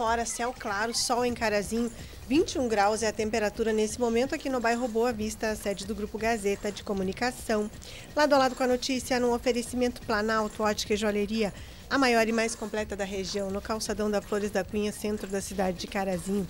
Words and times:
fora, 0.00 0.24
céu 0.24 0.54
claro, 0.58 0.94
sol 0.94 1.26
em 1.26 1.34
Carazinho, 1.34 1.92
21 2.26 2.66
graus 2.68 3.02
é 3.02 3.08
a 3.08 3.12
temperatura 3.12 3.70
nesse 3.70 4.00
momento 4.00 4.34
aqui 4.34 4.48
no 4.48 4.58
bairro 4.58 4.88
Boa 4.88 5.12
Vista, 5.12 5.54
sede 5.54 5.84
do 5.84 5.94
Grupo 5.94 6.16
Gazeta 6.16 6.72
de 6.72 6.82
Comunicação. 6.82 7.70
Lado 8.16 8.34
a 8.34 8.38
lado 8.38 8.54
com 8.54 8.62
a 8.62 8.66
notícia, 8.66 9.20
no 9.20 9.34
oferecimento 9.34 10.00
Planalto, 10.00 10.62
Ótica 10.62 10.94
e 10.94 10.96
Joalheria, 10.96 11.52
a 11.90 11.98
maior 11.98 12.26
e 12.28 12.32
mais 12.32 12.54
completa 12.54 12.94
da 12.94 13.04
região, 13.04 13.50
no 13.50 13.60
calçadão 13.60 14.08
da 14.08 14.22
Flores 14.22 14.52
da 14.52 14.62
Cunha, 14.62 14.92
centro 14.92 15.26
da 15.26 15.40
cidade 15.40 15.78
de 15.78 15.88
Carazinho. 15.88 16.46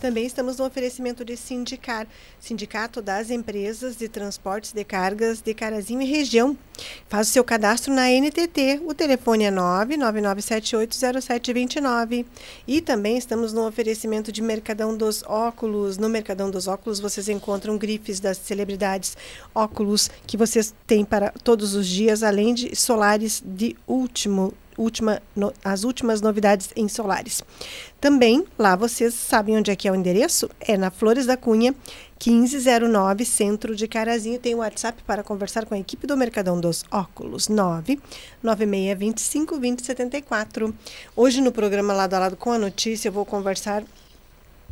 Também 0.00 0.26
estamos 0.26 0.56
no 0.56 0.66
oferecimento 0.66 1.24
de 1.24 1.36
Sindicar, 1.36 2.08
Sindicato 2.40 3.00
das 3.00 3.30
Empresas 3.30 3.96
de 3.96 4.08
Transportes 4.08 4.72
de 4.72 4.82
Cargas 4.82 5.40
de 5.40 5.54
Carazinho 5.54 6.02
e 6.02 6.06
região. 6.06 6.58
Faz 7.08 7.28
o 7.28 7.32
seu 7.32 7.44
cadastro 7.44 7.94
na 7.94 8.08
NTT. 8.08 8.82
O 8.84 8.92
telefone 8.94 9.44
é 9.44 9.52
999780729. 9.52 12.26
E 12.66 12.80
também 12.80 13.16
estamos 13.16 13.52
no 13.52 13.68
oferecimento 13.68 14.32
de 14.32 14.42
Mercadão 14.42 14.96
dos 14.96 15.22
Óculos. 15.24 15.98
No 15.98 16.08
Mercadão 16.08 16.50
dos 16.50 16.66
Óculos 16.66 16.98
vocês 16.98 17.28
encontram 17.28 17.78
grifes 17.78 18.18
das 18.18 18.38
celebridades, 18.38 19.16
óculos 19.54 20.10
que 20.26 20.36
vocês 20.36 20.74
têm 20.84 21.04
para 21.04 21.30
todos 21.44 21.74
os 21.74 21.86
dias, 21.86 22.24
além 22.24 22.54
de 22.54 22.74
solares 22.74 23.40
de 23.44 23.76
último 23.86 24.52
última, 24.80 25.22
no, 25.36 25.52
as 25.64 25.84
últimas 25.84 26.20
novidades 26.20 26.70
em 26.74 26.88
solares. 26.88 27.44
Também, 28.00 28.44
lá 28.58 28.74
vocês 28.74 29.14
sabem 29.14 29.56
onde 29.56 29.70
é 29.70 29.76
que 29.76 29.86
é 29.86 29.92
o 29.92 29.94
endereço? 29.94 30.50
É 30.60 30.76
na 30.76 30.90
Flores 30.90 31.26
da 31.26 31.36
Cunha, 31.36 31.72
1509, 32.26 33.24
centro 33.24 33.76
de 33.76 33.86
Carazinho. 33.86 34.38
Tem 34.38 34.54
o 34.54 34.58
WhatsApp 34.58 35.02
para 35.06 35.22
conversar 35.22 35.64
com 35.66 35.74
a 35.74 35.78
equipe 35.78 36.06
do 36.06 36.16
Mercadão 36.16 36.58
dos 36.60 36.84
Óculos, 36.90 37.48
99625 37.48 39.58
2074. 39.58 40.74
Hoje 41.14 41.40
no 41.40 41.52
programa 41.52 41.92
Lado 41.92 42.14
a 42.14 42.18
Lado 42.18 42.36
com 42.36 42.50
a 42.52 42.58
Notícia, 42.58 43.08
eu 43.08 43.12
vou 43.12 43.26
conversar 43.26 43.84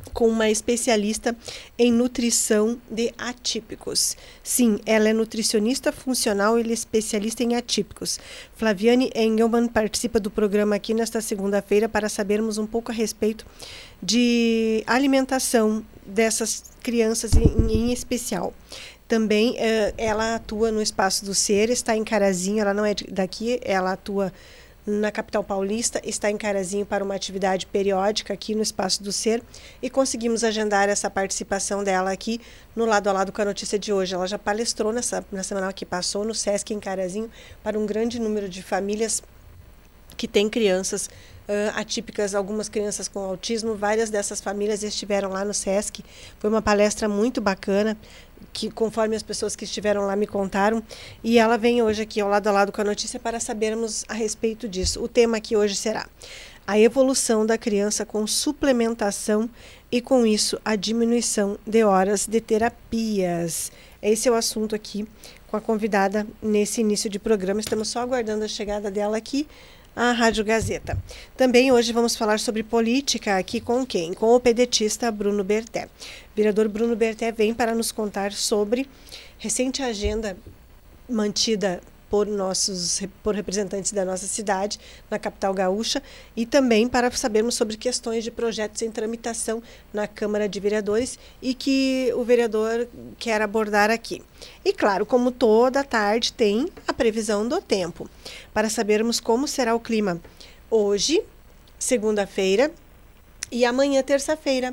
com 0.08 0.28
uma 0.28 0.50
especialista 0.50 1.36
em 1.78 1.92
nutrição 1.92 2.78
de 2.91 3.12
atípicos. 3.19 4.16
Sim, 4.42 4.80
ela 4.84 5.08
é 5.08 5.12
nutricionista 5.12 5.92
funcional 5.92 6.58
e 6.58 6.62
é 6.62 6.72
especialista 6.72 7.42
em 7.42 7.56
atípicos. 7.56 8.18
Flaviane 8.55 9.10
Engelman 9.14 9.68
participa 9.68 10.20
do 10.20 10.30
programa 10.30 10.77
aqui 10.77 10.94
nesta 10.94 11.20
segunda-feira 11.20 11.88
para 11.88 12.08
sabermos 12.08 12.58
um 12.58 12.66
pouco 12.66 12.91
a 12.91 12.94
respeito 12.94 13.46
de 14.02 14.83
alimentação 14.86 15.84
dessas 16.06 16.64
crianças 16.83 17.33
em, 17.34 17.72
em 17.72 17.92
especial. 17.92 18.55
Também 19.08 19.52
uh, 19.52 19.94
ela 19.96 20.34
atua 20.34 20.70
no 20.70 20.83
Espaço 20.83 21.24
do 21.24 21.34
Ser, 21.34 21.70
está 21.70 21.96
em 21.96 22.05
Carazinho, 22.05 22.61
ela 22.61 22.74
não 22.74 22.84
é 22.84 22.94
daqui, 23.11 23.58
ela 23.62 23.92
atua 23.92 24.33
na 24.89 25.12
capital 25.12 25.44
paulista, 25.44 26.00
está 26.03 26.31
em 26.31 26.36
Carazinho 26.36 26.86
para 26.86 27.05
uma 27.05 27.14
atividade 27.14 27.67
periódica 27.67 28.33
aqui 28.33 28.55
no 28.55 28.62
Espaço 28.62 29.03
do 29.03 29.12
Ser 29.12 29.42
e 29.83 29.91
conseguimos 29.91 30.42
agendar 30.42 30.89
essa 30.89 31.11
participação 31.11 31.84
dela 31.84 32.11
aqui 32.11 32.41
no 32.75 32.84
lado 32.84 33.08
a 33.08 33.12
lado 33.12 33.30
com 33.30 33.42
a 33.42 33.45
notícia 33.45 33.78
de 33.78 33.92
hoje. 33.92 34.14
Ela 34.14 34.27
já 34.27 34.39
palestrou 34.39 34.92
nessa, 34.92 35.25
na 35.30 35.42
semana 35.42 35.72
que 35.72 35.84
passou 35.84 36.25
no 36.25 36.34
SESC 36.34 36.72
em 36.72 36.80
Carazinho 36.80 37.30
para 37.62 37.78
um 37.78 37.86
grande 37.86 38.19
número 38.19 38.48
de 38.48 38.62
famílias 38.62 39.22
que 40.17 40.27
têm 40.27 40.48
crianças 40.48 41.06
uh, 41.48 41.78
atípicas, 41.78 42.34
algumas 42.34 42.69
crianças 42.69 43.08
com 43.08 43.20
autismo. 43.20 43.75
Várias 43.75 44.11
dessas 44.11 44.41
famílias 44.41 44.83
estiveram 44.83 45.30
lá 45.30 45.45
no 45.45 45.55
SESC. 45.55 46.05
Foi 46.39 46.50
uma 46.50 46.61
palestra 46.61 47.08
muito 47.08 47.41
bacana 47.41 47.97
que 48.52 48.70
conforme 48.70 49.14
as 49.14 49.22
pessoas 49.22 49.54
que 49.54 49.64
estiveram 49.64 50.02
lá 50.02 50.16
me 50.16 50.27
contaram, 50.27 50.82
e 51.22 51.38
ela 51.38 51.56
vem 51.56 51.82
hoje 51.82 52.02
aqui 52.02 52.20
ao 52.20 52.28
lado 52.28 52.46
a 52.48 52.52
lado 52.52 52.72
com 52.72 52.80
a 52.80 52.84
notícia 52.84 53.20
para 53.20 53.40
sabermos 53.40 54.05
a 54.08 54.14
respeito 54.14 54.68
disso. 54.68 55.02
O 55.02 55.08
tema 55.08 55.36
aqui 55.36 55.56
hoje 55.56 55.77
será 55.77 56.08
a 56.66 56.78
evolução 56.78 57.46
da 57.46 57.56
criança 57.56 58.05
com 58.05 58.27
suplementação 58.27 59.48
e 59.90 60.00
com 60.00 60.27
isso 60.27 60.60
a 60.64 60.77
diminuição 60.77 61.58
de 61.66 61.82
horas 61.82 62.27
de 62.27 62.40
terapias. 62.40 63.72
Esse 64.02 64.28
é 64.28 64.30
o 64.30 64.34
assunto 64.34 64.74
aqui 64.74 65.08
com 65.46 65.56
a 65.56 65.60
convidada 65.60 66.27
nesse 66.42 66.83
início 66.83 67.08
de 67.08 67.18
programa. 67.18 67.61
Estamos 67.61 67.89
só 67.89 68.00
aguardando 68.00 68.44
a 68.44 68.48
chegada 68.48 68.90
dela 68.90 69.17
aqui 69.17 69.46
a 69.98 70.12
Rádio 70.12 70.44
Gazeta. 70.44 70.96
Também 71.36 71.73
hoje 71.73 71.92
vamos 71.92 72.14
falar 72.14 72.39
sobre 72.39 72.62
política 72.62 73.36
aqui 73.36 73.61
com 73.61 73.84
quem? 73.84 74.14
Com 74.14 74.33
o 74.33 74.39
pedetista 74.39 75.11
Bruno 75.11 75.42
Berté. 75.42 75.89
Vereador 76.38 76.68
Bruno 76.68 76.94
Berté 76.94 77.32
vem 77.32 77.52
para 77.52 77.74
nos 77.74 77.90
contar 77.90 78.30
sobre 78.30 78.88
recente 79.38 79.82
agenda 79.82 80.36
mantida 81.08 81.80
por 82.08 82.28
nossos 82.28 83.02
por 83.24 83.34
representantes 83.34 83.90
da 83.90 84.04
nossa 84.04 84.24
cidade 84.28 84.78
na 85.10 85.18
capital 85.18 85.52
gaúcha 85.52 86.00
e 86.36 86.46
também 86.46 86.86
para 86.86 87.10
sabermos 87.10 87.56
sobre 87.56 87.76
questões 87.76 88.22
de 88.22 88.30
projetos 88.30 88.82
em 88.82 88.90
tramitação 88.92 89.60
na 89.92 90.06
Câmara 90.06 90.48
de 90.48 90.60
Vereadores 90.60 91.18
e 91.42 91.54
que 91.54 92.12
o 92.14 92.22
vereador 92.22 92.86
quer 93.18 93.42
abordar 93.42 93.90
aqui. 93.90 94.22
E 94.64 94.72
claro, 94.72 95.05
como 95.05 95.32
toda 95.32 95.82
tarde 95.82 96.32
tem 96.32 96.68
a 96.86 96.92
previsão 96.92 97.48
do 97.48 97.60
tempo 97.60 98.08
para 98.55 98.70
sabermos 98.70 99.18
como 99.18 99.48
será 99.48 99.74
o 99.74 99.80
clima 99.80 100.20
hoje, 100.70 101.20
segunda-feira 101.80 102.70
e 103.50 103.64
amanhã 103.64 104.05
terça-feira. 104.05 104.72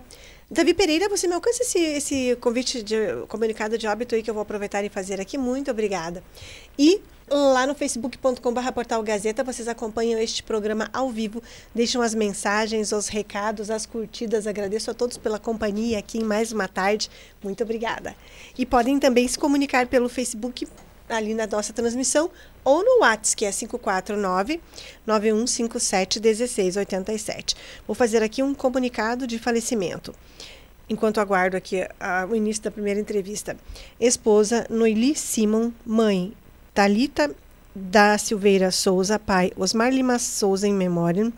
Davi 0.50 0.74
Pereira, 0.74 1.10
você 1.10 1.28
me 1.28 1.34
alcança 1.34 1.64
esse, 1.64 1.80
esse 1.80 2.36
convite 2.40 2.84
de 2.84 2.96
comunicado 3.28 3.78
de 3.78 3.88
óbito 3.88 4.14
aí 4.14 4.22
que 4.22 4.30
eu 4.30 4.34
vou 4.34 4.44
aproveitar 4.44 4.84
e 4.84 4.90
fazer 4.90 5.20
aqui. 5.20 5.38
Muito 5.38 5.72
obrigada. 5.72 6.24
E 6.78 7.02
Lá 7.28 7.66
no 7.66 7.74
facebook.com.br 7.74 8.72
portal 8.72 9.02
Gazeta, 9.02 9.44
vocês 9.44 9.68
acompanham 9.68 10.20
este 10.20 10.44
programa 10.44 10.92
ao 10.94 11.10
vivo, 11.10 11.42
deixam 11.74 12.04
as 12.04 12.14
mensagens, 12.14 12.92
os 12.92 13.08
recados, 13.08 13.72
as 13.72 13.84
curtidas. 13.84 14.46
Agradeço 14.46 14.92
a 14.92 14.94
todos 14.94 15.18
pela 15.18 15.40
companhia 15.40 15.98
aqui 15.98 16.20
em 16.20 16.24
mais 16.24 16.52
uma 16.52 16.68
tarde. 16.68 17.10
Muito 17.44 17.64
obrigada. 17.64 18.16
E 18.56 18.64
podem 18.64 19.00
também 19.00 19.28
se 19.28 19.40
comunicar 19.40 19.88
pelo 19.88 20.08
Facebook 20.08 20.68
ali 21.10 21.34
na 21.34 21.48
nossa 21.48 21.74
transmissão 21.74 22.30
ou 22.64 22.84
no 22.84 23.02
WhatsApp, 23.02 23.36
que 23.36 23.46
é 23.46 23.52
549 23.52 24.60
9157 25.06 26.20
1687. 26.20 27.56
Vou 27.86 27.96
fazer 27.96 28.24
aqui 28.24 28.42
um 28.42 28.54
comunicado 28.54 29.28
de 29.28 29.38
falecimento. 29.38 30.14
Enquanto 30.90 31.20
aguardo 31.20 31.58
aqui 31.58 31.88
a, 32.00 32.28
o 32.30 32.36
início 32.36 32.64
da 32.64 32.72
primeira 32.72 33.00
entrevista. 33.00 33.58
Esposa 34.00 34.68
Noeli 34.70 35.16
Simon, 35.16 35.72
mãe 35.86 36.34
Talita 36.74 37.34
da 37.74 38.18
Silveira 38.18 38.72
Souza, 38.72 39.20
pai 39.20 39.52
Osmar 39.58 39.92
Lima 39.92 40.20
Souza 40.20 40.68
em 40.68 40.74
memória, 40.74 41.32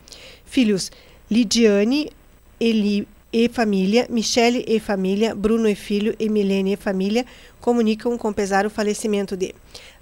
filhos 0.45 0.91
Lidiane 1.29 2.11
Eli 2.59 3.07
e 3.31 3.49
família, 3.49 4.07
Michele 4.09 4.63
e 4.67 4.79
família, 4.79 5.35
Bruno 5.35 5.67
e 5.67 5.75
filho 5.75 6.15
e 6.17 6.29
Milene 6.29 6.73
e 6.73 6.77
família 6.77 7.25
comunicam 7.67 8.17
com 8.17 8.31
pesar 8.31 8.65
o 8.65 8.69
falecimento 8.69 9.35
de 9.35 9.53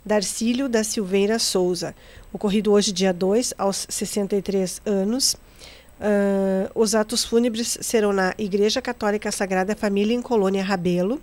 Darcílio 0.06 0.70
da 0.70 0.84
Silveira 0.84 1.40
Souza, 1.40 1.96
ocorrido 2.32 2.72
hoje 2.72 2.92
dia 2.92 3.12
2, 3.12 3.56
aos 3.58 3.88
63 3.90 4.84
anos. 4.86 5.34
Uh, 5.34 6.70
os 6.76 6.94
atos 6.94 7.26
fúnebres 7.26 7.76
serão 7.82 8.14
na 8.14 8.36
Igreja 8.38 8.84
Católica 8.84 9.32
Sagrada 9.32 9.76
Família 9.76 10.14
em 10.14 10.22
Colônia 10.22 10.64
Rabelo. 10.64 11.20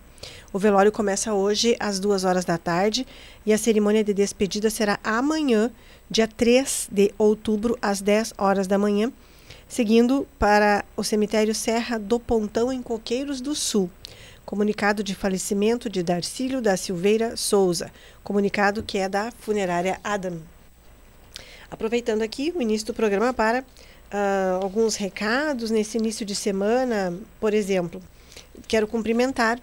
O 0.53 0.59
velório 0.59 0.91
começa 0.91 1.33
hoje 1.33 1.77
às 1.79 2.01
duas 2.01 2.25
horas 2.25 2.45
da 2.45 2.59
tarde 2.59 3.07
e 3.47 3.53
a 3.53 3.59
cerimônia 3.59 4.03
de 4.03 4.13
despedida 4.13 4.69
será 4.69 4.99
amanhã, 5.05 5.71
dia 6.11 6.27
3 6.27 6.89
de 6.91 7.15
outubro, 7.17 7.79
às 7.81 8.01
10 8.01 8.35
horas 8.37 8.67
da 8.67 8.77
manhã, 8.77 9.13
seguindo 9.69 10.27
para 10.41 10.85
o 10.97 11.05
cemitério 11.05 11.55
Serra 11.55 12.01
do 12.01 12.19
Pontão, 12.19 12.73
em 12.73 12.83
Coqueiros 12.83 13.41
do 13.41 13.55
Sul. 13.55 13.89
Comunicado 14.53 15.03
de 15.03 15.15
falecimento 15.15 15.89
de 15.89 16.03
Darcílio 16.03 16.61
da 16.61 16.77
Silveira 16.77 17.39
Souza. 17.39 17.91
Comunicado 18.23 18.83
que 18.83 18.99
é 18.99 19.09
da 19.09 19.33
funerária 19.41 19.99
Adam. 20.05 20.43
Aproveitando 21.71 22.21
aqui 22.21 22.53
o 22.55 22.61
início 22.61 22.89
do 22.89 22.93
programa 22.93 23.33
para 23.33 23.61
uh, 23.63 24.63
alguns 24.63 24.97
recados 24.97 25.71
nesse 25.71 25.97
início 25.97 26.27
de 26.27 26.35
semana, 26.35 27.19
por 27.41 27.55
exemplo, 27.55 28.03
quero 28.69 28.87
cumprimentar 28.87 29.59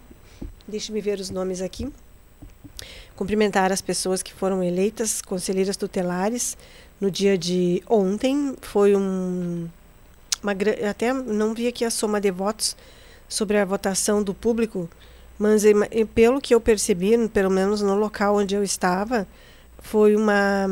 Deixe-me 0.67 1.01
ver 1.01 1.19
os 1.19 1.29
nomes 1.29 1.61
aqui. 1.61 1.93
Cumprimentar 3.15 3.71
as 3.71 3.83
pessoas 3.83 4.23
que 4.23 4.33
foram 4.33 4.63
eleitas 4.63 5.21
conselheiras 5.21 5.77
tutelares 5.77 6.57
no 6.99 7.11
dia 7.11 7.37
de 7.37 7.83
ontem. 7.87 8.55
Foi 8.59 8.95
um. 8.95 9.69
Uma, 10.41 10.53
até 10.89 11.13
não 11.13 11.53
vi 11.53 11.67
aqui 11.67 11.85
a 11.85 11.91
soma 11.91 12.19
de 12.19 12.31
votos 12.31 12.75
sobre 13.29 13.57
a 13.57 13.63
votação 13.63 14.21
do 14.21 14.33
público, 14.33 14.89
mas 15.37 15.63
pelo 16.13 16.41
que 16.41 16.53
eu 16.53 16.59
percebi, 16.59 17.29
pelo 17.29 17.49
menos 17.49 17.81
no 17.81 17.95
local 17.95 18.35
onde 18.35 18.55
eu 18.55 18.63
estava, 18.63 19.25
foi 19.77 20.15
uma. 20.15 20.67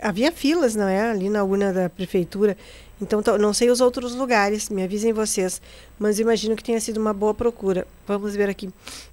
Havia 0.00 0.30
filas, 0.30 0.76
não 0.76 0.86
é? 0.86 1.10
Ali 1.10 1.28
na 1.28 1.42
urna 1.42 1.72
da 1.72 1.88
prefeitura. 1.88 2.56
Então, 3.00 3.22
não 3.38 3.54
sei 3.54 3.70
os 3.70 3.80
outros 3.80 4.14
lugares, 4.14 4.68
me 4.68 4.82
avisem 4.82 5.12
vocês, 5.12 5.62
mas 5.98 6.18
imagino 6.18 6.56
que 6.56 6.64
tenha 6.64 6.80
sido 6.80 6.98
uma 6.98 7.12
boa 7.12 7.32
procura. 7.32 7.86
Vamos 8.06 8.34
ver 8.34 8.48
aqui. 8.48 8.70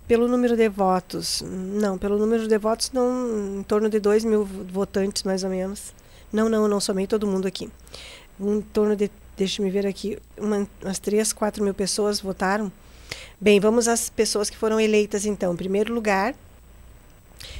Pelo 0.08 0.28
número 0.28 0.58
de 0.58 0.68
votos, 0.70 1.44
não, 1.46 1.96
pelo 1.98 2.18
número 2.18 2.48
de 2.48 2.58
votos, 2.58 2.92
não, 2.92 3.60
em 3.60 3.64
torno 3.64 3.88
de 3.88 4.00
2 4.00 4.26
mil 4.26 4.44
votantes, 4.44 5.22
mais 5.22 5.44
ou 5.44 5.52
menos. 5.52 5.94
Não, 6.34 6.50
não, 6.50 6.68
não 6.68 6.80
somei 6.80 7.06
todo 7.06 7.28
mundo 7.28 7.48
aqui. 7.48 7.70
Em 8.40 8.62
torno 8.62 8.96
de 8.96 9.10
deixa 9.36 9.62
me 9.62 9.70
ver 9.70 9.86
aqui, 9.86 10.18
uma, 10.38 10.68
umas 10.82 11.00
3, 11.00 11.34
4 11.34 11.64
mil 11.64 11.74
pessoas 11.74 12.20
votaram. 12.20 12.72
Bem, 13.40 13.60
vamos 13.60 13.88
às 13.88 14.10
pessoas 14.10 14.50
que 14.50 14.58
foram 14.58 14.80
eleitas 14.80 15.26
então. 15.26 15.54
Em 15.54 15.58
primeiro 15.58 15.94
lugar, 15.94 16.34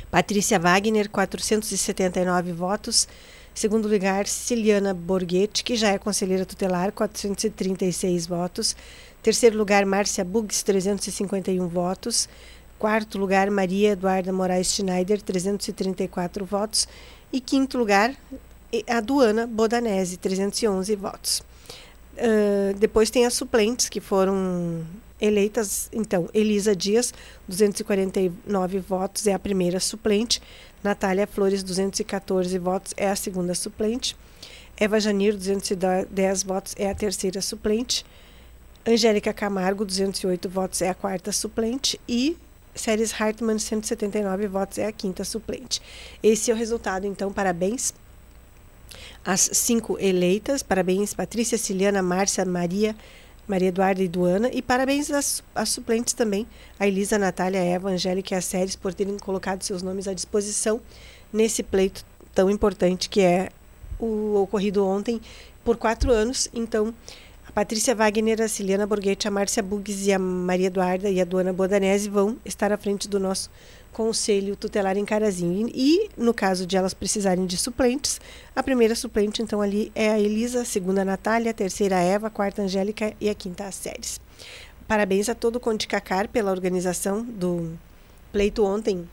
Patrícia 0.10 0.57
Wagner, 0.57 1.10
479 1.10 2.54
votos. 2.54 3.07
Segundo 3.54 3.88
lugar, 3.88 4.27
Ciliana 4.27 4.94
Borghetti, 4.94 5.63
que 5.63 5.75
já 5.75 5.89
é 5.92 5.98
conselheira 5.98 6.45
tutelar, 6.45 6.92
436 6.92 8.27
votos. 8.27 8.75
Terceiro 9.24 9.57
lugar, 9.57 9.86
Márcia 9.86 10.24
Bugs, 10.24 10.62
351 10.63 11.68
votos. 11.68 12.27
Quarto 12.77 13.18
lugar, 13.18 13.50
Maria 13.50 13.92
Eduarda 13.92 14.31
Moraes 14.33 14.74
Schneider, 14.74 15.22
334 15.22 16.45
votos. 16.45 16.88
E 17.31 17.39
quinto 17.39 17.77
lugar, 17.77 18.13
a 18.88 19.00
Duana 19.00 19.48
Bodanese, 19.48 20.18
311 20.18 20.95
votos. 20.95 21.44
Uh, 22.15 22.73
depois 22.77 23.09
tem 23.09 23.25
as 23.25 23.33
suplentes, 23.33 23.89
que 23.89 24.00
foram 24.00 24.83
eleitas, 25.19 25.89
então, 25.94 26.29
Elisa 26.33 26.75
Dias, 26.75 27.13
249 27.47 28.79
votos, 28.79 29.27
é 29.27 29.33
a 29.33 29.39
primeira 29.39 29.79
suplente. 29.79 30.41
Natália 30.83 31.25
Flores, 31.25 31.63
214 31.63 32.57
votos, 32.59 32.94
é 32.97 33.09
a 33.09 33.15
segunda 33.15 33.53
suplente. 33.56 34.15
Eva 34.77 35.00
Janir, 35.00 35.35
210 35.35 36.44
votos, 36.44 36.75
é 36.77 36.89
a 36.89 36.95
terceira 36.95 37.41
suplente. 37.41 38.06
Angélica 38.85 39.33
Camargo, 39.33 39.85
208 39.85 40.50
votos, 40.50 40.81
é 40.81 40.89
a 40.89 40.94
quarta 40.94 41.31
suplente. 41.31 42.00
E 42.07 42.38
Séries 42.73 43.13
Hartmann, 43.19 43.57
179 43.57 44.47
votos, 44.47 44.77
é 44.77 44.85
a 44.85 44.91
quinta 44.91 45.23
suplente. 45.23 45.81
Esse 46.21 46.51
é 46.51 46.53
o 46.53 46.57
resultado, 46.57 47.07
então, 47.07 47.31
parabéns 47.31 47.94
às 49.24 49.50
cinco 49.53 49.97
eleitas. 50.00 50.63
Parabéns, 50.63 51.13
Patrícia, 51.13 51.57
Ciliana, 51.57 52.01
Márcia, 52.01 52.45
Maria, 52.45 52.95
Maria 53.47 53.69
Eduarda 53.69 54.01
e 54.01 54.07
Duana. 54.07 54.50
E 54.51 54.62
parabéns 54.62 55.12
às, 55.12 55.44
às 55.53 55.69
suplentes 55.69 56.13
também, 56.13 56.47
a 56.80 56.88
Elisa, 56.88 57.15
a 57.15 57.19
Natália, 57.19 57.59
a 57.59 57.63
Eva, 57.63 57.89
a 57.89 57.94
Angélica 57.94 58.33
e 58.33 58.38
a 58.38 58.42
Séries, 58.42 58.75
por 58.75 58.94
terem 58.94 59.18
colocado 59.18 59.63
seus 59.63 59.81
nomes 59.81 60.07
à 60.07 60.13
disposição 60.13 60.81
nesse 61.31 61.63
pleito 61.63 62.06
tão 62.33 62.50
importante 62.50 63.09
que 63.09 63.21
é 63.21 63.50
o 64.00 64.42
ocorrido 64.42 64.86
ontem 64.86 65.21
por 65.63 65.77
quatro 65.77 66.12
anos. 66.12 66.50
Então, 66.53 66.94
a 67.48 67.51
Patrícia 67.51 67.95
Wagner, 67.95 68.41
a 68.41 68.48
Ciliana 68.48 68.86
Borghetti, 68.86 69.27
a 69.27 69.31
Márcia 69.31 69.63
Bugs 69.63 70.06
e 70.06 70.12
a 70.12 70.19
Maria 70.19 70.68
Eduarda 70.68 71.09
e 71.09 71.21
a 71.21 71.25
Duana 71.25 71.53
Bodanese 71.53 72.09
vão 72.09 72.38
estar 72.44 72.71
à 72.71 72.77
frente 72.77 73.07
do 73.07 73.19
nosso 73.19 73.50
conselho 73.95 74.57
tutelar 74.57 74.97
em 74.97 75.06
Carazinho. 75.06 75.71
E, 75.74 76.09
no 76.18 76.33
caso 76.33 76.68
de 76.68 76.75
elas 76.75 76.94
precisarem 76.94 77.45
de 77.45 77.56
suplentes, 77.56 78.19
a 78.53 78.62
primeira 78.62 78.94
suplente, 78.94 79.42
então, 79.42 79.62
ali 79.62 79.89
é 79.95 80.09
a 80.09 80.19
Elisa, 80.19 80.63
a 80.63 80.65
segunda 80.65 81.03
a 81.03 81.06
Natália, 81.06 81.51
a 81.51 81.53
terceira 81.53 81.95
a 81.95 82.01
Eva, 82.01 82.27
a 82.27 82.30
quarta 82.30 82.62
a 82.62 82.65
Angélica 82.65 83.13
e 83.21 83.30
a 83.30 83.33
quinta 83.33 83.63
a 83.63 83.71
Séries. 83.71 84.19
Parabéns 84.86 85.30
a 85.30 85.33
todo 85.33 85.56
o 85.56 85.59
Conde 85.62 85.88
Cacar 85.88 86.27
pela 86.27 86.51
organização 86.51 87.24
do 87.24 87.71
pleito 88.33 88.65
ontem. 88.65 89.07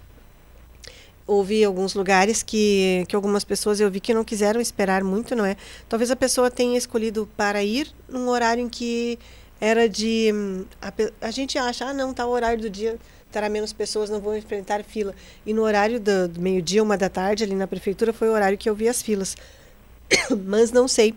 Houve 1.29 1.63
alguns 1.63 1.95
lugares 1.95 2.43
que, 2.43 3.05
que 3.07 3.15
algumas 3.15 3.45
pessoas 3.45 3.79
eu 3.79 3.89
vi 3.89 4.01
que 4.01 4.13
não 4.13 4.25
quiseram 4.25 4.61
esperar 4.61 5.05
muito, 5.05 5.37
não 5.37 5.45
é? 5.45 5.57
Talvez 5.89 6.11
a 6.11 6.17
pessoa 6.17 6.51
tenha 6.51 6.77
escolhido 6.77 7.29
para 7.37 7.63
ir 7.63 7.87
num 8.09 8.29
horário 8.29 8.65
em 8.65 8.69
que 8.69 9.17
era 9.61 9.89
de. 9.89 10.29
A, 10.83 10.93
a 11.29 11.31
gente 11.31 11.57
acha, 11.57 11.87
ah, 11.87 11.95
não, 11.95 12.13
tá 12.13 12.27
o 12.27 12.31
horário 12.31 12.61
do 12.61 12.69
dia 12.69 12.99
terá 13.33 13.49
menos 13.49 13.73
pessoas, 13.73 14.11
não 14.11 14.21
vão 14.21 14.37
enfrentar 14.37 14.85
fila. 14.85 15.15
E 15.45 15.53
no 15.53 15.63
horário 15.63 15.99
do, 15.99 16.29
do 16.29 16.41
meio-dia, 16.41 16.83
uma 16.83 16.97
da 16.97 17.09
tarde, 17.09 17.43
ali 17.43 17.55
na 17.55 17.67
prefeitura, 17.67 18.13
foi 18.13 18.29
o 18.29 18.33
horário 18.33 18.59
que 18.59 18.69
eu 18.69 18.75
vi 18.75 18.89
as 18.89 19.03
filas. 19.03 19.37
Mas 20.47 20.71
não 20.71 20.87
sei 20.87 21.15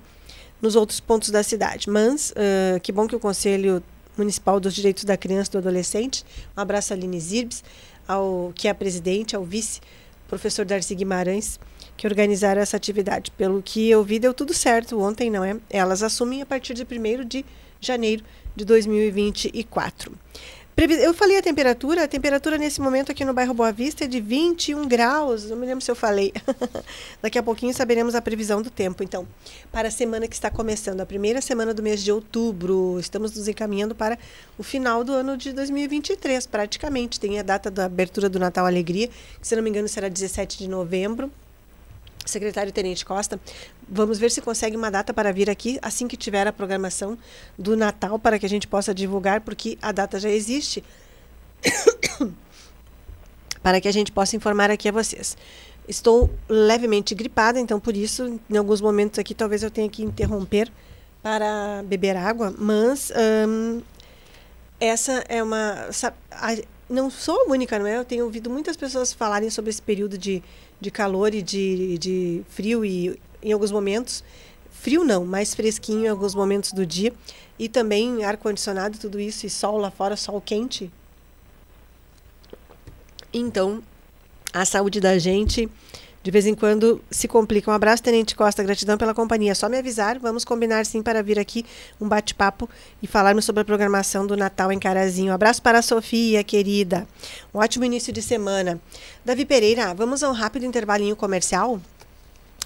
nos 0.62 0.76
outros 0.76 1.00
pontos 1.00 1.30
da 1.30 1.44
cidade. 1.44 1.90
Mas 1.90 2.32
uh, 2.32 2.80
que 2.82 2.92
bom 2.92 3.08
que 3.08 3.16
o 3.16 3.20
Conselho 3.20 3.84
Municipal 4.18 4.60
dos 4.60 4.74
Direitos 4.74 5.04
da 5.04 5.18
Criança 5.18 5.50
e 5.50 5.54
do 5.54 5.58
Adolescente, 5.58 6.24
um 6.58 6.62
abraço 6.62 6.94
a 6.94 6.96
Aline 6.96 7.20
Zirbes, 7.20 7.64
ao, 8.08 8.54
que 8.56 8.68
é 8.68 8.72
a 8.72 8.76
presidente, 8.76 9.36
ao 9.36 9.44
vice, 9.44 9.82
professor 10.28 10.66
Darcy 10.66 10.96
Guimarães, 10.96 11.60
que 11.98 12.08
organizaram 12.08 12.62
essa 12.62 12.78
atividade. 12.78 13.32
Pelo 13.32 13.62
que 13.62 13.90
eu 13.90 14.04
vi, 14.04 14.20
deu 14.20 14.34
tudo 14.34 14.54
certo 14.54 15.00
ontem, 15.00 15.30
não 15.30 15.44
é? 15.44 15.58
Elas 15.70 16.02
assumem 16.02 16.42
a 16.42 16.46
partir 16.46 16.74
de 16.74 16.84
1 16.84 17.26
de 17.26 17.46
janeiro 17.82 18.24
de 18.56 18.66
2024. 18.66 20.12
Eu 20.78 21.14
falei 21.14 21.38
a 21.38 21.42
temperatura, 21.42 22.04
a 22.04 22.08
temperatura 22.08 22.58
nesse 22.58 22.82
momento 22.82 23.10
aqui 23.10 23.24
no 23.24 23.34
bairro 23.34 23.54
Boa 23.54 23.72
Vista 23.72 24.04
é 24.04 24.08
de 24.08 24.20
21 24.20 24.86
graus, 24.90 25.50
não 25.50 25.56
me 25.56 25.66
lembro 25.66 25.82
se 25.82 25.90
eu 25.90 25.96
falei. 25.96 26.34
Daqui 27.24 27.40
a 27.40 27.44
pouquinho 27.44 27.74
saberemos 27.74 28.14
a 28.14 28.22
previsão 28.22 28.62
do 28.62 28.70
tempo, 28.70 29.02
então, 29.02 29.26
para 29.72 29.88
a 29.88 29.92
semana 29.92 30.28
que 30.28 30.36
está 30.36 30.52
começando, 30.52 31.00
a 31.00 31.06
primeira 31.06 31.40
semana 31.40 31.74
do 31.74 31.82
mês 31.82 32.04
de 32.04 32.12
outubro. 32.12 33.00
Estamos 33.00 33.34
nos 33.38 33.48
encaminhando 33.48 33.96
para 33.96 34.20
o 34.58 34.64
final 34.64 35.02
do 35.06 35.14
ano 35.14 35.38
de 35.38 35.54
2023, 35.54 36.46
praticamente. 36.46 37.22
Tem 37.22 37.40
a 37.40 37.44
data 37.44 37.72
da 37.72 37.86
abertura 37.86 38.28
do 38.28 38.38
Natal 38.38 38.66
Alegria, 38.66 39.08
que 39.40 39.48
se 39.48 39.56
não 39.56 39.64
me 39.64 39.70
engano 39.70 39.88
será 39.88 40.10
17 40.10 40.58
de 40.58 40.68
novembro 40.68 41.32
secretário 42.26 42.72
Tenente 42.72 43.06
Costa, 43.06 43.40
vamos 43.88 44.18
ver 44.18 44.32
se 44.32 44.42
consegue 44.42 44.76
uma 44.76 44.90
data 44.90 45.14
para 45.14 45.32
vir 45.32 45.50
aqui 45.50 45.80
assim 45.82 46.08
que 46.08 46.18
tiver 46.18 46.48
a 46.48 46.54
programação 46.54 47.18
do 47.58 47.76
Natal 47.76 48.18
para 48.20 48.40
que 48.40 48.46
a 48.46 48.50
gente 48.50 48.68
possa 48.68 48.94
divulgar, 48.94 49.42
porque 49.42 49.78
a 49.82 49.92
data 49.92 50.20
já 50.20 50.30
existe, 50.30 50.84
para 53.62 53.80
que 53.80 53.88
a 53.88 53.92
gente 53.92 54.12
possa 54.12 54.36
informar 54.36 54.72
aqui 54.72 54.90
a 54.90 54.92
vocês. 54.92 55.38
Estou 55.88 56.30
levemente 56.50 57.14
gripada, 57.14 57.60
então 57.60 57.80
por 57.80 57.96
isso, 57.96 58.40
em 58.50 58.58
alguns 58.58 58.82
momentos 58.82 59.20
aqui, 59.20 59.34
talvez 59.34 59.62
eu 59.62 59.70
tenha 59.70 59.90
que 59.90 60.04
interromper 60.04 60.72
para 61.22 61.84
beber 61.86 62.18
água, 62.18 62.54
mas 62.58 63.12
hum, 63.48 63.82
essa 64.80 65.24
é 65.28 65.42
uma. 65.42 65.90
Não 66.88 67.10
sou 67.10 67.42
a 67.42 67.52
única, 67.52 67.80
não 67.80 67.88
é? 67.88 67.98
Eu 67.98 68.06
tenho 68.06 68.26
ouvido 68.26 68.48
muitas 68.50 68.78
pessoas 68.78 69.12
falarem 69.12 69.50
sobre 69.50 69.72
esse 69.72 69.82
período 69.82 70.20
de 70.20 70.44
de 70.80 70.92
calor 70.92 71.34
e 71.34 71.42
de, 71.42 71.98
de 71.98 72.44
frio 72.50 72.84
e 72.84 73.20
em 73.46 73.54
alguns 73.54 73.72
momentos 73.72 74.24
frio 74.72 75.04
não, 75.04 75.26
mais 75.26 75.56
fresquinho 75.56 76.06
em 76.06 76.08
alguns 76.10 76.36
momentos 76.36 76.74
do 76.74 76.86
dia 76.86 77.14
e 77.58 77.70
também 77.70 78.26
ar 78.26 78.38
condicionado 78.38 78.98
tudo 78.98 79.20
isso 79.20 79.46
e 79.46 79.50
sol 79.50 79.78
lá 79.78 79.90
fora, 79.90 80.18
sol 80.18 80.42
quente. 80.42 80.92
Então, 83.34 83.82
a 84.54 84.66
saúde 84.66 85.00
da 85.00 85.18
gente 85.18 85.70
de 86.26 86.32
vez 86.32 86.48
em 86.48 86.56
quando 86.56 87.00
se 87.12 87.28
complica. 87.28 87.70
Um 87.70 87.74
abraço, 87.76 88.02
Tenente 88.02 88.36
Costa, 88.36 88.64
gratidão 88.64 88.98
pela 88.98 89.14
companhia. 89.14 89.54
Só 89.54 89.70
me 89.70 89.78
avisar, 89.78 90.18
vamos 90.18 90.44
combinar 90.44 90.84
sim 90.84 91.04
para 91.04 91.22
vir 91.22 91.38
aqui 91.38 91.64
um 92.02 92.08
bate-papo 92.08 92.68
e 93.00 93.06
falarmos 93.06 93.46
sobre 93.46 93.62
a 93.62 93.66
programação 93.66 94.26
do 94.26 94.36
Natal 94.36 94.72
em 94.72 94.80
Carazinho. 94.80 95.32
Um 95.32 95.36
abraço 95.36 95.62
para 95.62 95.78
a 95.78 95.82
Sofia, 95.84 96.44
querida. 96.44 97.08
Um 97.54 97.60
ótimo 97.60 97.86
início 97.86 98.12
de 98.12 98.24
semana. 98.24 98.82
Davi 99.24 99.46
Pereira, 99.46 99.94
vamos 99.94 100.24
a 100.24 100.30
um 100.30 100.34
rápido 100.34 100.66
intervalinho 100.66 101.16
comercial? 101.16 101.80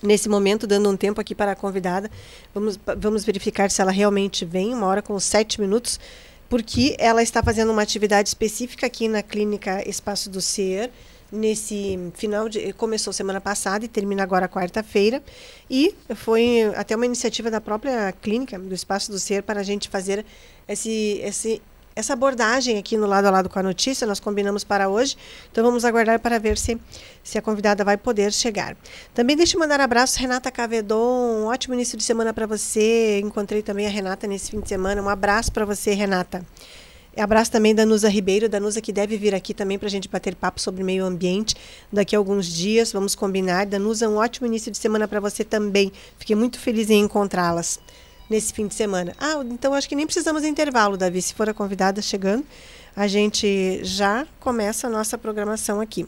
Nesse 0.01 0.29
momento, 0.29 0.65
dando 0.65 0.89
um 0.89 0.95
tempo 0.95 1.19
aqui 1.19 1.35
para 1.35 1.51
a 1.51 1.55
convidada, 1.55 2.09
vamos, 2.53 2.79
vamos 2.97 3.25
verificar 3.25 3.69
se 3.69 3.81
ela 3.81 3.91
realmente 3.91 4.45
vem, 4.45 4.73
uma 4.73 4.87
hora 4.87 5.01
com 5.01 5.19
sete 5.19 5.59
minutos, 5.59 5.99
porque 6.47 6.95
ela 6.97 7.21
está 7.21 7.43
fazendo 7.43 7.71
uma 7.71 7.81
atividade 7.81 8.29
específica 8.29 8.87
aqui 8.87 9.07
na 9.07 9.21
Clínica 9.21 9.87
Espaço 9.87 10.29
do 10.29 10.41
Ser 10.41 10.89
nesse 11.31 12.11
final 12.15 12.49
de 12.49 12.73
começou 12.73 13.13
semana 13.13 13.39
passada 13.39 13.85
e 13.85 13.87
termina 13.87 14.23
agora 14.23 14.47
quarta-feira 14.47 15.21
e 15.69 15.93
foi 16.15 16.63
até 16.75 16.95
uma 16.95 17.05
iniciativa 17.05 17.51
da 17.51 17.61
própria 17.61 18.11
clínica 18.13 18.57
do 18.57 18.73
Espaço 18.73 19.11
do 19.11 19.19
Ser 19.19 19.43
para 19.43 19.59
a 19.59 19.63
gente 19.63 19.89
fazer 19.89 20.25
esse, 20.67 21.21
esse 21.23 21.61
essa 21.99 22.13
abordagem 22.13 22.77
aqui 22.77 22.95
no 22.97 23.05
lado 23.05 23.25
a 23.25 23.29
lado 23.29 23.49
com 23.49 23.59
a 23.59 23.63
notícia, 23.63 24.07
nós 24.07 24.19
combinamos 24.19 24.63
para 24.63 24.87
hoje. 24.87 25.17
Então 25.51 25.63
vamos 25.63 25.83
aguardar 25.83 26.19
para 26.19 26.39
ver 26.39 26.57
se, 26.57 26.79
se 27.21 27.37
a 27.37 27.41
convidada 27.41 27.83
vai 27.83 27.97
poder 27.97 28.31
chegar. 28.31 28.75
Também 29.13 29.35
deixa 29.35 29.57
eu 29.57 29.59
mandar 29.59 29.81
abraços, 29.81 30.15
Renata 30.15 30.49
Cavedon. 30.49 31.43
Um 31.43 31.45
ótimo 31.45 31.73
início 31.73 31.97
de 31.97 32.03
semana 32.03 32.33
para 32.33 32.47
você. 32.47 33.19
Encontrei 33.19 33.61
também 33.61 33.85
a 33.85 33.89
Renata 33.89 34.25
nesse 34.25 34.51
fim 34.51 34.61
de 34.61 34.69
semana. 34.69 35.01
Um 35.01 35.09
abraço 35.09 35.51
para 35.51 35.65
você, 35.65 35.93
Renata. 35.93 36.45
Abraço 37.17 37.51
também 37.51 37.75
da 37.75 37.85
Nusa 37.85 38.07
Ribeiro, 38.07 38.47
da 38.47 38.61
Nusa 38.61 38.79
que 38.79 38.93
deve 38.93 39.17
vir 39.17 39.35
aqui 39.35 39.53
também 39.53 39.77
para 39.77 39.87
a 39.87 39.91
gente 39.91 40.07
bater 40.07 40.35
papo 40.35 40.61
sobre 40.61 40.83
meio 40.85 41.03
ambiente 41.05 41.53
daqui 41.91 42.15
a 42.15 42.19
alguns 42.19 42.45
dias. 42.47 42.93
Vamos 42.93 43.13
combinar. 43.13 43.65
Danusa, 43.65 44.07
um 44.07 44.15
ótimo 44.15 44.47
início 44.47 44.71
de 44.71 44.77
semana 44.77 45.05
para 45.05 45.19
você 45.19 45.43
também. 45.43 45.91
Fiquei 46.17 46.35
muito 46.35 46.57
feliz 46.59 46.89
em 46.89 47.01
encontrá-las 47.01 47.77
nesse 48.29 48.53
fim 48.53 48.67
de 48.67 48.75
semana. 48.75 49.15
Ah, 49.19 49.41
então 49.49 49.73
acho 49.73 49.89
que 49.89 49.95
nem 49.95 50.05
precisamos 50.05 50.43
de 50.43 50.47
intervalo, 50.47 50.95
Davi. 50.95 51.21
Se 51.21 51.33
for 51.33 51.49
a 51.49 51.53
convidada 51.53 52.01
chegando, 52.01 52.45
a 52.95 53.07
gente 53.07 53.79
já 53.83 54.27
começa 54.39 54.87
a 54.87 54.89
nossa 54.89 55.17
programação 55.17 55.81
aqui. 55.81 56.07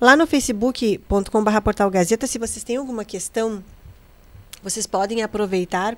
Lá 0.00 0.16
no 0.16 0.26
facebook.com.br 0.26 1.60
Portal 1.64 1.90
Gazeta, 1.90 2.26
se 2.26 2.38
vocês 2.38 2.62
têm 2.62 2.76
alguma 2.76 3.04
questão, 3.04 3.64
vocês 4.62 4.86
podem 4.86 5.22
aproveitar 5.22 5.96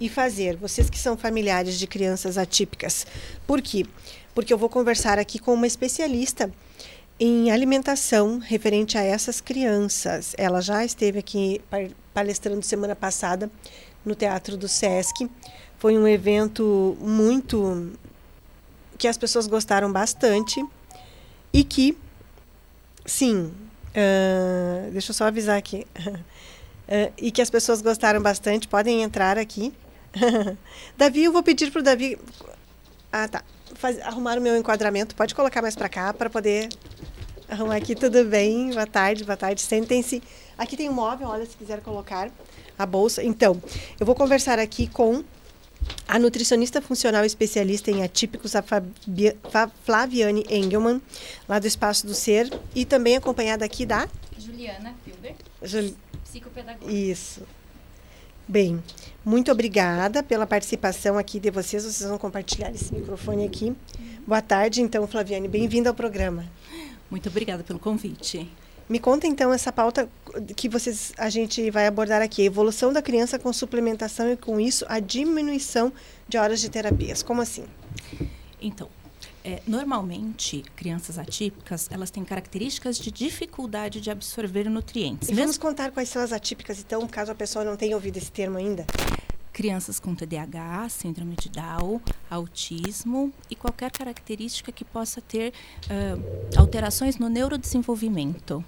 e 0.00 0.08
fazer, 0.08 0.56
vocês 0.56 0.90
que 0.90 0.98
são 0.98 1.16
familiares 1.16 1.78
de 1.78 1.86
crianças 1.86 2.36
atípicas. 2.36 3.06
Por 3.46 3.62
quê? 3.62 3.86
Porque 4.34 4.52
eu 4.52 4.58
vou 4.58 4.68
conversar 4.68 5.18
aqui 5.18 5.38
com 5.38 5.54
uma 5.54 5.66
especialista 5.66 6.50
em 7.20 7.50
alimentação 7.50 8.38
referente 8.38 8.96
a 8.96 9.02
essas 9.02 9.40
crianças. 9.40 10.34
Ela 10.38 10.60
já 10.60 10.84
esteve 10.84 11.18
aqui 11.18 11.60
palestrando 12.14 12.62
semana 12.62 12.94
passada 12.94 13.50
no 14.04 14.14
Teatro 14.14 14.56
do 14.56 14.68
Sesc. 14.68 15.30
Foi 15.78 15.96
um 15.96 16.06
evento 16.06 16.96
muito 17.00 17.92
que 18.98 19.06
as 19.06 19.16
pessoas 19.16 19.46
gostaram 19.46 19.92
bastante 19.92 20.64
e 21.52 21.62
que, 21.62 21.96
sim, 23.06 23.52
uh, 23.88 24.90
deixa 24.90 25.10
eu 25.10 25.14
só 25.14 25.26
avisar 25.26 25.56
aqui, 25.56 25.86
uh, 26.04 27.12
e 27.16 27.30
que 27.30 27.40
as 27.40 27.48
pessoas 27.48 27.80
gostaram 27.80 28.20
bastante, 28.20 28.66
podem 28.66 29.02
entrar 29.02 29.38
aqui. 29.38 29.72
Davi, 30.96 31.24
eu 31.24 31.32
vou 31.32 31.42
pedir 31.42 31.70
para 31.70 31.80
o 31.80 31.82
Davi. 31.82 32.18
Ah, 33.12 33.28
tá. 33.28 33.42
Faz, 33.74 34.00
arrumar 34.00 34.38
o 34.38 34.40
meu 34.40 34.56
enquadramento. 34.56 35.14
Pode 35.14 35.34
colocar 35.34 35.62
mais 35.62 35.76
para 35.76 35.88
cá 35.88 36.12
para 36.12 36.28
poder 36.28 36.68
arrumar 37.48 37.76
aqui. 37.76 37.94
Tudo 37.94 38.24
bem? 38.24 38.70
Boa 38.70 38.86
tarde, 38.86 39.24
boa 39.24 39.36
tarde. 39.36 39.60
Sentem-se. 39.60 40.22
Aqui 40.56 40.76
tem 40.76 40.88
um 40.88 40.92
móvel, 40.92 41.28
olha, 41.28 41.46
se 41.46 41.56
quiser 41.56 41.80
colocar 41.80 42.30
a 42.78 42.86
bolsa. 42.86 43.22
Então, 43.22 43.60
eu 43.98 44.06
vou 44.06 44.14
conversar 44.14 44.58
aqui 44.58 44.86
com 44.86 45.24
a 46.06 46.18
nutricionista 46.18 46.80
funcional 46.80 47.24
especialista 47.24 47.90
em 47.90 48.02
atípicos, 48.02 48.54
a 48.54 48.62
Fabi, 48.62 49.36
Flaviane 49.84 50.44
Engelman, 50.48 51.00
lá 51.48 51.58
do 51.58 51.66
Espaço 51.66 52.06
do 52.06 52.14
Ser, 52.14 52.50
e 52.74 52.84
também 52.84 53.16
acompanhada 53.16 53.64
aqui 53.64 53.84
da 53.84 54.08
Juliana 54.38 54.94
Filber, 55.04 55.34
Jul... 55.62 55.94
psicopedagoga. 56.24 56.92
Isso. 56.92 57.42
Bem, 58.46 58.82
muito 59.24 59.52
obrigada 59.52 60.22
pela 60.22 60.46
participação 60.46 61.18
aqui 61.18 61.38
de 61.38 61.50
vocês. 61.50 61.84
Vocês 61.84 62.08
vão 62.08 62.18
compartilhar 62.18 62.70
esse 62.70 62.94
microfone 62.94 63.44
aqui. 63.44 63.76
Boa 64.26 64.40
tarde, 64.40 64.80
então, 64.80 65.06
Flaviane. 65.06 65.48
Bem-vinda 65.48 65.90
ao 65.90 65.94
programa. 65.94 66.46
Muito 67.10 67.28
obrigada 67.28 67.62
pelo 67.62 67.78
convite. 67.78 68.50
Me 68.88 68.98
conta 68.98 69.26
então 69.26 69.52
essa 69.52 69.70
pauta 69.70 70.08
que 70.56 70.68
vocês 70.68 71.12
a 71.18 71.28
gente 71.28 71.70
vai 71.70 71.86
abordar 71.86 72.22
aqui, 72.22 72.42
a 72.42 72.44
evolução 72.46 72.90
da 72.90 73.02
criança 73.02 73.38
com 73.38 73.52
suplementação 73.52 74.32
e 74.32 74.36
com 74.36 74.58
isso 74.58 74.84
a 74.88 74.98
diminuição 74.98 75.92
de 76.26 76.38
horas 76.38 76.60
de 76.60 76.70
terapias. 76.70 77.22
Como 77.22 77.42
assim? 77.42 77.64
Então, 78.60 78.88
é, 79.44 79.60
normalmente, 79.66 80.64
crianças 80.74 81.18
atípicas, 81.18 81.88
elas 81.90 82.10
têm 82.10 82.24
características 82.24 82.98
de 82.98 83.10
dificuldade 83.10 84.00
de 84.00 84.10
absorver 84.10 84.70
nutrientes. 84.70 85.28
E 85.28 85.34
vamos 85.34 85.58
contar 85.58 85.90
quais 85.90 86.08
são 86.08 86.22
as 86.22 86.32
atípicas, 86.32 86.80
então, 86.80 87.06
caso 87.06 87.30
a 87.30 87.34
pessoa 87.34 87.64
não 87.64 87.76
tenha 87.76 87.94
ouvido 87.94 88.16
esse 88.16 88.32
termo 88.32 88.56
ainda? 88.56 88.86
Crianças 89.52 90.00
com 90.00 90.14
TDAH, 90.14 90.88
síndrome 90.88 91.34
de 91.34 91.48
Down, 91.48 92.00
autismo 92.30 93.32
e 93.50 93.56
qualquer 93.56 93.90
característica 93.90 94.70
que 94.72 94.84
possa 94.84 95.20
ter 95.20 95.52
uh, 95.84 96.58
alterações 96.58 97.18
no 97.18 97.28
neurodesenvolvimento. 97.28 98.64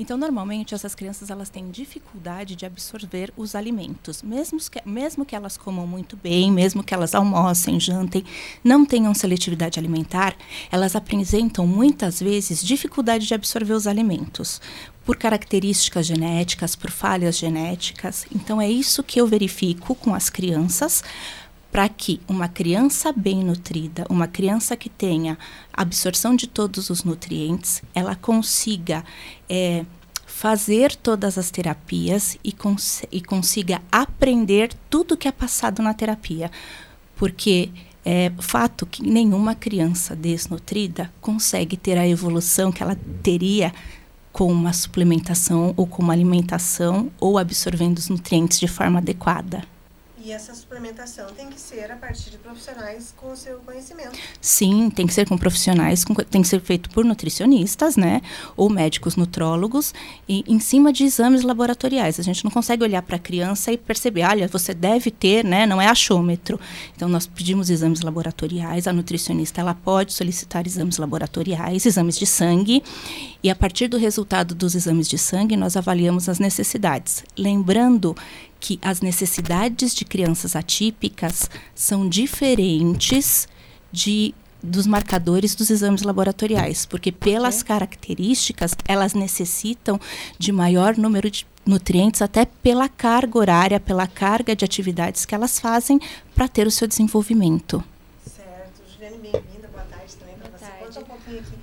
Então, 0.00 0.16
normalmente, 0.16 0.76
essas 0.76 0.94
crianças 0.94 1.28
elas 1.28 1.48
têm 1.48 1.72
dificuldade 1.72 2.54
de 2.54 2.64
absorver 2.64 3.32
os 3.36 3.56
alimentos. 3.56 4.22
Mesmo 4.22 4.60
que, 4.60 4.80
mesmo 4.88 5.26
que 5.26 5.34
elas 5.34 5.56
comam 5.56 5.88
muito 5.88 6.16
bem, 6.16 6.52
mesmo 6.52 6.84
que 6.84 6.94
elas 6.94 7.16
almocem, 7.16 7.80
jantem, 7.80 8.24
não 8.62 8.86
tenham 8.86 9.12
seletividade 9.12 9.76
alimentar, 9.76 10.36
elas 10.70 10.94
apresentam 10.94 11.66
muitas 11.66 12.20
vezes 12.20 12.64
dificuldade 12.64 13.26
de 13.26 13.34
absorver 13.34 13.72
os 13.72 13.88
alimentos. 13.88 14.60
Por 15.04 15.16
características 15.16 16.06
genéticas, 16.06 16.76
por 16.76 16.92
falhas 16.92 17.36
genéticas. 17.36 18.24
Então, 18.32 18.60
é 18.60 18.70
isso 18.70 19.02
que 19.02 19.20
eu 19.20 19.26
verifico 19.26 19.96
com 19.96 20.14
as 20.14 20.30
crianças 20.30 21.02
para 21.70 21.88
que 21.88 22.20
uma 22.26 22.48
criança 22.48 23.12
bem 23.12 23.44
nutrida, 23.44 24.06
uma 24.08 24.26
criança 24.26 24.76
que 24.76 24.88
tenha 24.88 25.38
absorção 25.72 26.34
de 26.34 26.46
todos 26.46 26.90
os 26.90 27.04
nutrientes, 27.04 27.82
ela 27.94 28.14
consiga 28.14 29.04
é, 29.48 29.84
fazer 30.26 30.94
todas 30.94 31.36
as 31.36 31.50
terapias 31.50 32.38
e, 32.42 32.52
cons 32.52 33.02
e 33.12 33.20
consiga 33.20 33.82
aprender 33.92 34.72
tudo 34.88 35.16
que 35.16 35.28
é 35.28 35.32
passado 35.32 35.82
na 35.82 35.92
terapia. 35.92 36.50
Porque 37.16 37.70
é 38.04 38.32
fato 38.38 38.86
que 38.86 39.02
nenhuma 39.02 39.54
criança 39.54 40.16
desnutrida 40.16 41.12
consegue 41.20 41.76
ter 41.76 41.98
a 41.98 42.08
evolução 42.08 42.72
que 42.72 42.82
ela 42.82 42.96
teria 43.22 43.72
com 44.32 44.50
uma 44.50 44.72
suplementação 44.72 45.74
ou 45.76 45.86
com 45.86 46.02
uma 46.02 46.12
alimentação 46.12 47.10
ou 47.20 47.36
absorvendo 47.36 47.98
os 47.98 48.08
nutrientes 48.08 48.60
de 48.60 48.68
forma 48.68 49.00
adequada. 49.00 49.64
E 50.28 50.32
essa 50.32 50.54
suplementação 50.54 51.28
tem 51.34 51.48
que 51.48 51.58
ser 51.58 51.90
a 51.90 51.96
partir 51.96 52.28
de 52.28 52.36
profissionais 52.36 53.14
com 53.16 53.32
o 53.32 53.36
seu 53.36 53.60
conhecimento. 53.60 54.12
Sim, 54.42 54.90
tem 54.90 55.06
que 55.06 55.14
ser 55.14 55.26
com 55.26 55.38
profissionais, 55.38 56.04
com, 56.04 56.12
tem 56.12 56.42
que 56.42 56.48
ser 56.48 56.60
feito 56.60 56.90
por 56.90 57.02
nutricionistas, 57.02 57.96
né? 57.96 58.20
Ou 58.54 58.68
médicos 58.68 59.16
nutrólogos, 59.16 59.94
e 60.28 60.44
em 60.46 60.60
cima 60.60 60.92
de 60.92 61.04
exames 61.04 61.42
laboratoriais. 61.44 62.20
A 62.20 62.22
gente 62.22 62.44
não 62.44 62.50
consegue 62.50 62.82
olhar 62.82 63.00
para 63.00 63.16
a 63.16 63.18
criança 63.18 63.72
e 63.72 63.78
perceber, 63.78 64.22
olha, 64.24 64.46
você 64.48 64.74
deve 64.74 65.10
ter, 65.10 65.42
né? 65.46 65.64
Não 65.64 65.80
é 65.80 65.86
achômetro. 65.86 66.60
Então, 66.94 67.08
nós 67.08 67.26
pedimos 67.26 67.70
exames 67.70 68.02
laboratoriais, 68.02 68.86
a 68.86 68.92
nutricionista 68.92 69.62
ela 69.62 69.72
pode 69.72 70.12
solicitar 70.12 70.66
exames 70.66 70.98
laboratoriais, 70.98 71.86
exames 71.86 72.18
de 72.18 72.26
sangue, 72.26 72.84
e 73.42 73.48
a 73.48 73.54
partir 73.54 73.88
do 73.88 73.96
resultado 73.96 74.54
dos 74.54 74.74
exames 74.74 75.08
de 75.08 75.16
sangue, 75.16 75.56
nós 75.56 75.74
avaliamos 75.74 76.28
as 76.28 76.38
necessidades. 76.38 77.24
Lembrando 77.34 78.14
que 78.60 78.78
as 78.82 79.00
necessidades 79.00 79.94
de 79.94 80.04
crianças 80.04 80.56
atípicas 80.56 81.50
são 81.74 82.08
diferentes 82.08 83.48
de 83.92 84.34
dos 84.60 84.86
marcadores 84.86 85.54
dos 85.54 85.70
exames 85.70 86.02
laboratoriais, 86.02 86.84
porque 86.84 87.12
pelas 87.12 87.62
características 87.62 88.74
elas 88.86 89.14
necessitam 89.14 90.00
de 90.36 90.50
maior 90.50 90.96
número 90.96 91.30
de 91.30 91.46
nutrientes 91.64 92.22
até 92.22 92.44
pela 92.44 92.88
carga 92.88 93.38
horária, 93.38 93.78
pela 93.78 94.06
carga 94.06 94.56
de 94.56 94.64
atividades 94.64 95.24
que 95.24 95.34
elas 95.34 95.60
fazem 95.60 96.00
para 96.34 96.48
ter 96.48 96.66
o 96.66 96.70
seu 96.70 96.88
desenvolvimento. 96.88 97.84
Certo, 98.24 98.82
Juliane, 98.92 99.18
bem-vinda, 99.18 99.68
boa 99.68 99.84
tarde 99.84 100.16
também 100.16 100.34
para 100.36 100.50
você. 100.50 100.64
Tarde. 100.64 100.84
Conta 100.86 101.00
um 101.00 101.04
pouquinho 101.04 101.38
aqui 101.38 101.54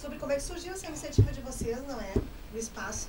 sobre 0.00 0.18
como 0.18 0.32
é 0.32 0.36
que 0.36 0.42
surgiu 0.42 0.72
essa 0.72 0.86
iniciativa 0.86 1.30
de 1.32 1.40
vocês, 1.42 1.78
não 1.86 2.00
é, 2.00 2.14
do 2.52 2.58
espaço 2.58 3.08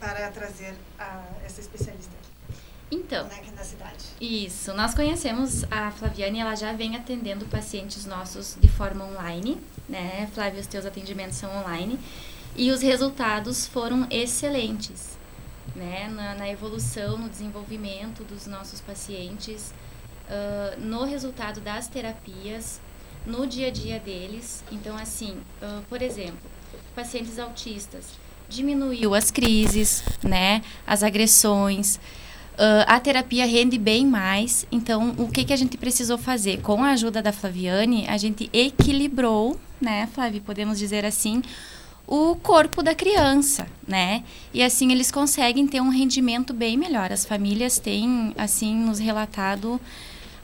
para 0.00 0.30
trazer 0.30 0.74
a, 0.98 1.22
essa 1.44 1.60
especialista 1.60 1.98
aqui. 1.98 1.99
Então, 2.90 3.28
da 3.60 3.64
cidade. 3.64 4.04
Isso, 4.20 4.74
nós 4.74 4.94
conhecemos 4.94 5.64
a 5.70 5.90
Flaviane, 5.90 6.40
ela 6.40 6.54
já 6.54 6.72
vem 6.72 6.96
atendendo 6.96 7.44
pacientes 7.46 8.04
nossos 8.04 8.56
de 8.60 8.68
forma 8.68 9.04
online, 9.04 9.58
né? 9.88 10.28
Flávia, 10.34 10.60
os 10.60 10.66
teus 10.66 10.84
atendimentos 10.84 11.36
são 11.36 11.50
online. 11.58 11.98
E 12.56 12.70
os 12.70 12.82
resultados 12.82 13.66
foram 13.66 14.06
excelentes, 14.10 15.16
né? 15.76 16.08
Na, 16.08 16.34
na 16.34 16.48
evolução, 16.48 17.16
no 17.16 17.28
desenvolvimento 17.28 18.24
dos 18.24 18.46
nossos 18.46 18.80
pacientes, 18.80 19.72
uh, 20.26 20.80
no 20.80 21.04
resultado 21.04 21.60
das 21.60 21.86
terapias, 21.86 22.80
no 23.24 23.46
dia 23.46 23.68
a 23.68 23.70
dia 23.70 24.00
deles. 24.00 24.64
Então, 24.72 24.96
assim, 24.96 25.40
uh, 25.62 25.82
por 25.88 26.02
exemplo, 26.02 26.50
pacientes 26.94 27.38
autistas, 27.38 28.06
diminuiu 28.48 29.14
as 29.14 29.30
crises, 29.30 30.02
né? 30.24 30.62
As 30.86 31.04
agressões, 31.04 32.00
Uh, 32.60 32.84
a 32.86 33.00
terapia 33.00 33.46
rende 33.46 33.78
bem 33.78 34.06
mais. 34.06 34.66
Então, 34.70 35.14
o 35.16 35.28
que, 35.28 35.44
que 35.44 35.52
a 35.54 35.56
gente 35.56 35.78
precisou 35.78 36.18
fazer? 36.18 36.60
Com 36.60 36.84
a 36.84 36.90
ajuda 36.90 37.22
da 37.22 37.32
Flaviane, 37.32 38.06
a 38.06 38.18
gente 38.18 38.50
equilibrou, 38.52 39.58
né, 39.80 40.06
Flávia, 40.12 40.42
podemos 40.44 40.78
dizer 40.78 41.06
assim, 41.06 41.40
o 42.06 42.36
corpo 42.36 42.82
da 42.82 42.94
criança, 42.94 43.66
né? 43.88 44.22
E 44.52 44.62
assim 44.62 44.92
eles 44.92 45.10
conseguem 45.10 45.66
ter 45.66 45.80
um 45.80 45.88
rendimento 45.88 46.52
bem 46.52 46.76
melhor. 46.76 47.10
As 47.10 47.24
famílias 47.24 47.78
têm, 47.78 48.34
assim, 48.36 48.74
nos 48.74 48.98
relatado 48.98 49.80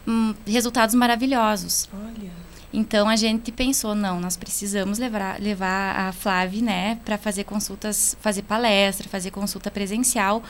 hum, 0.09 0.35
resultados 0.47 0.95
maravilhosos. 0.95 1.87
Olha. 1.93 2.31
Então 2.73 3.11
a 3.11 3.17
gente 3.17 3.53
pensou, 3.53 3.95
não, 3.95 4.19
nós 4.19 4.39
precisamos 4.39 4.99
levar, 4.99 5.39
levar 5.39 6.09
a 6.09 6.13
Flávia, 6.13 6.63
né, 6.63 6.99
para 7.05 7.19
fazer 7.19 7.45
consultas, 7.45 8.17
fazer 8.23 8.41
palestra, 8.41 9.07
fazer 9.07 9.31
consulta 9.31 9.71
presencial 9.71 10.43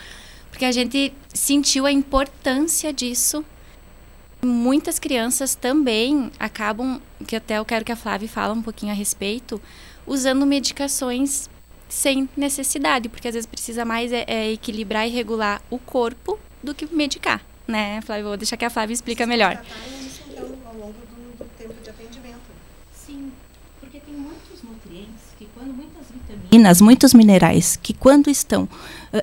porque 0.57 0.65
a 0.65 0.73
gente 0.73 1.13
sentiu 1.35 1.85
a 1.85 1.93
importância 1.93 2.91
disso. 2.91 3.45
Muitas 4.43 4.99
crianças 4.99 5.55
também 5.55 6.33
acabam, 6.39 6.99
que 7.27 7.37
até 7.37 7.59
eu 7.59 7.65
quero 7.65 7.85
que 7.85 7.93
a 7.93 7.97
Flávia 7.97 8.27
fale 8.27 8.55
um 8.55 8.63
pouquinho 8.63 8.91
a 8.91 8.95
respeito, 8.95 9.61
usando 10.07 10.47
medicações 10.47 11.51
sem 11.91 12.27
necessidade, 12.35 13.11
porque 13.11 13.29
às 13.29 13.35
vezes 13.35 13.47
precisa 13.47 13.85
mais 13.85 14.11
é, 14.11 14.25
é 14.27 14.51
equilibrar 14.51 15.07
e 15.07 15.11
regular 15.11 15.61
o 15.69 15.79
corpo 15.79 16.39
do 16.63 16.75
que 16.75 16.87
medicar, 16.87 17.45
né, 17.69 18.01
Flávia? 18.01 18.25
Vou 18.25 18.37
deixar 18.39 18.57
que 18.57 18.65
a 18.65 18.71
Flávia 18.71 18.95
explica 18.95 19.27
melhor. 19.27 19.63
Isso, 20.01 20.23
então, 20.31 20.49
ao 20.65 20.73
longo 20.73 20.95
do, 20.95 21.37
do 21.37 21.51
tempo 21.59 21.75
de 21.83 21.91
atendimento. 21.91 22.41
Sim, 22.95 23.31
porque 23.79 24.01
tem 24.01 24.15
muitos 24.15 24.63
nutrientes 24.63 25.23
que 25.39 25.47
quando 25.55 25.75
muitas 25.75 26.07
vitaminas, 26.11 26.81
muitos 26.81 27.13
minerais 27.13 27.77
que 27.77 27.93
quando 27.93 28.31
estão 28.31 28.67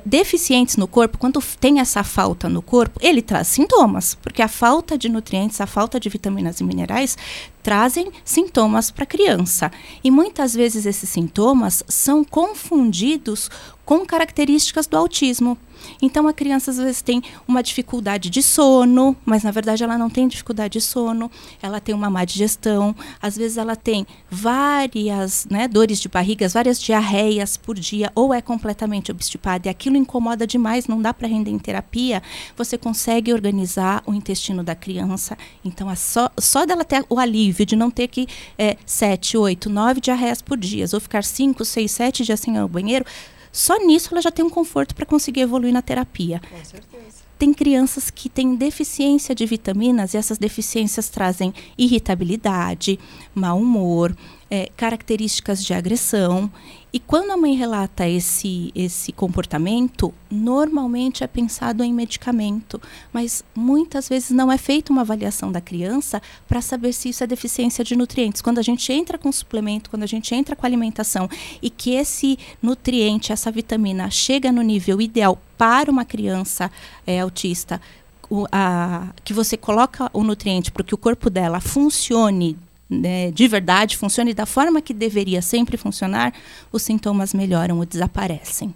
deficientes 0.05 0.77
no 0.77 0.87
corpo, 0.87 1.17
quando 1.17 1.41
tem 1.59 1.79
essa 1.79 2.03
falta 2.03 2.49
no 2.49 2.61
corpo, 2.61 2.99
ele 3.01 3.21
traz 3.21 3.47
sintomas, 3.47 4.15
porque 4.15 4.41
a 4.41 4.47
falta 4.47 4.97
de 4.97 5.09
nutrientes, 5.09 5.59
a 5.61 5.67
falta 5.67 5.99
de 5.99 6.09
vitaminas 6.09 6.59
e 6.59 6.63
minerais 6.63 7.17
trazem 7.61 8.11
sintomas 8.25 8.91
para 8.91 9.03
a 9.03 9.07
criança. 9.07 9.71
E 10.03 10.11
muitas 10.11 10.53
vezes 10.53 10.85
esses 10.85 11.09
sintomas 11.09 11.83
são 11.87 12.23
confundidos 12.23 13.49
com 13.85 14.05
características 14.05 14.87
do 14.87 14.97
autismo. 14.97 15.57
Então 16.01 16.27
a 16.27 16.33
criança 16.33 16.71
às 16.71 16.77
vezes 16.77 17.01
tem 17.01 17.21
uma 17.47 17.61
dificuldade 17.61 18.29
de 18.29 18.41
sono, 18.41 19.15
mas 19.25 19.43
na 19.43 19.51
verdade 19.51 19.83
ela 19.83 19.97
não 19.97 20.09
tem 20.09 20.27
dificuldade 20.27 20.73
de 20.73 20.81
sono, 20.81 21.29
ela 21.61 21.79
tem 21.79 21.93
uma 21.93 22.09
má 22.09 22.25
digestão, 22.25 22.95
às 23.21 23.37
vezes 23.37 23.57
ela 23.57 23.75
tem 23.75 24.05
várias 24.29 25.45
né, 25.49 25.67
dores 25.67 25.99
de 25.99 26.09
barriga, 26.09 26.47
várias 26.49 26.81
diarreias 26.81 27.57
por 27.57 27.77
dia, 27.77 28.11
ou 28.15 28.33
é 28.33 28.41
completamente 28.41 29.11
obstipada 29.11 29.67
e 29.67 29.69
aquilo 29.69 29.97
incomoda 29.97 30.45
demais, 30.45 30.87
não 30.87 31.01
dá 31.01 31.13
para 31.13 31.27
render 31.27 31.51
em 31.51 31.59
terapia, 31.59 32.21
você 32.55 32.77
consegue 32.77 33.33
organizar 33.33 34.03
o 34.05 34.13
intestino 34.13 34.63
da 34.63 34.75
criança. 34.75 35.37
Então, 35.63 35.89
é 35.89 35.95
só, 35.95 36.29
só 36.37 36.65
dela 36.65 36.83
ter 36.83 37.05
o 37.09 37.19
alívio 37.19 37.65
de 37.65 37.75
não 37.75 37.89
ter 37.89 38.07
que 38.07 38.27
é, 38.57 38.77
sete, 38.85 39.37
oito, 39.37 39.69
nove 39.69 40.01
diarreias 40.01 40.41
por 40.41 40.57
dia, 40.57 40.85
ou 40.93 40.99
ficar 40.99 41.23
cinco, 41.23 41.63
seis, 41.65 41.91
sete 41.91 42.23
dias 42.23 42.39
sem 42.39 42.55
ir 42.55 42.59
ao 42.59 42.67
banheiro, 42.67 43.05
só 43.53 43.77
nisso 43.77 44.09
ela 44.11 44.21
já 44.21 44.31
tem 44.31 44.43
um 44.43 44.49
conforto 44.49 44.95
para 44.95 45.05
conseguir 45.05 45.41
evoluir 45.41 45.71
na 45.71 45.81
terapia. 45.83 46.41
Com 46.49 46.65
certeza. 46.65 47.23
Tem 47.37 47.53
crianças 47.53 48.09
que 48.09 48.27
têm 48.27 48.55
deficiência 48.55 49.35
de 49.35 49.45
vitaminas 49.45 50.13
e 50.13 50.17
essas 50.17 50.39
deficiências 50.39 51.09
trazem 51.09 51.53
irritabilidade, 51.77 52.99
mau 53.35 53.59
humor, 53.59 54.15
é, 54.49 54.71
características 54.75 55.63
de 55.63 55.73
agressão. 55.73 56.51
E 56.95 56.99
quando 56.99 57.31
a 57.31 57.37
mãe 57.37 57.55
relata 57.55 58.07
esse, 58.07 58.71
esse 58.75 59.11
comportamento, 59.11 60.13
normalmente 60.29 61.23
é 61.23 61.27
pensado 61.27 61.83
em 61.83 61.91
medicamento, 61.91 62.79
mas 63.11 63.43
muitas 63.55 64.07
vezes 64.07 64.29
não 64.29 64.51
é 64.51 64.59
feita 64.59 64.91
uma 64.91 65.01
avaliação 65.01 65.51
da 65.51 65.59
criança 65.59 66.21
para 66.47 66.61
saber 66.61 66.93
se 66.93 67.09
isso 67.09 67.23
é 67.23 67.27
deficiência 67.27 67.83
de 67.83 67.95
nutrientes. 67.95 68.43
Quando 68.43 68.59
a 68.59 68.61
gente 68.61 68.93
entra 68.93 69.17
com 69.17 69.31
suplemento, 69.31 69.89
quando 69.89 70.03
a 70.03 70.07
gente 70.07 70.35
entra 70.35 70.55
com 70.55 70.67
alimentação 70.67 71.27
e 71.63 71.69
que 71.71 71.95
esse 71.95 72.37
nutriente, 72.61 73.33
essa 73.33 73.49
vitamina, 73.49 74.11
chega 74.11 74.51
no 74.51 74.61
nível 74.61 75.01
ideal 75.01 75.41
para 75.57 75.89
uma 75.89 76.05
criança 76.05 76.69
é, 77.07 77.21
autista, 77.21 77.81
o, 78.29 78.45
a, 78.51 79.07
que 79.23 79.33
você 79.33 79.57
coloca 79.57 80.11
o 80.13 80.23
nutriente 80.23 80.71
para 80.71 80.83
que 80.83 80.93
o 80.93 80.97
corpo 80.97 81.27
dela 81.31 81.59
funcione 81.59 82.55
né, 82.89 83.31
de 83.31 83.47
verdade 83.47 83.97
funcione 83.97 84.33
da 84.33 84.45
forma 84.45 84.81
que 84.81 84.93
deveria 84.93 85.41
sempre 85.41 85.77
funcionar, 85.77 86.33
os 86.71 86.81
sintomas 86.81 87.33
melhoram 87.33 87.79
ou 87.79 87.85
desaparecem. 87.85 88.73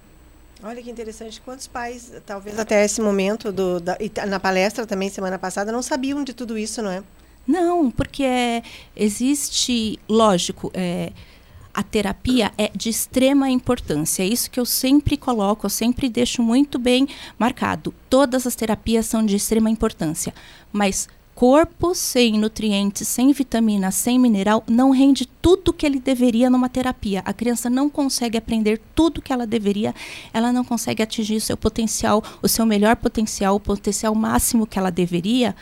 Olha 0.63 0.81
que 0.81 0.89
interessante. 0.89 1.39
Quantos 1.41 1.67
pais, 1.67 2.11
talvez 2.25 2.57
até 2.57 2.83
esse 2.83 2.99
momento, 2.99 3.51
do, 3.51 3.79
da, 3.79 3.97
e 3.99 4.11
na 4.27 4.39
palestra 4.39 4.87
também, 4.87 5.09
semana 5.09 5.37
passada, 5.37 5.71
não 5.71 5.81
sabiam 5.81 6.23
de 6.23 6.33
tudo 6.33 6.57
isso, 6.57 6.81
não 6.81 6.89
é? 6.89 7.03
Não, 7.47 7.89
porque 7.89 8.23
é, 8.23 8.63
existe, 8.95 9.97
lógico, 10.09 10.69
é, 10.73 11.13
a 11.73 11.83
terapia 11.83 12.51
é 12.57 12.71
de 12.75 12.89
extrema 12.89 13.49
importância. 13.49 14.23
É 14.23 14.25
isso 14.25 14.49
que 14.49 14.59
eu 14.59 14.65
sempre 14.65 15.15
coloco, 15.15 15.67
eu 15.67 15.69
sempre 15.69 16.09
deixo 16.09 16.41
muito 16.41 16.79
bem 16.79 17.07
marcado. 17.37 17.93
Todas 18.09 18.47
as 18.47 18.55
terapias 18.55 19.05
são 19.05 19.23
de 19.23 19.35
extrema 19.35 19.69
importância, 19.69 20.33
mas 20.73 21.07
corpo 21.37 21.93
sem 21.93 22.33
nutrientes, 22.39 23.07
sem 23.07 23.31
vitamina, 23.31 23.91
sem 23.91 24.17
mineral, 24.17 24.63
não 24.67 24.89
rende 24.89 25.27
tudo 25.27 25.71
que 25.71 25.85
ele 25.85 25.99
deveria 25.99 26.49
numa 26.49 26.67
terapia. 26.67 27.21
A 27.23 27.31
criança 27.31 27.69
não 27.69 27.91
consegue 27.91 28.39
aprender 28.39 28.81
tudo 28.95 29.21
que 29.21 29.31
ela 29.31 29.45
deveria, 29.45 29.93
ela 30.33 30.51
não 30.51 30.65
consegue 30.65 31.03
atingir 31.03 31.35
o 31.35 31.41
seu 31.41 31.55
potencial, 31.55 32.23
o 32.41 32.47
seu 32.47 32.65
melhor 32.65 32.95
potencial, 32.95 33.55
o 33.55 33.59
potencial 33.59 34.15
máximo 34.15 34.65
que 34.65 34.79
ela 34.79 34.89
deveria, 34.89 35.55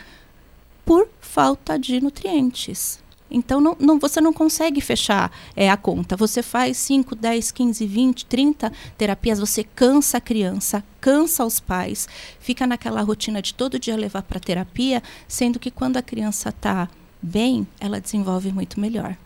por 0.82 1.10
falta 1.20 1.78
de 1.78 2.00
nutrientes. 2.00 2.98
Então, 3.36 3.60
não, 3.60 3.76
não, 3.78 3.98
você 3.98 4.18
não 4.18 4.32
consegue 4.32 4.80
fechar 4.80 5.30
é, 5.54 5.68
a 5.68 5.76
conta. 5.76 6.16
Você 6.16 6.42
faz 6.42 6.78
5, 6.78 7.14
10, 7.14 7.52
15, 7.52 7.86
20, 7.86 8.24
30 8.24 8.72
terapias, 8.96 9.38
você 9.38 9.62
cansa 9.62 10.16
a 10.16 10.20
criança, 10.22 10.82
cansa 10.98 11.44
os 11.44 11.60
pais, 11.60 12.08
fica 12.40 12.66
naquela 12.66 13.02
rotina 13.02 13.42
de 13.42 13.52
todo 13.52 13.78
dia 13.78 13.94
levar 13.94 14.22
para 14.22 14.40
terapia, 14.40 15.02
sendo 15.28 15.58
que 15.58 15.70
quando 15.70 15.98
a 15.98 16.02
criança 16.02 16.48
está 16.48 16.88
bem, 17.20 17.66
ela 17.78 18.00
desenvolve 18.00 18.50
muito 18.50 18.80
melhor. 18.80 19.18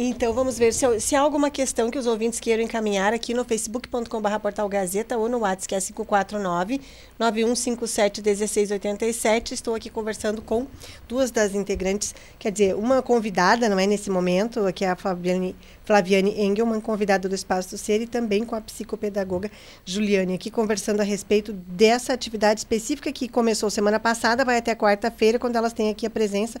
Então 0.00 0.32
vamos 0.32 0.56
ver 0.56 0.72
se, 0.72 1.00
se, 1.00 1.16
há 1.16 1.20
alguma 1.20 1.50
questão 1.50 1.90
que 1.90 1.98
os 1.98 2.06
ouvintes 2.06 2.38
queiram 2.38 2.62
encaminhar 2.62 3.12
aqui 3.12 3.34
no 3.34 3.44
facebook.com.br 3.44 4.38
portal 4.40 4.68
Gazeta 4.68 5.18
ou 5.18 5.28
no 5.28 5.38
WhatsApp 5.38 5.66
que 5.66 5.74
é 5.74 5.80
549 5.80 6.80
9157 7.18 8.22
1687. 8.22 9.54
Estou 9.54 9.74
aqui 9.74 9.90
conversando 9.90 10.40
com 10.40 10.68
duas 11.08 11.32
das 11.32 11.52
integrantes, 11.52 12.14
quer 12.38 12.52
dizer, 12.52 12.76
uma 12.76 13.02
convidada, 13.02 13.68
não 13.68 13.76
é 13.76 13.88
nesse 13.88 14.08
momento, 14.08 14.72
que 14.72 14.84
é 14.84 14.90
a 14.90 14.94
Flaviane, 14.94 15.56
Flaviane 15.84 16.40
Engelman, 16.40 16.80
convidada 16.80 17.28
do 17.28 17.34
Espaço 17.34 17.70
do 17.70 17.76
Ser, 17.76 18.00
e 18.00 18.06
também 18.06 18.44
com 18.44 18.54
a 18.54 18.60
psicopedagoga 18.60 19.50
Juliane, 19.84 20.34
aqui 20.34 20.48
conversando 20.48 21.00
a 21.00 21.04
respeito 21.04 21.52
dessa 21.52 22.12
atividade 22.12 22.60
específica 22.60 23.10
que 23.10 23.26
começou 23.26 23.68
semana 23.68 23.98
passada, 23.98 24.44
vai 24.44 24.58
até 24.58 24.76
quarta-feira, 24.76 25.40
quando 25.40 25.56
elas 25.56 25.72
têm 25.72 25.90
aqui 25.90 26.06
a 26.06 26.10
presença 26.10 26.60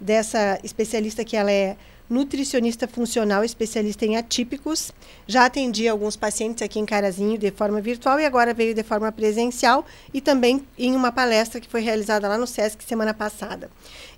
dessa 0.00 0.58
especialista 0.64 1.22
que 1.22 1.36
ela 1.36 1.52
é 1.52 1.76
nutricionista 2.08 2.88
funcional 2.88 3.44
especialista 3.44 4.04
em 4.04 4.16
atípicos. 4.16 4.92
Já 5.26 5.44
atendi 5.44 5.86
alguns 5.86 6.16
pacientes 6.16 6.62
aqui 6.62 6.78
em 6.78 6.86
Carazinho 6.86 7.36
de 7.36 7.50
forma 7.50 7.80
virtual 7.80 8.18
e 8.18 8.24
agora 8.24 8.54
veio 8.54 8.74
de 8.74 8.82
forma 8.82 9.12
presencial 9.12 9.84
e 10.12 10.20
também 10.20 10.66
em 10.78 10.94
uma 10.94 11.12
palestra 11.12 11.60
que 11.60 11.68
foi 11.68 11.80
realizada 11.80 12.28
lá 12.28 12.38
no 12.38 12.46
SESC 12.46 12.82
semana 12.84 13.12
passada. 13.12 13.70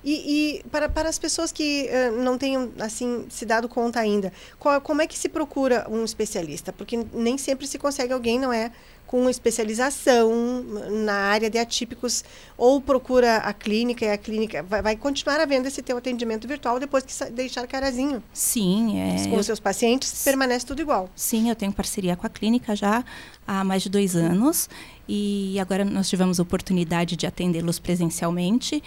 E, 0.03 0.59
e 0.59 0.63
para, 0.69 0.89
para 0.89 1.09
as 1.09 1.19
pessoas 1.19 1.51
que 1.51 1.89
uh, 1.89 2.21
não 2.21 2.37
tenham 2.37 2.71
assim 2.79 3.25
se 3.29 3.45
dado 3.45 3.69
conta 3.69 3.99
ainda, 3.99 4.31
qual, 4.57 4.81
como 4.81 5.01
é 5.01 5.07
que 5.07 5.17
se 5.17 5.29
procura 5.29 5.85
um 5.89 6.03
especialista? 6.03 6.73
Porque 6.73 7.05
nem 7.13 7.37
sempre 7.37 7.67
se 7.67 7.77
consegue 7.77 8.13
alguém, 8.13 8.39
não 8.39 8.51
é? 8.51 8.71
Com 9.11 9.29
especialização 9.29 10.63
na 10.89 11.13
área 11.13 11.49
de 11.49 11.57
atípicos 11.57 12.23
ou 12.57 12.79
procura 12.79 13.39
a 13.39 13.51
clínica 13.51 14.05
e 14.05 14.09
a 14.09 14.17
clínica 14.17 14.63
vai, 14.63 14.81
vai 14.81 14.95
continuar 14.95 15.37
havendo 15.41 15.67
esse 15.67 15.81
teu 15.81 15.97
atendimento 15.97 16.47
virtual 16.47 16.79
depois 16.79 17.03
que 17.03 17.31
deixar 17.31 17.67
carazinho. 17.67 18.23
Sim, 18.31 19.01
é. 19.01 19.27
Com 19.27 19.35
os 19.35 19.45
seus 19.45 19.59
pacientes 19.59 20.23
permanece 20.23 20.65
tudo 20.65 20.81
igual. 20.81 21.09
Sim, 21.13 21.49
eu 21.49 21.55
tenho 21.57 21.73
parceria 21.73 22.15
com 22.15 22.25
a 22.25 22.29
clínica 22.29 22.73
já 22.73 23.03
há 23.45 23.65
mais 23.65 23.83
de 23.83 23.89
dois 23.89 24.15
anos 24.15 24.69
e 25.09 25.59
agora 25.59 25.83
nós 25.83 26.07
tivemos 26.07 26.39
a 26.39 26.43
oportunidade 26.43 27.17
de 27.17 27.27
atendê-los 27.27 27.79
presencialmente. 27.79 28.81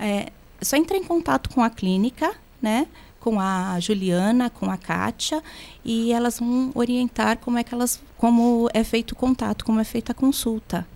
É, 0.00 0.26
é 0.60 0.64
só 0.64 0.76
entrar 0.76 0.96
em 0.96 1.04
contato 1.04 1.48
com 1.48 1.62
a 1.62 1.70
clínica, 1.70 2.34
né? 2.60 2.88
Com 3.20 3.38
a 3.38 3.78
Juliana, 3.78 4.50
com 4.50 4.70
a 4.70 4.76
Kátia, 4.76 5.42
e 5.84 6.12
elas 6.12 6.40
vão 6.40 6.72
orientar 6.74 7.38
como 7.38 7.58
é 7.58 7.62
que 7.62 7.74
elas, 7.74 8.00
como 8.16 8.68
é 8.72 8.82
feito 8.82 9.12
o 9.12 9.16
contato, 9.16 9.64
como 9.64 9.78
é 9.78 9.84
feita 9.84 10.12
a 10.12 10.14
consulta. 10.14 10.86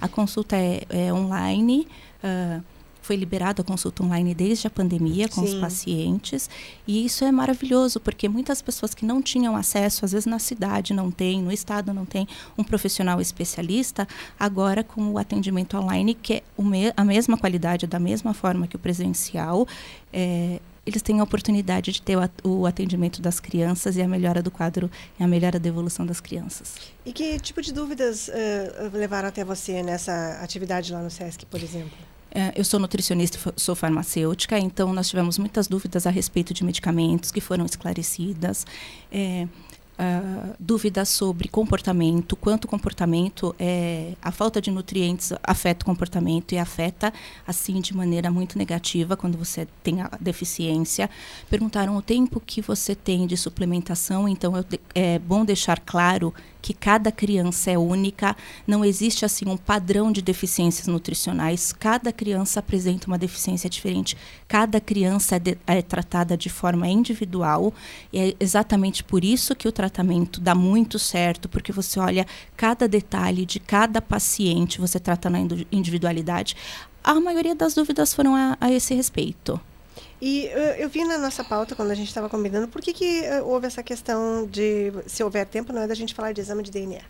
A 0.00 0.08
consulta 0.08 0.56
é, 0.56 0.82
é 0.88 1.12
online, 1.12 1.86
uh, 2.24 2.64
foi 3.04 3.16
liberada 3.16 3.60
a 3.60 3.64
consulta 3.64 4.02
online 4.02 4.34
desde 4.34 4.66
a 4.66 4.70
pandemia 4.70 5.28
com 5.28 5.42
Sim. 5.42 5.54
os 5.54 5.54
pacientes, 5.60 6.48
e 6.86 7.04
isso 7.04 7.22
é 7.22 7.30
maravilhoso, 7.30 8.00
porque 8.00 8.28
muitas 8.30 8.62
pessoas 8.62 8.94
que 8.94 9.04
não 9.04 9.20
tinham 9.20 9.54
acesso, 9.54 10.06
às 10.06 10.12
vezes 10.12 10.24
na 10.24 10.38
cidade 10.38 10.94
não 10.94 11.10
tem, 11.10 11.42
no 11.42 11.52
estado 11.52 11.92
não 11.92 12.06
tem 12.06 12.26
um 12.56 12.64
profissional 12.64 13.20
especialista, 13.20 14.08
agora 14.40 14.82
com 14.82 15.12
o 15.12 15.18
atendimento 15.18 15.76
online, 15.76 16.14
que 16.14 16.34
é 16.34 16.42
a 16.96 17.04
mesma 17.04 17.36
qualidade, 17.36 17.86
da 17.86 18.00
mesma 18.00 18.32
forma 18.32 18.66
que 18.66 18.76
o 18.76 18.78
presencial, 18.78 19.68
é, 20.10 20.60
eles 20.86 21.02
têm 21.02 21.20
a 21.20 21.22
oportunidade 21.22 21.92
de 21.92 22.02
ter 22.02 22.16
o 22.42 22.66
atendimento 22.66 23.22
das 23.22 23.40
crianças 23.40 23.96
e 23.96 24.02
a 24.02 24.08
melhora 24.08 24.42
do 24.42 24.50
quadro 24.50 24.90
e 25.18 25.24
a 25.24 25.28
melhora 25.28 25.58
da 25.58 25.68
evolução 25.68 26.04
das 26.04 26.20
crianças. 26.20 26.74
E 27.04 27.12
que 27.12 27.38
tipo 27.40 27.62
de 27.62 27.72
dúvidas 27.72 28.28
uh, 28.28 28.96
levaram 28.96 29.28
até 29.28 29.44
você 29.44 29.82
nessa 29.82 30.38
atividade 30.42 30.92
lá 30.92 31.02
no 31.02 31.10
SESC, 31.10 31.46
por 31.46 31.62
exemplo? 31.62 31.96
É, 32.30 32.52
eu 32.56 32.64
sou 32.64 32.80
nutricionista, 32.80 33.38
sou 33.56 33.76
farmacêutica, 33.76 34.58
então 34.58 34.92
nós 34.92 35.08
tivemos 35.08 35.38
muitas 35.38 35.68
dúvidas 35.68 36.04
a 36.04 36.10
respeito 36.10 36.52
de 36.52 36.64
medicamentos 36.64 37.30
que 37.30 37.40
foram 37.40 37.64
esclarecidas. 37.64 38.66
É, 39.12 39.46
Uh, 39.96 40.56
dúvidas 40.58 41.08
sobre 41.08 41.46
comportamento, 41.46 42.34
quanto 42.34 42.66
comportamento, 42.66 43.54
é, 43.60 44.14
a 44.20 44.32
falta 44.32 44.60
de 44.60 44.68
nutrientes 44.68 45.32
afeta 45.40 45.84
o 45.84 45.86
comportamento 45.86 46.50
e 46.50 46.58
afeta, 46.58 47.12
assim, 47.46 47.80
de 47.80 47.94
maneira 47.94 48.28
muito 48.28 48.58
negativa 48.58 49.16
quando 49.16 49.38
você 49.38 49.68
tem 49.84 50.02
a 50.02 50.10
deficiência. 50.20 51.08
Perguntaram 51.48 51.96
o 51.96 52.02
tempo 52.02 52.42
que 52.44 52.60
você 52.60 52.96
tem 52.96 53.24
de 53.24 53.36
suplementação, 53.36 54.28
então 54.28 54.52
é 54.96 55.16
bom 55.20 55.44
deixar 55.44 55.78
claro 55.78 56.34
que 56.64 56.72
cada 56.72 57.12
criança 57.12 57.70
é 57.70 57.76
única, 57.76 58.34
não 58.66 58.82
existe 58.82 59.22
assim 59.22 59.46
um 59.46 59.56
padrão 59.56 60.10
de 60.10 60.22
deficiências 60.22 60.86
nutricionais, 60.86 61.74
cada 61.74 62.10
criança 62.10 62.60
apresenta 62.60 63.06
uma 63.06 63.18
deficiência 63.18 63.68
diferente, 63.68 64.16
cada 64.48 64.80
criança 64.80 65.36
é, 65.36 65.38
de, 65.38 65.58
é 65.66 65.82
tratada 65.82 66.38
de 66.38 66.48
forma 66.48 66.88
individual, 66.88 67.74
e 68.10 68.18
é 68.18 68.34
exatamente 68.40 69.04
por 69.04 69.22
isso 69.22 69.54
que 69.54 69.68
o 69.68 69.72
tratamento 69.84 70.40
dá 70.40 70.54
muito 70.54 70.98
certo, 70.98 71.48
porque 71.48 71.72
você 71.72 72.00
olha 72.00 72.26
cada 72.56 72.88
detalhe 72.88 73.44
de 73.44 73.60
cada 73.60 74.00
paciente, 74.00 74.80
você 74.80 74.98
trata 74.98 75.28
na 75.28 75.38
individualidade. 75.70 76.56
A 77.02 77.20
maioria 77.20 77.54
das 77.54 77.74
dúvidas 77.74 78.14
foram 78.14 78.34
a, 78.34 78.56
a 78.60 78.72
esse 78.72 78.94
respeito. 78.94 79.60
E 80.20 80.46
uh, 80.46 80.80
eu 80.80 80.88
vi 80.88 81.04
na 81.04 81.18
nossa 81.18 81.44
pauta, 81.44 81.74
quando 81.74 81.90
a 81.90 81.94
gente 81.94 82.08
estava 82.08 82.30
combinando, 82.30 82.66
por 82.66 82.80
que, 82.80 82.92
que 82.94 83.20
uh, 83.22 83.46
houve 83.46 83.66
essa 83.66 83.82
questão 83.82 84.46
de, 84.46 84.92
se 85.06 85.22
houver 85.22 85.46
tempo, 85.46 85.72
não 85.72 85.82
é 85.82 85.86
da 85.86 85.94
gente 85.94 86.14
falar 86.14 86.32
de 86.32 86.40
exame 86.40 86.62
de 86.62 86.70
DNA? 86.70 87.02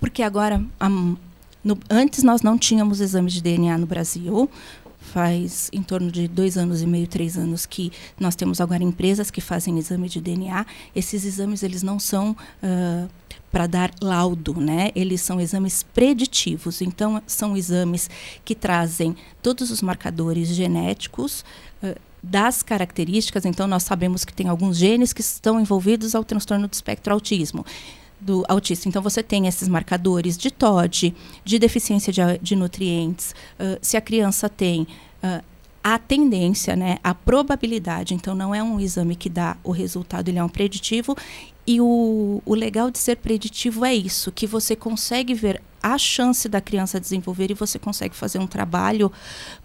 Porque 0.00 0.22
agora, 0.22 0.64
a, 0.80 0.88
no, 0.88 1.78
antes 1.90 2.22
nós 2.22 2.40
não 2.40 2.56
tínhamos 2.56 3.00
exame 3.00 3.30
de 3.30 3.42
DNA 3.42 3.76
no 3.76 3.86
Brasil. 3.86 4.48
Faz 5.12 5.70
em 5.72 5.82
torno 5.82 6.10
de 6.10 6.28
dois 6.28 6.58
anos 6.58 6.82
e 6.82 6.86
meio, 6.86 7.06
três 7.06 7.36
anos 7.38 7.64
que 7.64 7.90
nós 8.20 8.34
temos 8.36 8.60
agora 8.60 8.82
empresas 8.82 9.30
que 9.30 9.40
fazem 9.40 9.78
exame 9.78 10.08
de 10.08 10.20
DNA. 10.20 10.66
Esses 10.94 11.24
exames 11.24 11.62
eles 11.62 11.82
não 11.82 11.98
são 11.98 12.32
uh, 12.32 13.08
para 13.50 13.66
dar 13.66 13.90
laudo, 14.02 14.60
né? 14.60 14.90
Eles 14.94 15.22
são 15.22 15.40
exames 15.40 15.82
preditivos. 15.82 16.82
Então 16.82 17.22
são 17.26 17.56
exames 17.56 18.10
que 18.44 18.54
trazem 18.54 19.16
todos 19.42 19.70
os 19.70 19.80
marcadores 19.80 20.48
genéticos 20.48 21.44
uh, 21.82 21.94
das 22.22 22.62
características. 22.62 23.46
Então 23.46 23.66
nós 23.66 23.84
sabemos 23.84 24.24
que 24.24 24.32
tem 24.32 24.48
alguns 24.48 24.76
genes 24.76 25.12
que 25.12 25.22
estão 25.22 25.58
envolvidos 25.58 26.14
ao 26.14 26.22
transtorno 26.22 26.68
do 26.68 26.72
espectro 26.72 27.14
autismo 27.14 27.64
do 28.20 28.44
autista. 28.48 28.88
Então, 28.88 29.02
você 29.02 29.22
tem 29.22 29.46
esses 29.46 29.68
marcadores 29.68 30.36
de 30.36 30.50
TOD, 30.50 31.14
de 31.44 31.58
deficiência 31.58 32.12
de, 32.12 32.20
de 32.40 32.56
nutrientes, 32.56 33.34
uh, 33.58 33.78
se 33.80 33.96
a 33.96 34.00
criança 34.00 34.48
tem 34.48 34.82
uh, 35.22 35.42
a 35.82 35.98
tendência, 35.98 36.76
né, 36.76 36.98
a 37.02 37.14
probabilidade. 37.14 38.14
Então, 38.14 38.34
não 38.34 38.54
é 38.54 38.62
um 38.62 38.80
exame 38.80 39.16
que 39.16 39.28
dá 39.28 39.56
o 39.62 39.70
resultado, 39.70 40.28
ele 40.28 40.38
é 40.38 40.44
um 40.44 40.48
preditivo. 40.48 41.16
E 41.66 41.80
o, 41.80 42.42
o 42.44 42.54
legal 42.54 42.90
de 42.90 42.98
ser 42.98 43.16
preditivo 43.16 43.84
é 43.84 43.94
isso, 43.94 44.32
que 44.32 44.46
você 44.46 44.74
consegue 44.74 45.34
ver 45.34 45.62
a 45.82 45.96
chance 45.98 46.48
da 46.48 46.60
criança 46.60 47.00
desenvolver 47.00 47.50
e 47.50 47.54
você 47.54 47.78
consegue 47.78 48.14
fazer 48.14 48.38
um 48.38 48.46
trabalho 48.46 49.10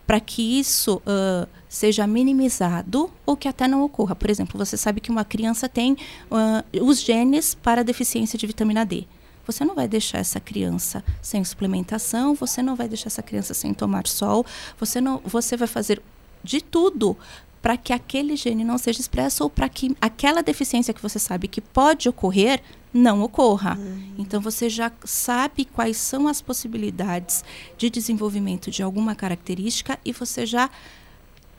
para 0.05 0.19
que 0.19 0.59
isso 0.59 1.01
uh, 1.05 1.47
seja 1.67 2.05
minimizado 2.05 3.11
ou 3.25 3.35
que 3.35 3.47
até 3.47 3.67
não 3.67 3.83
ocorra. 3.83 4.15
Por 4.15 4.29
exemplo, 4.29 4.57
você 4.57 4.77
sabe 4.77 5.01
que 5.01 5.11
uma 5.11 5.25
criança 5.25 5.67
tem 5.67 5.93
uh, 5.93 6.83
os 6.83 7.01
genes 7.01 7.55
para 7.55 7.83
deficiência 7.83 8.37
de 8.37 8.45
vitamina 8.45 8.85
D. 8.85 9.05
Você 9.45 9.65
não 9.65 9.75
vai 9.75 9.87
deixar 9.87 10.19
essa 10.19 10.39
criança 10.39 11.03
sem 11.21 11.43
suplementação, 11.43 12.33
você 12.33 12.61
não 12.61 12.75
vai 12.75 12.87
deixar 12.87 13.07
essa 13.07 13.21
criança 13.21 13.53
sem 13.53 13.73
tomar 13.73 14.07
sol, 14.07 14.45
você 14.79 15.01
não, 15.01 15.21
você 15.25 15.57
vai 15.57 15.67
fazer 15.67 16.01
de 16.43 16.61
tudo 16.61 17.17
para 17.61 17.77
que 17.77 17.93
aquele 17.93 18.35
gene 18.35 18.63
não 18.63 18.77
seja 18.77 18.99
expresso 18.99 19.43
ou 19.43 19.49
para 19.49 19.69
que 19.69 19.95
aquela 20.01 20.43
deficiência 20.43 20.93
que 20.93 21.01
você 21.01 21.17
sabe 21.17 21.47
que 21.47 21.61
pode 21.61 22.09
ocorrer 22.09 22.61
não 22.93 23.21
ocorra. 23.21 23.77
Uhum. 23.77 24.13
Então 24.17 24.39
você 24.39 24.69
já 24.69 24.91
sabe 25.03 25.65
quais 25.65 25.97
são 25.97 26.27
as 26.27 26.41
possibilidades 26.41 27.43
de 27.77 27.89
desenvolvimento 27.89 28.69
de 28.69 28.83
alguma 28.83 29.15
característica 29.15 29.97
e 30.05 30.11
você 30.11 30.45
já 30.45 30.69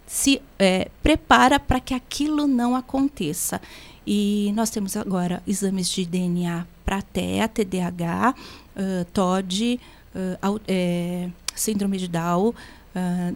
se 0.07 0.41
é, 0.59 0.91
prepara 1.03 1.59
para 1.59 1.81
que 1.81 1.95
aquilo 1.95 2.47
não 2.47 2.77
aconteça. 2.77 3.61
E 4.07 4.53
nós 4.55 4.71
temos 4.71 4.97
agora 4.97 5.43
exames 5.47 5.89
de 5.89 6.05
DNA 6.05 6.67
para 6.85 7.01
TEA, 7.01 7.49
TDAH, 7.49 8.35
uh, 8.77 9.05
TOD, 9.13 9.81
uh, 10.15 10.61
é, 10.69 11.31
síndrome 11.55 11.97
de 11.97 12.07
Down, 12.07 12.51
uh, 12.51 12.55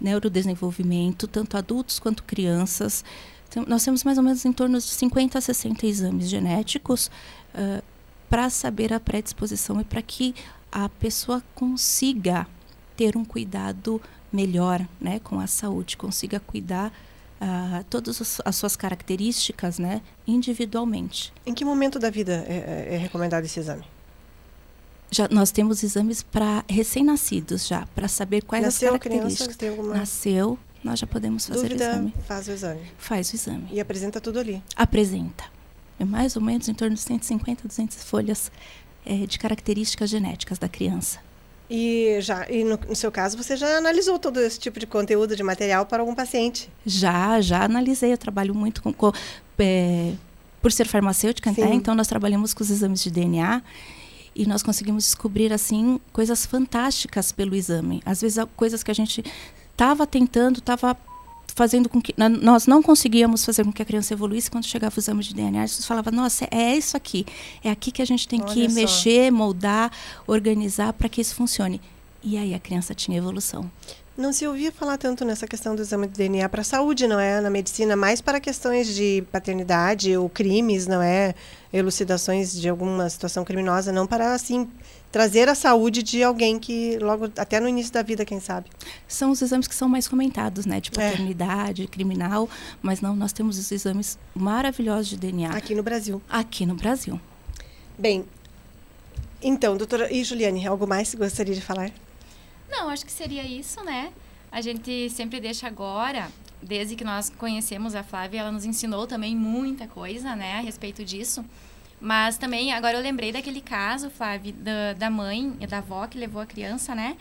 neurodesenvolvimento, 0.01 1.27
tanto 1.27 1.57
adultos 1.57 1.99
quanto 1.99 2.23
crianças. 2.23 3.03
Então, 3.49 3.65
nós 3.67 3.83
temos 3.83 4.05
mais 4.05 4.19
ou 4.19 4.25
menos 4.25 4.45
em 4.45 4.53
torno 4.53 4.77
de 4.77 4.85
50 4.85 5.39
a 5.39 5.41
60 5.41 5.87
exames 5.87 6.29
genéticos 6.29 7.11
uh, 7.55 7.83
para 8.29 8.51
saber 8.51 8.93
a 8.93 9.01
predisposição 9.01 9.81
e 9.81 9.85
para 9.85 10.03
que 10.03 10.35
a 10.71 10.89
pessoa 10.89 11.43
consiga 11.55 12.47
ter 12.97 13.17
um 13.17 13.25
cuidado 13.25 14.01
melhor 14.33 14.87
né, 15.01 15.21
com 15.21 15.41
a 15.41 15.47
saúde, 15.47 15.97
consiga 15.97 16.39
cuidar 16.39 16.93
uh, 17.41 17.85
todas 17.89 18.41
as 18.45 18.57
suas 18.57 18.77
características 18.77 19.79
né, 19.79 20.03
individualmente. 20.27 21.33
Em 21.47 21.55
que 21.55 21.65
momento 21.65 21.99
da 21.99 22.11
vida 22.11 22.45
é, 22.47 22.87
é, 22.91 22.95
é 22.95 22.99
recomendado 22.99 23.45
esse 23.45 23.59
exame? 23.59 23.85
Já, 25.11 25.27
nós 25.29 25.51
temos 25.51 25.83
exames 25.83 26.23
para 26.23 26.63
recém-nascidos 26.69 27.67
já, 27.67 27.87
para 27.95 28.09
saber 28.09 28.43
quais 28.43 28.65
Nasceu 28.65 28.95
as 28.95 29.01
características. 29.01 29.57
Criança, 29.57 29.81
alguma... 29.81 29.97
Nasceu, 29.97 30.59
nós 30.85 30.99
já 30.99 31.07
podemos 31.07 31.47
fazer 31.47 31.69
Dúvida, 31.69 31.85
o 31.85 31.91
exame. 31.91 32.15
faz 32.27 32.49
o 32.49 32.51
exame. 32.51 32.81
Faz 32.99 33.33
o 33.33 33.37
exame. 33.37 33.69
E 33.73 33.81
apresenta 33.81 34.21
tudo 34.21 34.39
ali. 34.39 34.63
Apresenta. 34.77 35.45
É 35.99 36.05
mais 36.05 36.37
ou 36.37 36.43
menos 36.43 36.69
em 36.69 36.75
torno 36.75 36.95
de 36.95 37.01
150, 37.01 37.67
200 37.67 38.05
folhas 38.05 38.51
é, 39.05 39.27
de 39.27 39.39
características 39.39 40.11
genéticas 40.11 40.59
da 40.59 40.69
criança. 40.69 41.19
E 41.71 42.19
já 42.21 42.49
e 42.49 42.65
no, 42.65 42.79
no, 42.89 42.97
seu 42.97 43.13
caso 43.13 43.37
você 43.37 43.57
já 43.57 43.77
analisou 43.77 44.19
todo 44.19 44.41
esse 44.41 44.59
tipo 44.59 44.81
de 44.81 44.87
conteúdo 44.87 45.37
de 45.37 45.43
material 45.43 45.85
para 45.85 46.03
algum 46.03 46.15
paciente? 46.15 46.71
Já, 46.87 47.41
já 47.41 47.63
analisei. 47.63 48.13
Eu 48.13 48.19
trabalho 48.19 48.55
muito 48.55 48.83
com, 48.83 48.93
com 48.93 49.13
é, 49.59 50.15
por 50.63 50.73
ser 50.73 50.87
farmacêutica, 50.87 51.51
né? 51.51 51.75
então 51.75 51.95
nós 51.95 52.07
trabalhamos 52.07 52.55
com 52.55 52.63
os 52.63 52.71
exames 52.71 53.03
de 53.03 53.11
DNA 53.11 53.63
e 54.35 54.47
nós 54.47 54.63
conseguimos 54.63 55.05
descobrir 55.05 55.53
assim 55.53 56.01
coisas 56.13 56.47
fantásticas 56.47 57.33
pelo 57.33 57.55
exame. 57.55 58.01
Às 58.05 58.23
vezes 58.23 58.43
coisas 58.57 58.83
que 58.83 58.91
a 58.91 58.95
gente 58.95 59.23
estava 59.73 60.07
tentando, 60.07 60.61
estava 60.61 60.97
fazendo 61.59 61.89
com 61.89 62.01
que 62.01 62.15
nós 62.17 62.69
não 62.69 62.81
conseguíamos 62.81 63.45
fazer 63.45 63.65
com 63.65 63.73
que 63.73 63.83
a 63.83 63.85
criança 63.85 64.15
evoluísse 64.15 64.49
quando 64.49 64.65
chegava 64.65 64.95
o 64.97 65.01
exame 65.01 65.25
de 65.25 65.35
DNA. 65.35 65.67
Gente 65.67 65.85
falava, 65.85 66.13
nossa, 66.13 66.47
é 66.53 66.77
isso 66.77 66.97
aqui, 66.97 67.27
é 67.65 67.69
aqui 67.69 67.91
que 67.91 68.01
a 68.01 68.05
gente 68.05 68.29
tem 68.29 68.41
Olha 68.41 68.55
que 68.55 68.69
só. 68.69 68.75
mexer, 68.77 69.33
moldar, 69.33 69.91
organizar 70.25 70.93
para 70.93 71.09
que 71.09 71.21
isso 71.21 71.35
funcione. 71.35 71.81
E 72.23 72.39
aí 72.39 72.55
a 72.55 72.61
criança 72.61 72.95
tinha 72.95 73.19
evolução. 73.19 73.69
Não 74.17 74.33
se 74.33 74.47
ouvia 74.47 74.71
falar 74.71 74.99
tanto 74.99 75.25
nessa 75.25 75.47
questão 75.47 75.75
do 75.75 75.83
exame 75.83 76.07
de 76.07 76.15
DNA 76.15 76.49
para 76.49 76.61
a 76.61 76.65
saúde, 76.65 77.07
não 77.07 77.19
é? 77.19 77.41
Na 77.41 77.51
medicina, 77.51 77.97
mais 77.97 78.21
para 78.21 78.41
questões 78.41 78.95
de 78.95 79.25
paternidade 79.33 80.17
ou 80.17 80.29
crimes, 80.29 80.87
não 80.87 81.03
é? 81.03 81.35
Elucidações 81.73 82.53
de 82.53 82.69
alguma 82.69 83.09
situação 83.11 83.45
criminosa, 83.45 83.93
não 83.93 84.07
para, 84.07 84.33
assim, 84.35 84.69
trazer 85.11 85.49
a 85.49 85.55
saúde 85.55 86.03
de 86.03 86.23
alguém 86.23 86.59
que 86.59 86.99
logo, 86.99 87.27
até 87.37 87.61
no 87.61 87.69
início 87.69 87.93
da 87.93 88.03
vida, 88.03 88.25
quem 88.25 88.41
sabe. 88.41 88.69
São 89.07 89.31
os 89.31 89.41
exames 89.41 89.67
que 89.67 89.75
são 89.75 89.89
mais 89.89 90.07
comentados, 90.07 90.67
né? 90.67 90.81
De 90.81 90.91
é. 90.91 90.93
paternidade, 90.93 91.85
é. 91.85 91.87
criminal, 91.87 92.49
mas 92.83 93.01
não, 93.01 93.17
nós 93.17 93.33
temos 93.33 93.59
os 93.59 93.71
exames 93.73 94.19
maravilhosos 94.35 95.09
de 95.09 95.17
DNA. 95.17 95.51
Aqui 95.51 95.75
no 95.75 95.83
Brasil. 95.83 96.23
Aqui 96.29 96.67
no 96.67 96.75
Brasil. 96.75 97.21
Bem, 97.99 98.25
então, 99.43 99.77
doutora, 99.77 100.13
e 100.13 100.25
Juliane, 100.25 100.67
algo 100.67 100.87
mais 100.87 101.11
que 101.11 101.17
gostaria 101.17 101.55
de 101.55 101.61
falar? 101.61 101.91
Não, 102.69 102.89
acho 102.89 103.07
que 103.07 103.13
seria 103.13 103.45
isso, 103.45 103.83
né? 103.85 104.13
A 104.51 104.61
gente 104.61 105.09
sempre 105.11 105.41
deixa 105.41 105.67
agora, 105.67 106.29
desde 106.61 106.97
que 106.97 107.05
nós 107.05 107.31
conhecemos 107.31 107.95
a 107.95 108.03
Flávia, 108.03 108.41
ela 108.41 108.51
nos 108.51 108.65
ensinou 108.65 109.07
também 109.07 109.37
muita 109.37 109.87
coisa, 109.87 110.35
né, 110.35 110.55
a 110.55 110.61
respeito 110.61 111.05
disso. 111.05 111.45
Mas 112.01 112.39
também, 112.39 112.73
agora 112.73 112.97
eu 112.97 113.03
lembrei 113.03 113.33
daquele 113.33 113.61
caso, 113.61 114.09
Flávia, 114.09 114.53
da, 114.53 114.93
da 114.93 115.11
mãe 115.11 115.57
e 115.61 115.67
da 115.67 115.79
avó 115.79 116.07
que 116.07 116.17
levou 116.17 116.41
a 116.41 116.47
criança, 116.47 116.95
né? 116.95 117.17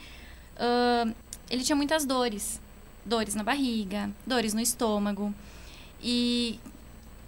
Uh, 0.55 1.13
ele 1.49 1.63
tinha 1.63 1.75
muitas 1.75 2.05
dores. 2.05 2.61
Dores 3.03 3.33
na 3.33 3.43
barriga, 3.43 4.09
dores 4.25 4.53
no 4.53 4.61
estômago. 4.61 5.33
E 6.01 6.59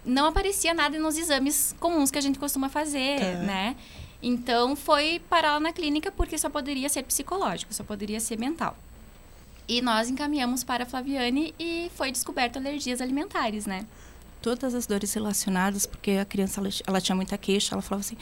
não 0.05 0.27
aparecia 0.27 0.73
nada 0.73 0.99
nos 0.99 1.17
exames 1.17 1.75
comuns 1.79 2.12
que 2.12 2.17
a 2.17 2.21
gente 2.21 2.38
costuma 2.38 2.69
fazer, 2.69 3.21
é. 3.21 3.35
né? 3.38 3.75
Então 4.21 4.75
foi 4.75 5.21
parar 5.29 5.53
lá 5.53 5.59
na 5.59 5.73
clínica 5.73 6.12
porque 6.12 6.38
só 6.38 6.49
poderia 6.49 6.89
ser 6.89 7.03
psicológico, 7.03 7.73
só 7.73 7.83
poderia 7.83 8.19
ser 8.19 8.38
mental. 8.38 8.77
E 9.67 9.81
nós 9.81 10.09
encaminhamos 10.09 10.63
para 10.63 10.83
a 10.83 10.85
Flaviane 10.85 11.53
e 11.59 11.89
foi 11.95 12.12
descoberto 12.12 12.57
alergias 12.57 13.01
alimentares, 13.01 13.65
né? 13.65 13.85
Todas 14.41 14.73
as 14.73 14.88
dores 14.88 15.13
relacionadas, 15.13 15.86
porque 15.86 16.12
a 16.12 16.25
criança 16.25 16.62
ela, 16.62 16.69
ela 16.88 17.02
tinha 17.02 17.15
muita 17.15 17.38
queixa, 17.38 17.75
ela 17.75 17.82
falava 17.82 18.06
assim: 18.06 18.17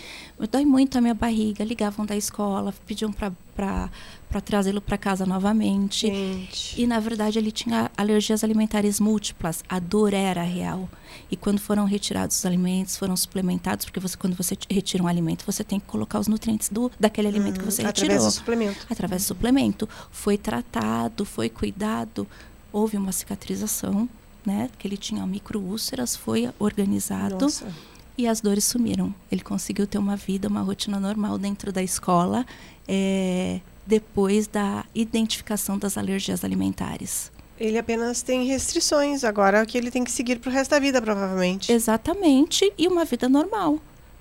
dói 0.52 0.66
muito 0.66 0.98
a 0.98 1.02
minha 1.02 1.14
barriga. 1.14 1.64
Ligavam 1.64 2.06
da 2.06 2.16
escola, 2.16 2.74
pediam 2.86 3.12
para 3.12 3.32
para 4.30 4.42
trazê-lo 4.42 4.80
para 4.80 4.98
casa 4.98 5.26
novamente. 5.26 6.08
Gente. 6.08 6.80
E 6.80 6.86
na 6.86 7.00
verdade 7.00 7.40
ele 7.40 7.52
tinha 7.52 7.90
alergias 7.98 8.44
alimentares 8.44 9.00
múltiplas. 9.00 9.64
A 9.68 9.80
dor 9.80 10.14
era 10.14 10.44
real. 10.44 10.88
E 11.32 11.36
quando 11.36 11.60
foram 11.60 11.86
retirados 11.86 12.38
os 12.38 12.46
alimentos, 12.46 12.98
foram 12.98 13.18
suplementados, 13.18 13.86
porque 13.86 14.00
você 14.00 14.16
quando 14.16 14.36
você 14.36 14.56
retira 14.70 15.04
um 15.04 15.08
alimento, 15.08 15.46
você 15.46 15.64
tem 15.64 15.80
que 15.80 15.88
colocar 15.88 16.20
os 16.20 16.28
nutrientes 16.28 16.70
do 16.70 16.92
daquele 17.00 17.28
alimento 17.28 17.60
que 17.60 17.66
você 17.66 17.82
através 17.82 18.00
retirou. 18.00 18.16
Através 18.16 18.34
do 18.34 18.38
suplemento. 18.38 18.88
Através 18.90 19.24
do 19.24 19.26
suplemento. 19.28 19.90
Foi 20.12 20.38
tratado, 20.38 21.26
foi 21.26 21.50
cuidado, 21.50 22.28
houve 22.72 22.98
uma 22.98 23.12
cicatrização, 23.12 24.08
né? 24.48 24.70
Que 24.80 24.88
ele 24.88 24.98
tinha 24.98 25.28
microúlceras, 25.28 26.16
foi 26.16 26.50
organizado. 26.58 27.46
Nossa. 27.46 27.68
E 28.18 28.28
as 28.28 28.42
dores 28.42 28.64
sumiram. 28.64 29.14
Ele 29.32 29.42
conseguiu 29.42 29.86
ter 29.86 30.00
uma 30.00 30.16
vida, 30.16 30.48
uma 30.48 30.62
rotina 30.62 31.00
normal 31.00 31.38
dentro 31.38 31.72
da 31.72 31.84
escola. 31.84 32.46
É, 32.88 33.60
depois 33.86 34.48
da 34.48 34.86
identificação 34.94 35.78
das 35.78 35.98
alergias 35.98 36.44
alimentares. 36.44 37.32
Ele 37.60 37.78
apenas 37.78 38.22
tem 38.22 38.46
restrições 38.46 39.24
agora 39.24 39.66
que 39.66 39.78
ele 39.78 39.90
tem 39.90 40.04
que 40.04 40.12
seguir 40.12 40.40
para 40.40 40.50
o 40.50 40.54
resto 40.54 40.72
da 40.72 40.80
vida, 40.80 41.02
provavelmente. 41.02 41.72
Exatamente, 41.72 42.72
e 42.78 42.88
uma 42.88 43.04
vida 43.04 43.28
normal. 43.28 43.80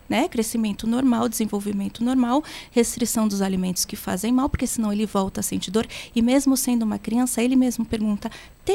Né? 0.08 0.28
Crescimento 0.28 0.86
normal, 0.86 1.28
desenvolvimento 1.28 2.04
normal, 2.04 2.44
restrição 2.70 3.26
dos 3.26 3.42
alimentos 3.42 3.84
que 3.84 3.96
fazem 3.96 4.32
mal, 4.32 4.48
porque 4.48 4.66
senão 4.66 4.92
ele 4.92 5.04
volta 5.06 5.40
a 5.40 5.42
sentir 5.42 5.70
dor. 5.70 5.86
E 6.14 6.22
mesmo 6.22 6.56
sendo 6.56 6.84
uma 6.84 6.98
criança, 6.98 7.42
ele 7.42 7.56
mesmo 7.56 7.84
pergunta: 7.84 8.30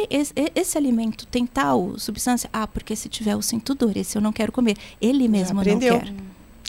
esse, 0.10 0.34
esse, 0.56 0.78
alimento 0.78 1.26
tem 1.28 1.46
tal 1.46 1.98
substância? 1.98 2.50
Ah, 2.52 2.68
porque 2.68 2.96
se 2.96 3.08
tiver 3.10 3.34
eu 3.34 3.42
sinto 3.42 3.74
dor, 3.74 3.96
esse 3.96 4.18
eu 4.18 4.22
não 4.22 4.34
quero 4.34 4.52
comer. 4.52 4.78
Ele 5.02 5.28
mesmo 5.28 5.64
não 5.64 5.80
quer. 5.80 6.14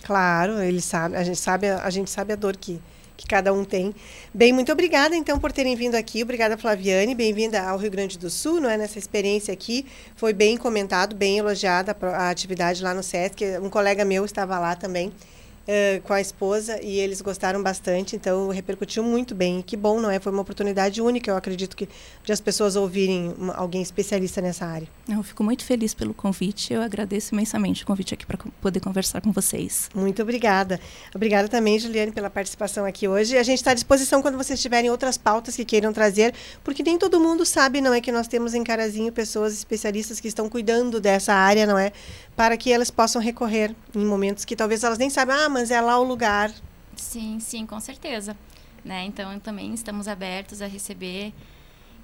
Claro, 0.03 0.61
ele 0.61 0.81
sabe, 0.81 1.16
a 1.16 1.22
gente 1.22 1.38
sabe, 1.38 1.68
a 1.68 1.90
gente 1.90 2.11
sabe 2.11 2.33
a 2.33 2.37
dor 2.37 2.57
que, 2.57 2.81
que 3.23 3.27
cada 3.29 3.53
um 3.53 3.65
tem. 3.65 3.95
Bem, 4.35 4.53
muito 4.53 4.73
obrigada 4.73 5.15
então 5.15 5.39
por 5.39 5.53
terem 5.53 5.77
vindo 5.77 5.95
aqui. 5.95 6.23
Obrigada, 6.23 6.59
Flaviane. 6.59 7.15
Bem-vinda 7.15 7.63
ao 7.63 7.79
Rio 7.79 7.91
Grande 7.91 8.19
do 8.19 8.29
Sul, 8.29 8.61
não 8.61 8.69
é? 8.69 8.77
Nessa 8.77 8.99
experiência 8.99 9.55
aqui. 9.55 9.87
Foi 10.17 10.33
bem 10.33 10.57
comentado, 10.57 11.15
bem 11.15 11.39
elogiada 11.39 11.97
a 12.01 12.31
atividade 12.31 12.83
lá 12.83 12.93
no 12.93 13.03
SESC. 13.03 13.59
Um 13.63 13.71
colega 13.71 14.05
meu 14.05 14.25
estava 14.25 14.59
lá 14.59 14.75
também 14.75 15.13
uh, 15.62 16.01
com 16.03 16.12
a 16.12 16.20
esposa 16.20 16.81
e 16.83 16.98
eles 16.98 17.20
gostaram 17.20 17.62
bastante, 17.62 18.16
então 18.16 18.48
repercutiu 18.48 19.03
muito 19.03 19.35
bem. 19.35 19.61
E 19.61 19.62
que 19.62 19.77
bom, 19.77 20.01
não 20.01 20.11
é? 20.11 20.18
Foi 20.18 20.33
uma 20.33 20.42
oportunidade 20.42 21.01
única, 21.01 21.31
eu 21.31 21.37
acredito 21.37 21.77
que 21.77 21.88
de 22.25 22.33
as 22.33 22.40
pessoas 22.40 22.77
ouvirem 22.77 23.35
uma, 23.38 23.55
alguém 23.55 23.83
especialista 23.83 24.40
nessa 24.40 24.66
área. 24.66 24.88
Eu 25.09 25.22
fico 25.22 25.42
muito 25.42 25.64
feliz 25.64 25.94
pelo 25.94 26.14
convite, 26.14 26.72
eu 26.72 26.83
agradeço 26.83 27.35
imensamente 27.35 27.83
o 27.83 27.87
convite 27.87 28.14
aqui 28.14 28.27
para 28.27 28.38
poder 28.61 28.81
conversar 28.81 29.20
com 29.20 29.33
vocês. 29.33 29.88
Muito 29.94 30.22
obrigada. 30.22 30.81
Obrigada 31.14 31.48
também, 31.48 31.79
Juliane, 31.79 32.12
pela 32.12 32.31
participação 32.31 32.85
aqui 32.85 33.09
hoje. 33.09 33.37
A 33.37 33.42
gente 33.42 33.59
está 33.59 33.72
à 33.72 33.75
disposição 33.75 34.22
quando 34.22 34.37
vocês 34.37 34.61
tiverem 34.61 34.90
outras 34.90 35.16
pautas 35.16 35.57
que 35.57 35.64
queiram 35.64 35.92
trazer, 35.92 36.35
porque 36.62 36.83
nem 36.83 36.98
todo 36.98 37.20
mundo 37.20 37.44
sabe, 37.44 37.81
não 37.81 37.92
é, 37.92 38.01
que 38.01 38.12
nós 38.12 38.27
temos 38.27 38.55
em 38.55 38.62
Carazinho 38.62 39.12
pessoas 39.12 39.53
especialistas 39.55 40.20
que 40.20 40.29
estão 40.29 40.48
cuidando 40.48 41.01
dessa 41.01 41.33
área, 41.33 41.66
não 41.66 41.79
é? 41.79 41.92
Para 42.37 42.57
que 42.57 42.73
elas 42.73 42.90
possam 42.90 43.21
recorrer 43.21 43.75
em 43.95 44.05
momentos 44.05 44.45
que 44.45 44.57
talvez 44.57 44.83
elas 44.83 44.99
nem 44.99 45.11
saibam, 45.11 45.37
ah, 45.37 45.49
mas 45.49 45.71
é 45.71 45.81
lá 45.81 45.99
o 45.99 46.05
lugar. 46.05 46.51
Sim, 46.97 47.38
sim, 47.40 47.66
com 47.66 47.79
certeza. 47.79 48.37
Né? 48.85 49.05
Então, 49.05 49.38
também 49.38 49.73
estamos 49.75 50.09
abertos 50.09 50.61
a 50.61 50.66
receber 50.66 51.33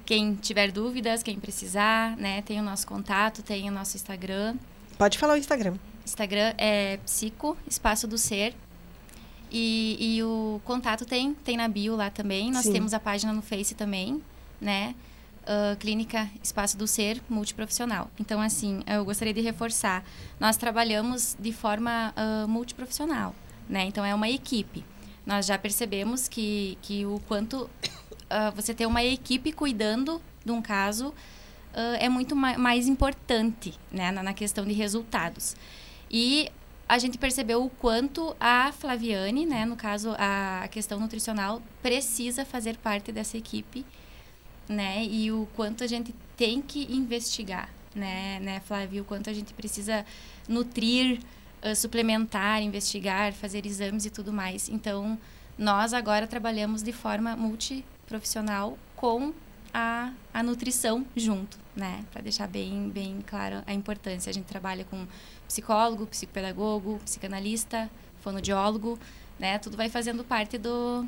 quem 0.05 0.33
tiver 0.35 0.71
dúvidas, 0.71 1.21
quem 1.21 1.39
precisar, 1.39 2.17
né? 2.17 2.41
Tem 2.41 2.59
o 2.59 2.63
nosso 2.63 2.87
contato, 2.87 3.43
tem 3.43 3.69
o 3.69 3.71
nosso 3.71 3.95
Instagram. 3.95 4.55
Pode 4.97 5.17
falar 5.17 5.33
o 5.33 5.37
Instagram. 5.37 5.75
Instagram 6.03 6.53
é 6.57 6.97
psico, 7.05 7.55
espaço 7.67 8.07
do 8.07 8.17
ser. 8.17 8.55
E, 9.51 9.97
e 9.99 10.23
o 10.23 10.59
contato 10.63 11.05
tem, 11.05 11.33
tem 11.33 11.57
na 11.57 11.67
bio 11.67 11.95
lá 11.95 12.09
também. 12.09 12.51
Nós 12.51 12.65
Sim. 12.65 12.73
temos 12.73 12.93
a 12.93 12.99
página 12.99 13.33
no 13.33 13.41
Face 13.41 13.75
também, 13.75 14.21
né? 14.59 14.95
Uh, 15.49 15.75
Clínica 15.77 16.29
Espaço 16.43 16.77
do 16.77 16.85
Ser 16.85 17.19
Multiprofissional. 17.27 18.11
Então, 18.19 18.39
assim, 18.39 18.83
eu 18.85 19.03
gostaria 19.03 19.33
de 19.33 19.41
reforçar. 19.41 20.03
Nós 20.39 20.57
trabalhamos 20.57 21.35
de 21.39 21.51
forma 21.51 22.13
uh, 22.15 22.47
multiprofissional, 22.47 23.33
né? 23.67 23.85
Então, 23.85 24.05
é 24.05 24.13
uma 24.13 24.29
equipe. 24.29 24.85
Nós 25.25 25.47
já 25.47 25.57
percebemos 25.57 26.27
que, 26.27 26.77
que 26.83 27.03
o 27.03 27.19
quanto 27.27 27.63
uh, 27.63 28.51
você 28.55 28.75
ter 28.75 28.85
uma 28.85 29.03
equipe 29.03 29.51
cuidando 29.51 30.21
de 30.45 30.51
um 30.51 30.61
caso 30.61 31.13
é 31.99 32.09
muito 32.09 32.35
ma 32.35 32.57
mais 32.57 32.87
importante, 32.87 33.73
né? 33.91 34.11
Na, 34.11 34.21
na 34.21 34.33
questão 34.33 34.65
de 34.65 34.73
resultados. 34.73 35.55
E 36.11 36.51
a 36.87 36.97
gente 36.97 37.19
percebeu 37.19 37.63
o 37.63 37.69
quanto 37.69 38.35
a 38.39 38.71
Flaviane, 38.71 39.45
né, 39.45 39.63
no 39.63 39.75
caso 39.75 40.15
a 40.17 40.67
questão 40.69 40.99
nutricional, 40.99 41.61
precisa 41.83 42.43
fazer 42.43 42.77
parte 42.77 43.11
dessa 43.11 43.37
equipe 43.37 43.85
né? 44.69 45.03
E 45.03 45.31
o 45.31 45.47
quanto 45.55 45.83
a 45.83 45.87
gente 45.87 46.13
tem 46.37 46.61
que 46.61 46.83
investigar, 46.93 47.67
né, 47.95 48.39
né, 48.39 48.59
Flávio? 48.61 49.01
O 49.01 49.05
quanto 49.05 49.29
a 49.29 49.33
gente 49.33 49.51
precisa 49.53 50.05
nutrir, 50.47 51.19
uh, 51.65 51.75
suplementar, 51.75 52.61
investigar, 52.61 53.33
fazer 53.33 53.65
exames 53.65 54.05
e 54.05 54.11
tudo 54.11 54.31
mais. 54.31 54.69
Então, 54.69 55.17
nós 55.57 55.93
agora 55.93 56.27
trabalhamos 56.27 56.83
de 56.83 56.93
forma 56.93 57.35
multiprofissional 57.35 58.77
com 58.95 59.33
a, 59.73 60.13
a 60.33 60.43
nutrição 60.43 61.05
junto, 61.15 61.57
né? 61.75 62.05
Para 62.11 62.21
deixar 62.21 62.47
bem, 62.47 62.89
bem 62.89 63.23
claro 63.25 63.63
a 63.65 63.73
importância. 63.73 64.29
A 64.29 64.33
gente 64.33 64.45
trabalha 64.45 64.85
com 64.85 65.05
psicólogo, 65.47 66.05
psicopedagogo, 66.05 66.99
psicanalista, 67.03 67.89
fonoaudiólogo, 68.21 68.99
né? 69.39 69.57
Tudo 69.57 69.75
vai 69.75 69.89
fazendo 69.89 70.23
parte 70.23 70.57
do, 70.57 71.07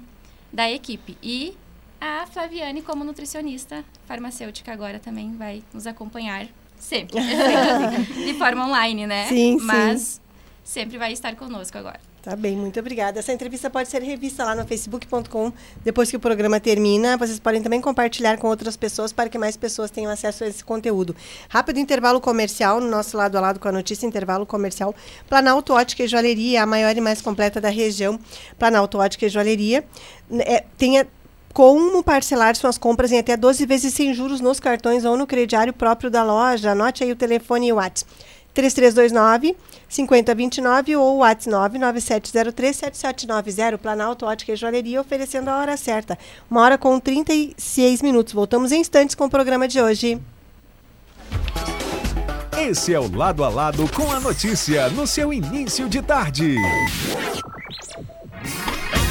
da 0.52 0.70
equipe. 0.70 1.18
E 1.22 1.56
a 2.02 2.26
Flaviane, 2.26 2.82
como 2.82 3.04
nutricionista 3.04 3.86
farmacêutica, 4.08 4.74
agora 4.74 5.00
também 5.00 5.36
vai 5.38 5.62
nos 5.72 5.86
acompanhar 5.86 6.48
sempre. 6.80 7.22
de 8.26 8.34
forma 8.34 8.66
online, 8.66 9.06
né? 9.06 9.28
Sim, 9.28 9.58
Mas 9.62 10.02
sim. 10.02 10.20
sempre 10.64 10.98
vai 10.98 11.14
estar 11.14 11.36
conosco 11.36 11.78
agora. 11.78 12.00
Tá 12.24 12.36
bem, 12.36 12.56
muito 12.56 12.80
obrigada. 12.80 13.18
Essa 13.18 13.34
entrevista 13.34 13.68
pode 13.68 13.90
ser 13.90 14.02
revista 14.04 14.46
lá 14.46 14.54
no 14.54 14.64
facebook.com 14.66 15.52
depois 15.84 16.10
que 16.10 16.16
o 16.16 16.20
programa 16.20 16.60
termina. 16.60 17.18
Vocês 17.18 17.40
podem 17.40 17.64
também 17.64 17.82
compartilhar 17.82 18.38
com 18.38 18.48
outras 18.48 18.78
pessoas 18.78 19.12
para 19.12 19.28
que 19.28 19.40
mais 19.40 19.58
pessoas 19.58 19.90
tenham 19.90 20.12
acesso 20.12 20.44
a 20.44 20.48
esse 20.48 20.64
conteúdo. 20.64 21.16
Rápido 21.50 21.80
intervalo 21.80 22.22
comercial, 22.22 22.80
no 22.80 22.88
nosso 22.88 23.18
lado 23.18 23.38
a 23.38 23.42
lado 23.42 23.60
com 23.60 23.68
a 23.68 23.72
notícia, 23.72 24.06
intervalo 24.06 24.46
comercial. 24.46 24.94
Planalto 25.28 25.74
Ótica 25.74 26.04
e 26.04 26.08
Joalheria, 26.08 26.62
a 26.62 26.66
maior 26.68 26.96
e 26.96 27.02
mais 27.02 27.22
completa 27.22 27.60
da 27.60 27.70
região. 27.70 28.20
Planalto 28.60 29.00
Ótica 29.00 29.26
e 29.26 29.30
Joalheria. 29.30 29.84
É, 30.46 30.64
tenha 30.78 31.08
como 31.52 32.04
parcelar 32.04 32.56
suas 32.56 32.78
compras 32.78 33.12
em 33.12 33.20
até 33.20 33.38
12 33.38 33.66
vezes 33.66 33.94
sem 33.94 34.14
juros 34.14 34.42
nos 34.42 34.60
cartões 34.60 35.06
ou 35.06 35.16
no 35.18 35.28
crediário 35.28 35.74
próprio 35.74 36.10
da 36.10 36.24
loja. 36.24 36.72
Anote 36.72 37.04
aí 37.04 37.12
o 37.12 37.16
telefone 37.16 37.68
e 37.68 37.74
o 37.74 37.76
WhatsApp. 37.76 38.12
3329 38.54 39.56
5029 39.88 40.96
ou 40.96 41.18
WhatsApp 41.18 41.78
99703 41.78 42.76
7790. 42.76 43.78
Planalto 43.78 44.26
Ótica 44.26 44.54
e 44.54 44.56
Joalheria 44.56 45.02
oferecendo 45.02 45.50
a 45.50 45.58
hora 45.58 45.78
certa. 45.78 46.18
Uma 46.50 46.62
hora 46.62 46.78
com 46.78 47.00
36 47.00 48.02
minutos. 48.02 48.34
Voltamos 48.34 48.72
em 48.72 48.82
instantes 48.82 49.16
com 49.16 49.26
o 49.26 49.30
programa 49.30 49.68
de 49.68 49.82
hoje. 49.82 50.22
Esse 52.58 52.94
é 52.94 53.00
o 53.00 53.14
Lado 53.16 53.44
a 53.44 53.50
Lado 53.50 53.90
com 53.92 54.12
a 54.12 54.20
notícia 54.20 54.90
no 54.90 55.08
seu 55.08 55.34
início 55.34 55.90
de 55.90 56.02
tarde. 56.02 56.56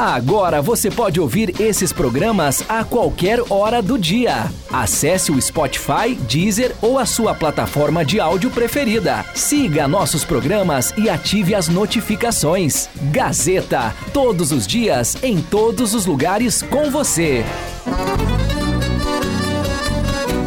Agora 0.00 0.62
você 0.62 0.90
pode 0.90 1.20
ouvir 1.20 1.60
esses 1.60 1.92
programas 1.92 2.64
a 2.70 2.82
qualquer 2.82 3.38
hora 3.50 3.82
do 3.82 3.98
dia. 3.98 4.50
Acesse 4.72 5.30
o 5.30 5.38
Spotify, 5.38 6.14
Deezer 6.26 6.74
ou 6.80 6.98
a 6.98 7.04
sua 7.04 7.34
plataforma 7.34 8.02
de 8.02 8.18
áudio 8.18 8.50
preferida. 8.50 9.22
Siga 9.34 9.86
nossos 9.86 10.24
programas 10.24 10.94
e 10.96 11.10
ative 11.10 11.54
as 11.54 11.68
notificações. 11.68 12.88
Gazeta, 13.12 13.94
todos 14.10 14.52
os 14.52 14.66
dias, 14.66 15.22
em 15.22 15.38
todos 15.38 15.92
os 15.92 16.06
lugares 16.06 16.62
com 16.62 16.90
você. 16.90 17.44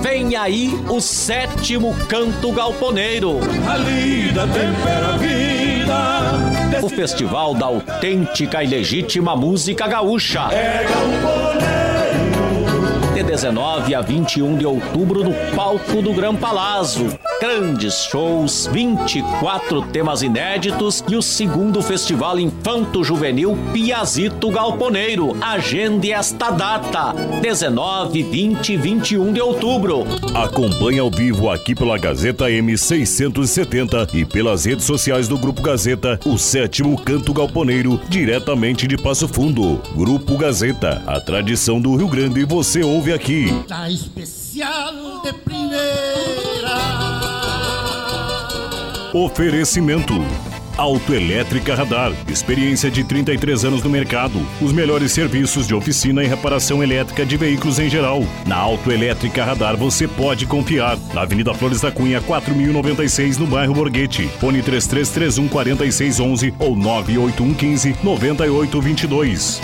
Vem 0.01 0.35
aí 0.35 0.73
o 0.89 0.99
sétimo 0.99 1.95
canto 2.09 2.51
galponeiro. 2.53 3.37
A 3.69 3.77
lida 3.77 4.47
tempera 4.47 5.13
a 5.13 5.17
vida. 5.17 6.52
O 6.81 6.89
festival 6.89 7.53
da 7.53 7.65
autêntica 7.65 8.63
e 8.63 8.67
legítima 8.67 9.35
música 9.35 9.87
gaúcha. 9.87 10.49
De 13.13 13.23
19 13.23 13.95
a 13.95 14.01
21 14.01 14.57
de 14.57 14.65
outubro 14.65 15.23
no 15.23 15.33
palco 15.55 16.01
do 16.01 16.13
Gran 16.13 16.35
Palazzo. 16.35 17.07
Grandes 17.39 18.05
shows, 18.05 18.67
24 18.71 19.81
temas 19.87 20.21
inéditos 20.21 21.03
e 21.09 21.15
o 21.15 21.21
segundo 21.21 21.81
festival 21.81 22.39
Infanto 22.39 23.03
Juvenil 23.03 23.57
Piazito 23.73 24.49
Galponeiro. 24.49 25.35
Agende 25.41 26.11
esta 26.11 26.49
data, 26.51 27.13
19, 27.41 28.23
20 28.23 28.73
e 28.73 28.77
21 28.77 29.33
de 29.33 29.41
outubro. 29.41 30.03
Acompanhe 30.33 30.99
ao 30.99 31.11
vivo 31.11 31.49
aqui 31.49 31.75
pela 31.75 31.97
Gazeta 31.97 32.45
M670 32.45 34.13
e 34.13 34.25
pelas 34.25 34.65
redes 34.65 34.85
sociais 34.85 35.27
do 35.27 35.37
Grupo 35.37 35.61
Gazeta, 35.61 36.19
o 36.25 36.37
sétimo 36.37 36.97
canto 37.01 37.33
galponeiro, 37.33 37.99
diretamente 38.07 38.87
de 38.87 38.97
Passo 38.97 39.27
Fundo. 39.27 39.81
Grupo 39.95 40.37
Gazeta, 40.37 41.03
a 41.05 41.19
tradição 41.19 41.79
do 41.81 41.95
Rio 41.95 42.07
Grande 42.07 42.45
você 42.45 42.83
ouve 42.83 43.11
aqui. 43.11 43.47
Tá 43.67 43.89
especial 43.89 45.21
de 45.23 45.33
primeira. 45.33 47.02
Oferecimento. 49.13 50.15
Autoelétrica 50.75 51.75
Radar. 51.75 52.11
Experiência 52.27 52.89
de 52.89 53.03
33 53.03 53.63
anos 53.63 53.83
no 53.83 53.89
mercado. 53.91 54.41
Os 54.59 54.73
melhores 54.73 55.11
serviços 55.11 55.67
de 55.67 55.75
oficina 55.75 56.23
e 56.23 56.27
reparação 56.27 56.81
elétrica 56.81 57.23
de 57.23 57.37
veículos 57.37 57.77
em 57.77 57.87
geral. 57.87 58.23
Na 58.47 58.55
Autoelétrica 58.55 59.45
Radar 59.45 59.77
você 59.77 60.07
pode 60.07 60.47
confiar. 60.47 60.97
Na 61.13 61.21
Avenida 61.21 61.53
Flores 61.53 61.79
da 61.79 61.91
Cunha, 61.91 62.21
4096, 62.21 63.37
no 63.37 63.45
bairro 63.45 63.75
Borghetti. 63.75 64.27
Fone 64.39 64.63
3331 64.63 65.47
4611 65.47 66.55
ou 66.57 66.75
98115 66.75 67.95
9822. 68.03 69.61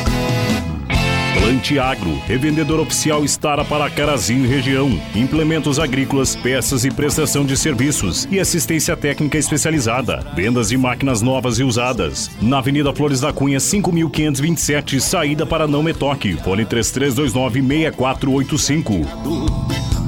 Plante 1.34 1.78
Agro, 1.78 2.18
revendedor 2.26 2.80
oficial 2.80 3.24
Estara 3.24 3.64
para 3.64 3.90
Carazinho 3.90 4.48
região. 4.48 5.00
Implementos 5.16 5.80
agrícolas, 5.80 6.36
peças 6.36 6.86
e 6.86 6.92
prestação 6.92 7.46
de 7.46 7.56
serviços 7.56 8.28
e 8.32 8.40
assistência 8.40 8.98
técnica 8.98 9.38
especializada. 9.38 10.26
Vendas 10.36 10.70
de 10.70 10.78
máquinas 10.78 11.22
novas 11.22 11.60
e 11.60 11.64
usadas. 11.64 12.32
Na 12.42 12.60
Avenida 12.60 12.94
Flores 12.94 13.22
da 13.22 13.32
Cunha, 13.32 13.60
5527, 13.60 15.00
saída 15.00 15.46
para 15.46 15.68
Não 15.68 15.84
Metoque. 15.84 16.34
Fone 16.44 16.66
3329 16.66 17.62
6485. 17.62 19.99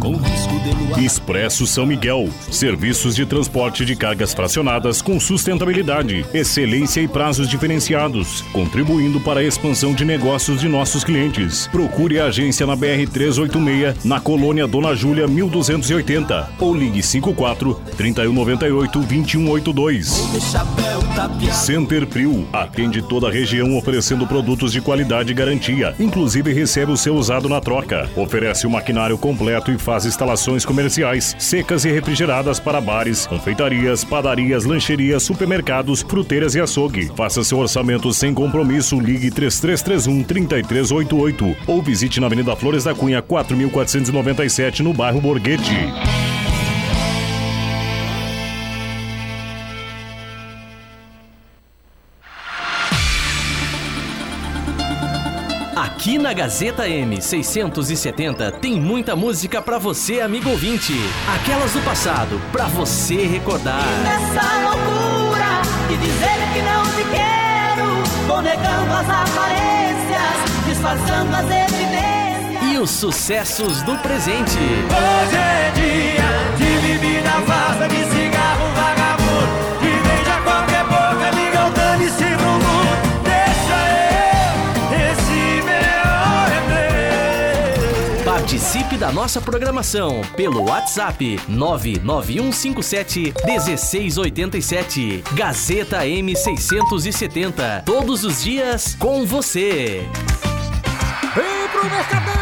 Expresso 0.98 1.68
São 1.68 1.86
Miguel. 1.86 2.28
Serviços 2.50 3.16
de 3.16 3.24
transporte 3.24 3.86
de 3.86 3.96
cargas 3.96 4.34
fracionadas 4.34 5.02
com 5.02 5.20
sustentabilidade, 5.20 6.26
excelência 6.34 7.02
e 7.02 7.08
prazos 7.08 7.48
diferenciados, 7.48 8.42
contribuindo 8.52 9.20
para 9.20 9.42
a 9.42 9.44
expansão 9.44 9.94
de 9.94 10.04
negócios 10.04 10.60
de 10.60 10.68
nossos 10.68 11.04
clientes. 11.04 11.68
Procure 11.68 12.20
a 12.20 12.26
agência 12.26 12.66
na 12.66 12.76
BR 12.76 13.08
386, 13.12 14.04
na 14.04 14.20
colônia 14.20 14.68
Dona 14.68 14.96
Júlia 14.96 15.28
1280 15.28 16.50
ou 16.60 16.74
ligue 16.74 17.04
54 17.04 17.80
3198 17.96 19.00
2182. 19.00 20.32
Center 21.54 22.08
Prio 22.08 22.48
atende 22.52 23.02
toda 23.02 23.28
a 23.28 23.32
região 23.32 23.78
oferecendo 23.78 24.26
produtos 24.26 24.72
de 24.72 24.82
qualidade 24.82 25.32
e 25.32 25.36
garantia, 25.36 25.94
inclusive 26.00 26.52
recebe 26.54 26.92
o 26.92 26.98
seu 26.98 27.16
usado 27.16 27.48
na 27.48 27.62
troca. 27.62 28.10
Oferece 28.16 28.66
o 28.66 28.70
maquinário 28.70 29.18
completo 29.18 29.72
e 29.72 29.78
faz 29.78 29.91
instalações 30.06 30.66
comerciais, 30.66 31.36
secas 31.38 31.86
e 31.86 31.92
refrigeradas 31.92 32.60
para 32.60 32.80
bares, 32.80 33.28
confeitarias, 33.28 34.04
padarias, 34.04 34.66
lancherias, 34.66 35.24
supermercados, 35.24 36.02
fruteiras 36.02 36.56
e 36.56 36.62
açougue. 36.62 37.12
Faça 37.16 37.44
seu 37.44 37.60
orçamento 37.60 38.12
sem 38.14 38.34
compromisso, 38.34 39.00
ligue 39.00 39.30
3331 39.30 40.24
3388 40.24 41.58
ou 41.68 41.82
visite 41.82 42.20
na 42.20 42.28
Avenida 42.28 42.56
Flores 42.56 42.84
da 42.84 42.96
Cunha 42.96 43.22
4497 43.22 44.82
no 44.82 44.94
bairro 44.94 45.20
Borghetti. 45.20 46.31
Aqui 56.02 56.18
na 56.18 56.34
Gazeta 56.34 56.88
M670 56.88 58.54
tem 58.54 58.82
muita 58.82 59.16
música 59.16 59.62
pra 59.62 59.78
você, 59.78 60.20
amigo 60.20 60.50
ouvinte. 60.50 60.94
Aquelas 61.36 61.74
do 61.74 61.82
passado, 61.82 62.42
pra 62.52 62.66
você 62.66 63.24
recordar. 63.28 63.86
Nessa 64.02 64.42
loucura 64.64 65.62
de 65.88 65.98
dizer 65.98 66.40
que 66.54 66.62
não 66.64 66.84
te 66.86 67.04
quero, 67.12 67.86
vou 68.26 68.42
negando 68.42 68.92
as 68.96 69.08
aparências, 69.08 70.66
disfarçando 70.68 71.36
as 71.36 71.46
evidências. 71.46 72.64
E 72.74 72.78
os 72.80 72.90
sucessos 72.90 73.84
do 73.84 73.96
presente. 74.00 74.58
Hoje 74.58 75.38
é 75.38 75.72
dia 75.76 76.58
de 76.58 76.98
bebida 76.98 77.30
farsa, 77.46 77.88
de 77.88 78.11
Participe 88.52 88.98
da 88.98 89.14
nossa 89.14 89.40
programação 89.40 90.20
pelo 90.36 90.66
WhatsApp 90.66 91.40
99157 91.48 93.34
1687. 93.46 95.24
Gazeta 95.32 96.00
M670. 96.00 97.86
Todos 97.86 98.26
os 98.26 98.44
dias 98.44 98.94
com 98.96 99.26
você. 99.26 100.06
Vem 101.34 101.70
pro 101.72 101.90
Mercadão! 101.90 102.41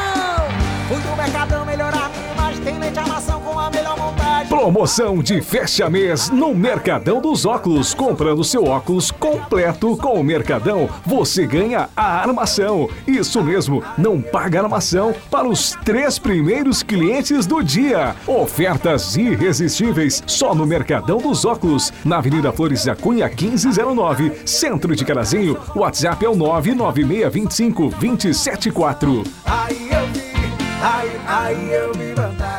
Promoção 4.60 5.24
de 5.24 5.42
fecha 5.42 5.90
mês 5.90 6.30
no 6.30 6.54
Mercadão 6.54 7.22
dos 7.22 7.46
Óculos. 7.46 7.94
Comprando 7.94 8.44
seu 8.44 8.66
óculos 8.66 9.10
completo 9.10 9.96
com 9.96 10.20
o 10.20 10.24
Mercadão, 10.24 10.90
você 11.06 11.48
ganha 11.48 11.88
a 11.96 12.20
armação. 12.20 12.90
Isso 13.08 13.42
mesmo, 13.42 13.82
não 13.98 14.22
paga 14.22 14.62
armação 14.62 15.16
para 15.32 15.48
os 15.48 15.78
três 15.86 16.20
primeiros 16.20 16.84
clientes 16.84 17.48
do 17.48 17.64
dia. 17.64 18.18
Ofertas 18.28 19.16
irresistíveis 19.16 20.22
só 20.28 20.54
no 20.54 20.68
Mercadão 20.68 21.20
dos 21.20 21.46
Óculos, 21.46 21.94
na 22.04 22.18
Avenida 22.18 22.52
Flores 22.52 22.84
da 22.84 22.98
Cunha 22.98 23.30
1509, 23.30 24.42
Centro 24.46 24.94
de 24.94 25.06
Carazinho. 25.06 25.58
WhatsApp 25.74 26.26
é 26.26 26.28
o 26.28 26.36
99625 26.36 27.92
274. 27.98 29.24
Aí 29.46 29.90
eu 29.90 30.06
vi, 30.08 30.84
aí, 30.84 31.22
aí 31.26 31.74
eu 31.74 31.94
vi 31.94 32.14
vantagem. 32.14 32.59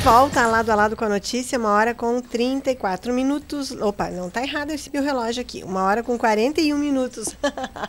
Volta 0.00 0.46
lado 0.46 0.70
a 0.70 0.74
lado 0.74 0.96
com 0.96 1.04
a 1.04 1.08
notícia, 1.08 1.58
uma 1.58 1.70
hora 1.70 1.92
com 1.92 2.20
34 2.20 3.12
minutos. 3.12 3.72
Opa, 3.72 4.10
não 4.10 4.30
tá 4.30 4.42
errado 4.42 4.70
esse 4.70 4.90
meu 4.90 5.02
relógio 5.02 5.40
aqui. 5.40 5.64
Uma 5.64 5.82
hora 5.82 6.02
com 6.02 6.16
41 6.16 6.78
minutos. 6.78 7.36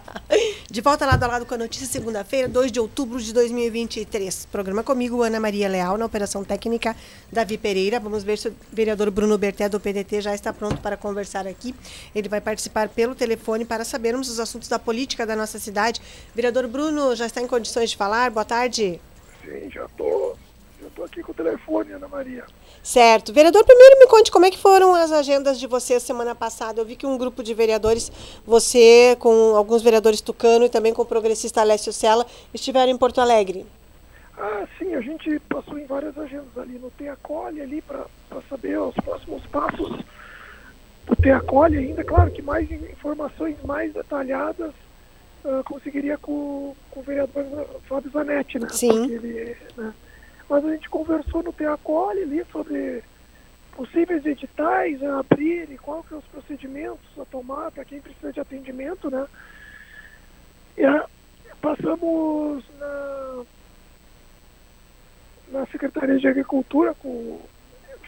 de 0.69 0.81
volta 0.81 1.05
lado 1.05 1.23
a 1.23 1.27
lado 1.27 1.45
com 1.45 1.53
a 1.53 1.57
notícia, 1.57 1.85
segunda-feira, 1.85 2.47
2 2.47 2.71
de 2.71 2.79
outubro 2.79 3.19
de 3.19 3.31
2023. 3.31 4.47
Programa 4.51 4.83
comigo, 4.83 5.21
Ana 5.21 5.39
Maria 5.39 5.69
Leal, 5.69 5.97
na 5.97 6.05
operação 6.05 6.43
técnica, 6.43 6.95
Davi 7.31 7.57
Pereira. 7.57 7.99
Vamos 7.99 8.23
ver 8.23 8.37
se 8.37 8.49
o 8.49 8.55
vereador 8.71 9.11
Bruno 9.11 9.37
Berté, 9.37 9.69
do 9.69 9.79
PDT, 9.79 10.21
já 10.21 10.33
está 10.33 10.51
pronto 10.51 10.81
para 10.81 10.97
conversar 10.97 11.45
aqui. 11.45 11.75
Ele 12.15 12.27
vai 12.27 12.41
participar 12.41 12.89
pelo 12.89 13.13
telefone 13.13 13.65
para 13.65 13.85
sabermos 13.85 14.29
os 14.29 14.39
assuntos 14.39 14.67
da 14.67 14.79
política 14.79 15.25
da 15.25 15.35
nossa 15.35 15.59
cidade. 15.59 16.01
Vereador 16.33 16.67
Bruno, 16.67 17.15
já 17.15 17.27
está 17.27 17.39
em 17.39 17.47
condições 17.47 17.91
de 17.91 17.97
falar? 17.97 18.31
Boa 18.31 18.45
tarde. 18.45 18.99
Sim, 19.43 19.69
já 19.69 19.87
tô. 19.97 20.35
Tô 20.99 21.05
aqui 21.05 21.23
com 21.23 21.31
o 21.31 21.35
telefone, 21.35 21.93
Ana 21.93 22.09
Maria. 22.09 22.43
Certo. 22.83 23.31
Vereador, 23.31 23.63
primeiro 23.63 23.99
me 23.99 24.07
conte 24.07 24.29
como 24.29 24.45
é 24.45 24.51
que 24.51 24.57
foram 24.57 24.93
as 24.93 25.13
agendas 25.13 25.57
de 25.57 25.65
vocês 25.65 26.03
semana 26.03 26.35
passada. 26.35 26.81
Eu 26.81 26.83
vi 26.83 26.97
que 26.97 27.05
um 27.05 27.17
grupo 27.17 27.41
de 27.41 27.53
vereadores, 27.53 28.11
você 28.45 29.15
com 29.17 29.55
alguns 29.55 29.81
vereadores 29.81 30.19
Tucano 30.19 30.65
e 30.65 30.69
também 30.69 30.93
com 30.93 31.01
o 31.01 31.05
progressista 31.05 31.61
Alessio 31.61 31.93
Sela, 31.93 32.25
estiveram 32.53 32.91
em 32.91 32.97
Porto 32.97 33.21
Alegre. 33.21 33.65
Ah, 34.37 34.67
sim, 34.77 34.93
a 34.93 34.99
gente 34.99 35.39
passou 35.47 35.79
em 35.79 35.85
várias 35.85 36.17
agendas 36.17 36.57
ali 36.57 36.77
no 36.77 36.91
Teacolhe 36.91 37.61
ali 37.61 37.81
para 37.81 38.05
saber 38.49 38.77
os 38.77 38.95
próximos 38.95 39.45
passos 39.45 40.03
do 41.07 41.15
Teacolhe 41.15 41.77
ainda. 41.77 42.03
Claro 42.03 42.29
que 42.29 42.41
mais 42.41 42.69
informações 42.69 43.55
mais 43.63 43.93
detalhadas 43.93 44.73
ah, 45.45 45.61
conseguiria 45.63 46.17
com, 46.17 46.75
com 46.91 46.99
o 46.99 47.03
vereador 47.03 47.45
Fábio 47.87 48.11
Zanetti, 48.11 48.59
né? 48.59 48.67
Sim. 48.67 48.89
Porque 48.89 49.13
ele, 49.13 49.57
né? 49.77 49.93
Mas 50.49 50.65
a 50.65 50.71
gente 50.71 50.89
conversou 50.89 51.43
no 51.43 51.53
Teacolhe 51.53 52.23
ali 52.23 52.43
sobre 52.51 53.03
possíveis 53.73 54.25
editais 54.25 55.01
a 55.03 55.19
abrir 55.19 55.71
e 55.71 55.77
qual 55.77 56.03
que 56.03 56.09
são 56.09 56.17
os 56.17 56.25
procedimentos 56.25 57.07
a 57.17 57.23
tomar 57.25 57.71
para 57.71 57.85
quem 57.85 58.01
precisa 58.01 58.33
de 58.33 58.39
atendimento, 58.39 59.09
né? 59.09 59.25
E 60.75 60.83
ah, 60.83 61.05
passamos 61.61 62.63
na, 62.79 63.45
na 65.49 65.65
Secretaria 65.67 66.17
de 66.17 66.27
Agricultura 66.27 66.93
com 66.95 67.07
o 67.07 67.49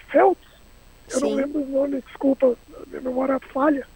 Feltz, 0.09 0.45
eu 1.09 1.21
não 1.21 1.29
Sim. 1.29 1.35
lembro 1.35 1.61
os 1.61 1.69
nomes, 1.69 2.03
desculpa, 2.05 2.57
minha 2.87 3.01
memória 3.01 3.39
falha, 3.39 3.87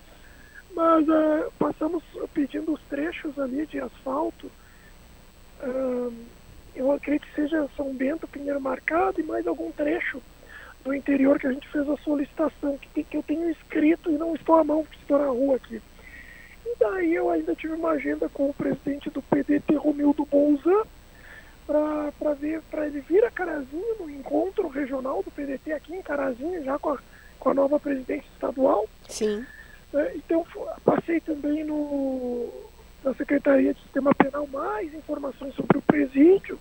mas 0.73 1.09
ah, 1.09 1.49
passamos 1.57 2.03
pedindo 2.33 2.73
os 2.73 2.81
trechos 2.83 3.37
ali 3.39 3.65
de 3.65 3.79
asfalto, 3.81 4.51
eu 6.75 6.91
acredito 6.91 7.27
que 7.27 7.35
seja 7.35 7.67
São 7.75 7.93
Bento, 7.93 8.27
Pinheiro 8.27 8.59
Marcado 8.59 9.19
e 9.19 9.23
mais 9.23 9.47
algum 9.47 9.71
trecho 9.71 10.21
do 10.83 10.93
interior 10.93 11.39
que 11.39 11.47
a 11.47 11.51
gente 11.51 11.67
fez 11.69 11.89
a 11.89 11.97
solicitação, 11.97 12.77
que, 12.77 13.03
que 13.03 13.17
eu 13.17 13.23
tenho 13.23 13.49
escrito 13.49 14.11
e 14.11 14.17
não 14.17 14.35
estou 14.35 14.55
à 14.55 14.63
mão, 14.63 14.83
porque 14.83 15.01
estou 15.01 15.17
na 15.17 15.27
rua 15.27 15.55
aqui. 15.55 15.81
E 16.65 16.75
daí 16.79 17.15
eu 17.15 17.29
ainda 17.29 17.55
tive 17.55 17.73
uma 17.73 17.91
agenda 17.91 18.29
com 18.29 18.49
o 18.49 18.53
presidente 18.53 19.09
do 19.09 19.21
PDT, 19.21 19.75
Romildo 19.75 20.25
Bolzan, 20.25 20.83
para 21.65 22.33
ver, 22.33 22.61
para 22.69 22.85
ele 22.85 23.01
vir 23.01 23.23
a 23.25 23.31
Carazinho 23.31 23.95
no 23.99 24.09
encontro 24.09 24.67
regional 24.67 25.23
do 25.23 25.31
PDT 25.31 25.73
aqui 25.73 25.95
em 25.95 26.01
Carazinho, 26.01 26.63
já 26.63 26.77
com 26.77 26.91
a, 26.91 26.99
com 27.39 27.49
a 27.49 27.53
nova 27.53 27.79
presidência 27.79 28.29
estadual. 28.33 28.87
Sim. 29.09 29.43
né? 29.91 30.11
Então 30.15 30.45
passei 30.83 31.19
também 31.19 31.63
no, 31.63 32.51
na 33.05 33.13
Secretaria 33.13 33.71
de 33.71 33.81
Sistema 33.81 34.13
Penal 34.15 34.47
mais 34.47 34.91
informações 34.91 35.53
sobre 35.53 35.77
o 35.77 35.81
presídio 35.81 36.59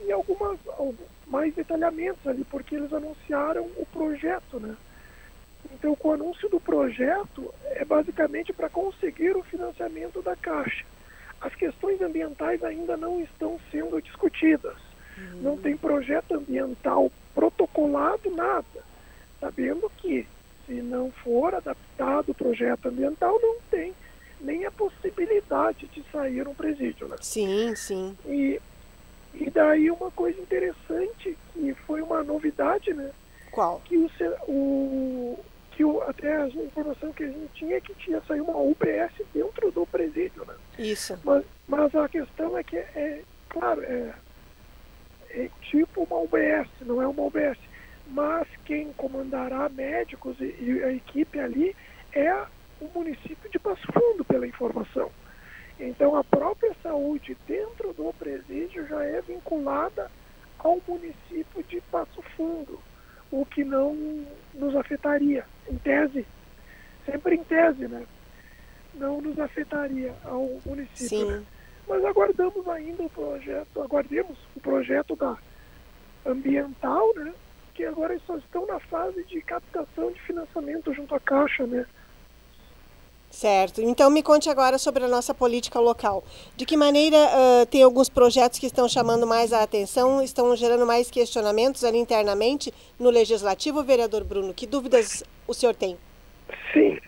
e 0.00 0.12
algumas 0.12 0.58
algu- 0.78 1.08
mais 1.26 1.52
detalhamentos 1.54 2.24
ali, 2.24 2.44
porque 2.44 2.76
eles 2.76 2.92
anunciaram 2.92 3.64
o 3.76 3.84
projeto, 3.92 4.60
né? 4.60 4.76
Então, 5.72 5.96
com 5.96 6.10
o 6.10 6.12
anúncio 6.12 6.48
do 6.48 6.60
projeto, 6.60 7.52
é 7.64 7.84
basicamente 7.84 8.52
para 8.52 8.68
conseguir 8.68 9.36
o 9.36 9.42
financiamento 9.42 10.22
da 10.22 10.36
Caixa. 10.36 10.84
As 11.40 11.52
questões 11.56 12.00
ambientais 12.00 12.62
ainda 12.62 12.96
não 12.96 13.20
estão 13.20 13.58
sendo 13.72 14.00
discutidas. 14.00 14.76
Não 15.42 15.56
tem 15.56 15.76
projeto 15.76 16.34
ambiental 16.34 17.10
protocolado 17.34 18.30
nada, 18.30 18.84
sabendo 19.40 19.90
que 19.96 20.26
se 20.64 20.74
não 20.74 21.10
for 21.10 21.54
adaptado 21.54 22.30
o 22.30 22.34
projeto 22.34 22.86
ambiental, 22.86 23.36
não 23.42 23.56
tem 23.70 23.92
nem 24.40 24.64
a 24.64 24.70
possibilidade 24.70 25.86
de 25.88 26.04
sair 26.12 26.46
um 26.46 26.54
presídio. 26.54 27.08
Né? 27.08 27.16
Sim, 27.20 27.74
sim. 27.74 28.16
E, 28.26 28.60
e 29.34 29.50
daí 29.50 29.90
uma 29.90 30.10
coisa 30.10 30.40
interessante, 30.40 31.36
que 31.52 31.74
foi 31.86 32.02
uma 32.02 32.22
novidade, 32.22 32.92
né? 32.92 33.10
Qual? 33.50 33.80
Que 33.84 33.96
o, 33.96 34.10
o 34.48 35.38
que 35.76 35.84
o, 35.84 36.00
até 36.02 36.34
a 36.34 36.46
informação 36.48 37.12
que 37.12 37.22
a 37.22 37.26
gente 37.26 37.50
tinha 37.54 37.76
é 37.76 37.80
que 37.80 37.94
tinha 37.94 38.20
saído 38.22 38.44
uma 38.44 38.58
UBS 38.58 39.12
dentro 39.34 39.70
do 39.70 39.86
presídio, 39.86 40.44
né? 40.46 40.54
Isso. 40.78 41.18
Mas, 41.22 41.44
mas 41.68 41.94
a 41.94 42.08
questão 42.08 42.56
é 42.56 42.64
que, 42.64 42.76
é, 42.76 43.20
claro, 43.50 43.82
é, 43.82 44.14
é 45.30 45.50
tipo 45.60 46.02
uma 46.04 46.18
UBS, 46.20 46.68
não 46.80 47.02
é 47.02 47.06
uma 47.06 47.22
UBS. 47.22 47.58
Mas 48.08 48.48
quem 48.64 48.90
comandará 48.94 49.68
médicos 49.68 50.40
e, 50.40 50.54
e 50.60 50.82
a 50.82 50.92
equipe 50.92 51.38
ali 51.38 51.76
é 52.12 52.46
município 52.96 53.50
de 53.50 53.58
Passo 53.58 53.86
Fundo, 53.92 54.24
pela 54.24 54.46
informação. 54.46 55.10
Então 55.78 56.16
a 56.16 56.24
própria 56.24 56.74
saúde 56.82 57.36
dentro 57.46 57.92
do 57.92 58.12
presídio 58.14 58.86
já 58.86 59.04
é 59.04 59.20
vinculada 59.20 60.10
ao 60.58 60.80
município 60.88 61.62
de 61.68 61.80
Passo 61.82 62.22
Fundo, 62.36 62.80
o 63.30 63.44
que 63.44 63.62
não 63.62 64.24
nos 64.54 64.74
afetaria, 64.74 65.44
em 65.70 65.76
tese, 65.76 66.26
sempre 67.04 67.36
em 67.36 67.44
tese, 67.44 67.86
né? 67.86 68.06
Não 68.94 69.20
nos 69.20 69.38
afetaria 69.38 70.14
ao 70.24 70.58
município. 70.64 71.08
Sim. 71.08 71.30
né? 71.30 71.44
Mas 71.86 72.04
aguardamos 72.04 72.66
ainda 72.68 73.02
o 73.02 73.10
projeto, 73.10 73.82
aguardemos 73.82 74.36
o 74.56 74.60
projeto 74.60 75.14
da 75.14 75.36
ambiental, 76.24 77.14
né? 77.14 77.34
Que 77.74 77.84
agora 77.84 78.14
eles 78.14 78.24
só 78.26 78.38
estão 78.38 78.66
na 78.66 78.80
fase 78.80 79.22
de 79.24 79.42
captação 79.42 80.10
de 80.10 80.20
financiamento 80.22 80.94
junto 80.94 81.14
à 81.14 81.20
Caixa, 81.20 81.66
né? 81.66 81.86
Certo. 83.36 83.82
Então 83.82 84.08
me 84.08 84.22
conte 84.22 84.48
agora 84.48 84.78
sobre 84.78 85.04
a 85.04 85.08
nossa 85.08 85.34
política 85.34 85.78
local. 85.78 86.24
De 86.56 86.64
que 86.64 86.74
maneira 86.74 87.18
ah, 87.18 87.66
tem 87.66 87.82
alguns 87.82 88.08
projetos 88.08 88.58
que 88.58 88.64
estão 88.64 88.88
chamando 88.88 89.26
mais 89.26 89.52
a 89.52 89.62
atenção, 89.62 90.22
estão 90.22 90.56
gerando 90.56 90.86
mais 90.86 91.10
questionamentos 91.10 91.84
ali 91.84 91.98
internamente 91.98 92.72
no 92.98 93.10
Legislativo, 93.10 93.82
vereador 93.82 94.24
Bruno? 94.24 94.54
Que 94.54 94.66
dúvidas 94.66 95.22
o 95.46 95.52
senhor 95.52 95.74
tem? 95.74 95.98
Sim. 96.72 96.98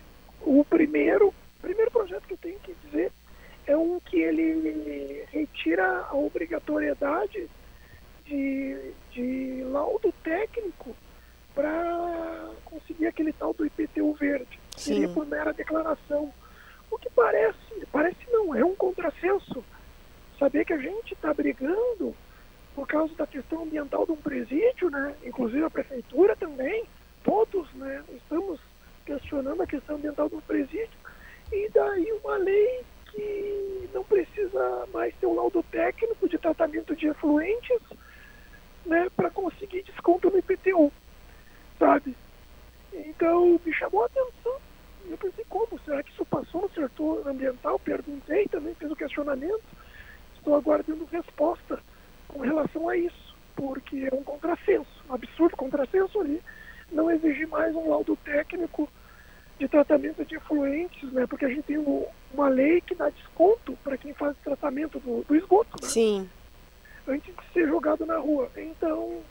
O 0.43 0.63
primeiro, 0.67 1.33
primeiro 1.63 1.91
projeto 1.91 2.25
que 2.29 2.35
eu 2.35 2.39
tenho 2.43 2.61
que 2.61 2.75
dizer 2.85 3.11
é 3.67 3.75
um 3.75 3.99
que 3.99 4.19
ele 4.19 5.25
retira 5.33 6.05
a 6.11 6.15
obrigatoriedade 6.15 7.49
de, 8.27 8.93
de 9.13 9.63
laudo 9.71 10.13
técnico 10.23 10.95
para 11.55 12.51
conseguir 12.67 13.07
aquele 13.07 13.33
tal 13.33 13.55
do 13.55 13.65
IPTU 13.65 14.13
verde. 14.13 14.68
Sim. 14.79 14.95
Seria 14.95 15.09
por 15.09 15.27
mera 15.27 15.53
declaração. 15.53 16.33
O 16.91 16.99
que 16.99 17.11
parece, 17.11 17.87
parece 17.93 18.19
não, 18.31 18.55
é 18.55 18.65
um 18.65 18.75
contrassenso. 18.75 19.65
Saber 20.39 20.65
que 20.65 20.73
a 20.73 20.79
gente 20.79 21.15
está 21.15 21.35
brigando 21.35 22.15
por 22.75 22.87
causa 22.87 23.13
da 23.15 23.27
questão 23.27 23.65
ambiental 23.65 24.07
de 24.07 24.13
um 24.13 24.17
presídio, 24.17 24.89
né? 24.89 25.15
inclusive 25.25 25.65
a 25.65 25.71
prefeitura 25.71 26.37
também, 26.37 26.85
todos 27.25 27.69
né? 27.75 28.05
estamos 28.15 28.61
questionando 29.05 29.61
a 29.63 29.67
questão 29.67 29.97
ambiental 29.97 30.29
do 30.29 30.41
presídio, 30.43 30.97
e 31.51 31.69
daí 31.75 32.13
uma 32.23 32.37
lei 32.37 32.85
que 33.11 33.91
não 33.93 34.05
precisa 34.05 34.87
mais 34.93 35.15
ter 35.17 35.27
um 35.27 35.35
laudo 35.35 35.63
técnico 35.65 36.29
de 36.29 36.39
tratamento 36.39 36.95
de 36.95 37.09
efluentes 37.09 37.81
né, 38.87 39.09
para 39.17 39.31
conseguir 39.31 39.83
desconto 39.83 40.31
no 40.31 40.39
IPTU, 40.39 40.93
sabe? 41.79 42.15
Então 42.93 43.61
me 43.65 43.73
chamou 43.73 44.03
a 44.03 44.07
atenção. 44.07 44.68
Eu 45.11 45.17
pensei, 45.19 45.45
como? 45.49 45.79
Será 45.85 46.03
que 46.03 46.11
isso 46.13 46.25
passou 46.27 46.63
no 46.63 46.71
setor 46.71 47.27
ambiental? 47.27 47.79
Perguntei 47.79 48.47
também, 48.49 48.75
fiz 48.75 48.91
o 48.91 48.97
questionamento. 48.97 49.63
Estou 50.37 50.55
aguardando 50.57 51.05
resposta 51.07 51.81
com 52.29 52.41
relação 52.41 52.89
a 52.89 52.97
isso, 52.97 53.35
porque 53.57 54.09
é 54.11 54.15
um 54.15 54.23
contrassenso, 54.23 54.89
um 55.09 55.15
absurdo 55.15 55.57
contrassenso 55.57 56.21
ali, 56.21 56.41
não 56.93 57.11
exigir 57.11 57.49
mais 57.49 57.75
um 57.75 57.89
laudo 57.89 58.17
técnico 58.17 58.89
de 59.59 59.67
tratamento 59.69 60.25
de 60.25 60.37
efluentes, 60.37 61.11
né? 61.13 61.27
Porque 61.27 61.45
a 61.45 61.49
gente 61.49 61.63
tem 61.63 61.79
um- 61.79 62.07
uma 62.33 62.49
lei 62.49 62.81
que 62.81 62.95
dá 62.95 63.09
desconto 63.11 63.77
para 63.83 63.97
quem 63.97 64.15
faz 64.15 64.37
tratamento 64.45 65.01
do, 65.01 65.25
do 65.25 65.35
esgoto, 65.35 65.83
né? 65.83 65.89
Sim. 65.89 66.31
antes 67.07 67.35
de 67.35 67.53
ser 67.55 67.67
jogado 67.67 68.05
na 68.05 68.19
rua. 68.19 68.51
Então, 68.55 69.23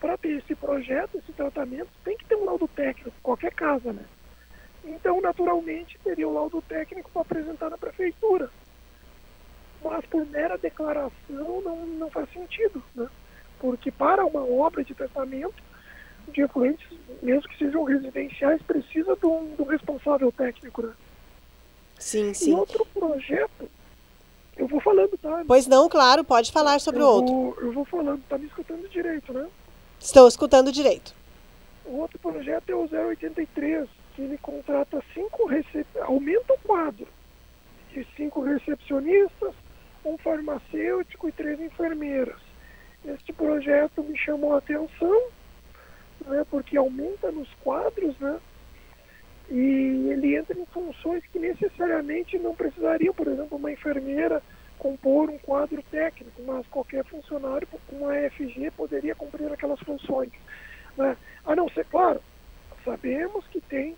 para 0.00 0.18
ter 0.18 0.38
esse 0.38 0.52
projeto, 0.56 1.16
esse 1.16 1.32
tratamento, 1.32 1.88
tem 2.04 2.16
que 2.16 2.24
ter 2.24 2.34
um 2.34 2.44
laudo 2.44 2.66
técnico, 2.66 3.12
qualquer 3.22 3.54
casa, 3.54 3.92
né? 3.92 4.04
Então, 4.84 5.20
naturalmente, 5.20 5.98
teria 6.02 6.28
o 6.28 6.34
laudo 6.34 6.62
técnico 6.62 7.10
para 7.10 7.22
apresentar 7.22 7.70
na 7.70 7.78
prefeitura. 7.78 8.50
Mas 9.82 10.04
por 10.06 10.24
mera 10.26 10.56
declaração 10.58 11.12
não, 11.64 11.86
não 11.86 12.10
faz 12.10 12.30
sentido, 12.32 12.82
né? 12.94 13.08
Porque 13.58 13.90
para 13.90 14.24
uma 14.24 14.44
obra 14.44 14.84
de 14.84 14.94
tratamento 14.94 15.62
de 16.28 16.40
efluentes, 16.40 16.86
mesmo 17.22 17.48
que 17.48 17.58
sejam 17.58 17.82
residenciais, 17.84 18.62
precisa 18.62 19.16
de 19.16 19.26
um, 19.26 19.54
de 19.54 19.62
um 19.62 19.66
responsável 19.66 20.30
técnico, 20.32 20.82
né? 20.82 20.92
Sim, 21.98 22.30
E 22.30 22.34
sim. 22.34 22.54
outro 22.54 22.84
projeto, 22.86 23.68
eu 24.56 24.66
vou 24.66 24.80
falando, 24.80 25.16
tá? 25.18 25.44
Pois 25.46 25.66
não, 25.66 25.88
claro, 25.88 26.24
pode 26.24 26.50
falar 26.52 26.80
sobre 26.80 27.02
o 27.02 27.06
outro. 27.06 27.32
Vou, 27.32 27.56
eu 27.60 27.72
vou 27.72 27.84
falando, 27.84 28.22
tá 28.28 28.38
me 28.38 28.46
escutando 28.46 28.88
direito, 28.88 29.32
né? 29.32 29.48
Estou 30.00 30.26
escutando 30.26 30.72
direito. 30.72 31.14
O 31.84 31.98
outro 31.98 32.18
projeto 32.18 32.70
é 32.70 32.74
o 32.74 32.88
083, 32.88 33.88
que 33.88 34.01
ele 34.24 34.38
contrata 34.38 35.02
cinco 35.14 35.46
recep... 35.46 35.86
aumenta 36.00 36.54
o 36.54 36.58
quadro 36.58 37.06
de 37.92 38.06
cinco 38.16 38.40
recepcionistas, 38.40 39.54
um 40.04 40.16
farmacêutico 40.18 41.28
e 41.28 41.32
três 41.32 41.60
enfermeiras. 41.60 42.40
Este 43.04 43.32
projeto 43.32 44.02
me 44.02 44.16
chamou 44.16 44.54
a 44.54 44.58
atenção, 44.58 45.22
né, 46.26 46.44
porque 46.50 46.76
aumenta 46.76 47.30
nos 47.30 47.52
quadros, 47.62 48.18
né? 48.18 48.40
E 49.50 50.08
ele 50.10 50.36
entra 50.36 50.58
em 50.58 50.64
funções 50.66 51.24
que 51.26 51.38
necessariamente 51.38 52.38
não 52.38 52.54
precisariam, 52.54 53.12
por 53.12 53.26
exemplo, 53.26 53.58
uma 53.58 53.70
enfermeira 53.70 54.42
compor 54.78 55.30
um 55.30 55.38
quadro 55.38 55.82
técnico, 55.90 56.42
mas 56.44 56.66
qualquer 56.68 57.04
funcionário 57.04 57.68
com 57.68 57.96
uma 57.96 58.14
FG 58.30 58.70
poderia 58.76 59.14
cumprir 59.14 59.52
aquelas 59.52 59.78
funções. 59.80 60.32
Né? 60.96 61.16
A 61.44 61.54
não 61.54 61.68
ser, 61.68 61.84
claro, 61.86 62.20
sabemos 62.84 63.46
que 63.48 63.60
tem, 63.60 63.96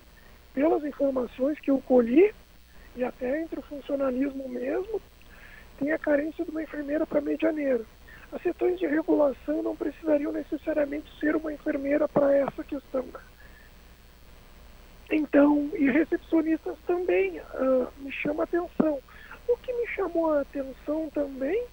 pelas 0.55 0.85
informações 0.85 1.59
que 1.59 1.71
eu 1.71 1.83
colhi, 1.83 2.33
e 2.97 3.03
até 3.03 3.43
entre 3.43 3.59
o 3.59 3.63
funcionalismo 3.63 4.49
mesmo, 4.49 5.03
tem 5.79 5.91
a 5.91 5.99
carência 5.99 6.45
de 6.45 6.51
uma 6.53 6.63
enfermeira 6.63 7.05
para 7.05 7.21
medianeira. 7.21 7.85
As 8.33 8.41
setores 8.41 8.79
de 8.79 8.87
regulação 8.87 9.63
não 9.63 9.77
precisariam 9.77 10.33
necessariamente 10.33 11.11
ser 11.19 11.35
uma 11.35 11.53
enfermeira 11.53 12.09
para 12.09 12.35
essa 12.37 12.63
questão. 12.63 13.05
Então, 15.11 15.71
e 15.75 15.91
recepcionistas 15.91 16.77
também 16.87 17.41
ah, 17.41 17.89
me 17.99 18.11
chama 18.13 18.45
atenção. 18.45 19.01
O 19.49 19.57
que 19.59 19.73
me 19.73 19.87
chamou 19.89 20.33
a 20.33 20.41
atenção 20.41 21.11
também 21.13 21.65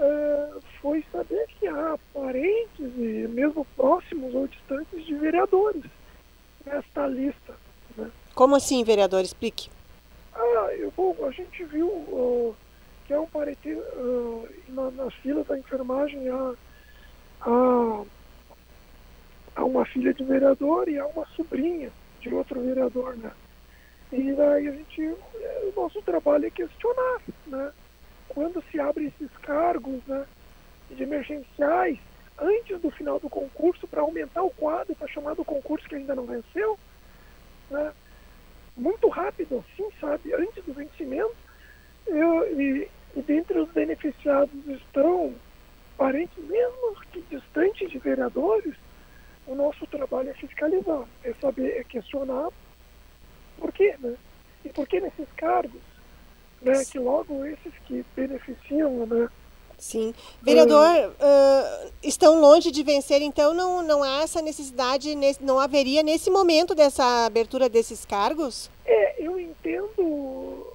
ah, 0.00 0.58
foi 0.80 1.04
saber 1.12 1.46
que 1.58 1.66
há 1.68 1.96
parentes, 2.12 2.78
e 2.78 3.28
mesmo 3.28 3.64
próximos 3.76 4.34
ou 4.34 4.48
distantes 4.48 5.06
de 5.06 5.14
vereadores 5.14 5.84
nesta 6.66 7.06
lista. 7.06 7.69
Como 8.34 8.56
assim, 8.56 8.84
vereador? 8.84 9.22
Explique. 9.22 9.70
Ah, 10.34 10.68
eu 10.78 10.90
vou, 10.96 11.16
a 11.26 11.30
gente 11.30 11.64
viu 11.64 11.90
ah, 12.12 12.54
que 13.06 13.12
é 13.12 13.20
um 13.20 13.26
parente 13.26 13.70
ah, 13.72 14.48
na, 14.68 14.90
nas 14.90 15.14
filas 15.14 15.46
da 15.46 15.58
enfermagem 15.58 16.28
há, 16.28 16.54
há, 17.42 18.02
há 19.56 19.64
uma 19.64 19.84
filha 19.84 20.14
de 20.14 20.24
vereador 20.24 20.88
e 20.88 20.98
há 20.98 21.06
uma 21.06 21.26
sobrinha 21.36 21.90
de 22.20 22.32
outro 22.34 22.60
vereador, 22.60 23.16
né? 23.16 23.32
E 24.12 24.32
daí 24.32 24.68
a 24.68 24.72
gente, 24.72 25.02
eh, 25.02 25.72
o 25.72 25.80
nosso 25.80 26.02
trabalho 26.02 26.46
é 26.46 26.50
questionar, 26.50 27.20
né? 27.46 27.72
Quando 28.28 28.62
se 28.70 28.80
abre 28.80 29.06
esses 29.06 29.30
cargos, 29.38 30.00
né? 30.06 30.26
De 30.90 31.02
emergenciais, 31.02 31.98
antes 32.38 32.80
do 32.80 32.90
final 32.90 33.20
do 33.20 33.28
concurso, 33.28 33.86
para 33.86 34.00
aumentar 34.00 34.42
o 34.42 34.50
quadro, 34.50 34.94
para 34.96 35.06
chamar 35.06 35.34
do 35.34 35.44
concurso 35.44 35.88
que 35.88 35.94
ainda 35.94 36.14
não 36.14 36.26
venceu, 36.26 36.78
né? 37.70 37.92
Muito 38.80 39.08
rápido, 39.08 39.62
assim, 39.62 39.86
sabe? 40.00 40.32
Antes 40.32 40.64
do 40.64 40.72
vencimento. 40.72 41.36
Eu, 42.06 42.58
e, 42.58 42.88
e 43.14 43.20
dentre 43.20 43.58
os 43.58 43.70
beneficiados 43.72 44.66
estão 44.66 45.34
parentes, 45.98 46.42
mesmo 46.44 46.96
que 47.12 47.20
distantes 47.28 47.90
de 47.90 47.98
vereadores, 47.98 48.74
o 49.46 49.54
nosso 49.54 49.86
trabalho 49.86 50.30
é 50.30 50.32
fiscalizar, 50.32 51.04
é 51.22 51.34
saber, 51.34 51.76
é 51.78 51.84
questionar 51.84 52.48
por 53.58 53.70
quê, 53.70 53.94
né? 54.00 54.16
E 54.64 54.70
por 54.70 54.88
que 54.88 54.98
nesses 54.98 55.30
cargos, 55.36 55.82
né, 56.62 56.82
que 56.90 56.98
logo 56.98 57.44
esses 57.44 57.74
que 57.86 58.02
beneficiam, 58.16 59.04
né, 59.04 59.28
Sim. 59.80 60.14
Vereador, 60.42 61.08
uh, 61.08 61.92
estão 62.02 62.38
longe 62.38 62.70
de 62.70 62.82
vencer, 62.82 63.22
então 63.22 63.54
não, 63.54 63.82
não 63.82 64.02
há 64.02 64.22
essa 64.22 64.42
necessidade, 64.42 65.16
não 65.40 65.58
haveria 65.58 66.02
nesse 66.02 66.30
momento 66.30 66.74
dessa 66.74 67.24
abertura 67.24 67.66
desses 67.66 68.04
cargos? 68.04 68.70
É, 68.84 69.14
eu 69.18 69.40
entendo 69.40 70.66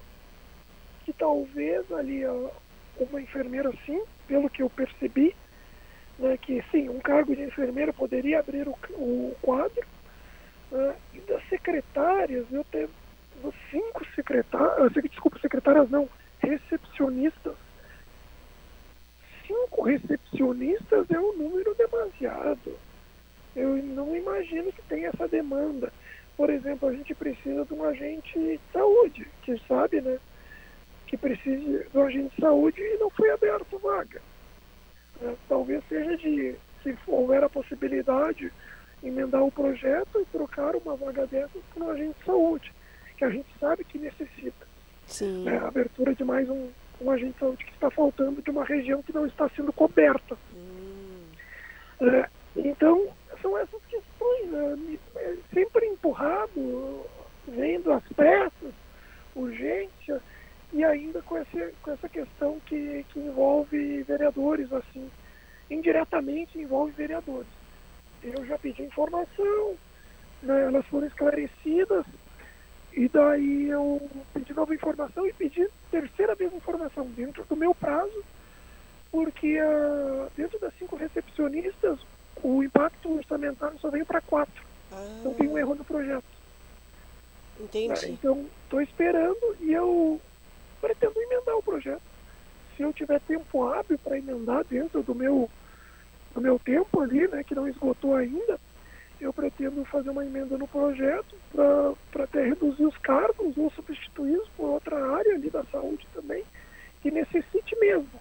que 1.04 1.12
talvez 1.12 1.90
ali 1.92 2.24
uma 2.98 3.22
enfermeira 3.22 3.72
sim, 3.86 4.02
pelo 4.26 4.50
que 4.50 4.62
eu 4.62 4.68
percebi, 4.68 5.36
né, 6.18 6.36
que 6.36 6.62
sim, 6.72 6.88
um 6.88 6.98
cargo 6.98 7.36
de 7.36 7.42
enfermeira 7.42 7.92
poderia 7.92 8.40
abrir 8.40 8.66
o, 8.66 8.76
o 8.94 9.36
quadro. 9.40 9.86
Né, 10.72 10.96
e 11.14 11.20
das 11.20 11.48
secretárias, 11.48 12.44
eu 12.50 12.64
tenho 12.72 12.90
cinco 13.70 14.04
secretárias, 14.16 14.92
desculpa, 14.94 15.38
secretárias 15.38 15.88
não, 15.90 16.08
recepcionistas 16.40 17.54
cinco 19.46 19.82
recepcionistas 19.82 21.10
é 21.10 21.18
um 21.18 21.36
número 21.36 21.74
demasiado. 21.74 22.76
Eu 23.54 23.76
não 23.76 24.14
imagino 24.14 24.72
que 24.72 24.82
tenha 24.82 25.08
essa 25.08 25.26
demanda. 25.26 25.92
Por 26.36 26.50
exemplo, 26.50 26.88
a 26.88 26.92
gente 26.92 27.14
precisa 27.14 27.64
de 27.64 27.72
um 27.72 27.84
agente 27.84 28.38
de 28.38 28.60
saúde, 28.72 29.26
que 29.42 29.58
sabe, 29.66 30.00
né? 30.00 30.18
Que 31.06 31.16
precisa 31.16 31.84
de 31.84 31.98
um 31.98 32.02
agente 32.02 32.34
de 32.34 32.40
saúde 32.40 32.80
e 32.80 32.98
não 32.98 33.08
foi 33.10 33.30
aberto 33.30 33.78
vaga. 33.78 34.20
É, 35.22 35.34
talvez 35.48 35.82
seja 35.88 36.16
de, 36.18 36.54
se 36.82 36.96
houver 37.06 37.42
a 37.42 37.48
possibilidade, 37.48 38.52
emendar 39.02 39.42
o 39.42 39.50
projeto 39.50 40.20
e 40.20 40.24
trocar 40.26 40.76
uma 40.76 40.94
vaga 40.94 41.26
dessas 41.26 41.62
por 41.72 41.82
um 41.82 41.90
agente 41.90 42.18
de 42.18 42.24
saúde, 42.26 42.72
que 43.16 43.24
a 43.24 43.30
gente 43.30 43.48
sabe 43.58 43.84
que 43.84 43.98
necessita. 43.98 44.66
Sim. 45.06 45.48
É, 45.48 45.56
a 45.56 45.68
abertura 45.68 46.14
de 46.14 46.24
mais 46.24 46.50
um, 46.50 46.68
um 47.00 47.10
agente 47.10 47.32
de 47.34 47.38
saúde 47.38 47.64
que 47.64 47.72
está 47.72 47.90
faltando 47.90 48.42
de 48.42 48.50
uma 48.50 48.64
região 48.64 49.02
que 49.02 49.12
não 49.12 49.26
está 49.26 49.48
sendo 49.50 49.72
coberta. 49.72 50.36
Hum. 50.54 51.22
É, 52.00 52.28
então, 52.56 53.08
são 53.40 53.56
essas 53.58 53.84
questões, 53.86 54.50
né? 54.50 54.98
É 55.16 55.36
sempre 55.52 55.86
empurrado, 55.86 57.06
vendo 57.46 57.92
as 57.92 58.02
peças, 58.14 58.72
urgência, 59.34 60.20
e 60.72 60.84
ainda 60.84 61.22
com, 61.22 61.38
esse, 61.38 61.74
com 61.82 61.92
essa 61.92 62.08
questão 62.08 62.60
que, 62.66 63.04
que 63.10 63.20
envolve 63.20 64.02
vereadores, 64.02 64.72
assim, 64.72 65.10
indiretamente 65.70 66.58
envolve 66.58 66.92
vereadores. 66.92 67.48
Eu 68.22 68.44
já 68.46 68.58
pedi 68.58 68.82
informação, 68.82 69.76
né? 70.42 70.64
elas 70.64 70.86
foram 70.86 71.06
esclarecidas, 71.06 72.04
e 72.96 73.08
daí 73.08 73.68
eu 73.68 74.00
pedi 74.32 74.54
nova 74.54 74.74
informação 74.74 75.26
e 75.26 75.32
pedi 75.34 75.68
terceira 75.90 76.34
vez 76.34 76.52
informação 76.54 77.06
dentro 77.08 77.44
do 77.44 77.54
meu 77.54 77.74
prazo, 77.74 78.24
porque 79.12 79.60
uh, 79.60 80.30
dentro 80.34 80.58
das 80.58 80.72
cinco 80.78 80.96
recepcionistas 80.96 81.98
o 82.42 82.62
impacto 82.62 83.16
orçamentário 83.16 83.78
só 83.80 83.90
veio 83.90 84.06
para 84.06 84.22
quatro. 84.22 84.64
Ah. 84.90 85.06
Então 85.20 85.34
tem 85.34 85.46
um 85.46 85.58
erro 85.58 85.74
no 85.74 85.84
projeto. 85.84 86.24
Entendi. 87.60 88.12
Então 88.12 88.46
estou 88.64 88.80
esperando 88.80 89.56
e 89.60 89.74
eu 89.74 90.18
pretendo 90.80 91.20
emendar 91.20 91.56
o 91.56 91.62
projeto. 91.62 92.02
Se 92.76 92.82
eu 92.82 92.92
tiver 92.94 93.20
tempo 93.20 93.66
hábil 93.66 93.98
para 93.98 94.18
emendar 94.18 94.64
dentro 94.64 95.02
do 95.02 95.14
meu, 95.14 95.50
do 96.34 96.40
meu 96.40 96.58
tempo 96.58 97.00
ali, 97.00 97.28
né, 97.28 97.44
que 97.44 97.54
não 97.54 97.68
esgotou 97.68 98.14
ainda, 98.14 98.58
eu 99.20 99.32
pretendo 99.32 99.84
fazer 99.86 100.10
uma 100.10 100.24
emenda 100.24 100.58
no 100.58 100.68
projeto 100.68 101.34
para 101.52 102.24
até 102.24 102.44
reduzir 102.44 102.84
os 102.84 102.96
cargos 102.98 103.56
ou 103.56 103.70
substituí-los 103.70 104.48
por 104.56 104.70
outra 104.70 105.16
área 105.16 105.34
ali 105.34 105.48
da 105.48 105.64
saúde 105.64 106.06
também, 106.12 106.44
que 107.02 107.10
necessite 107.10 107.76
mesmo, 107.78 108.20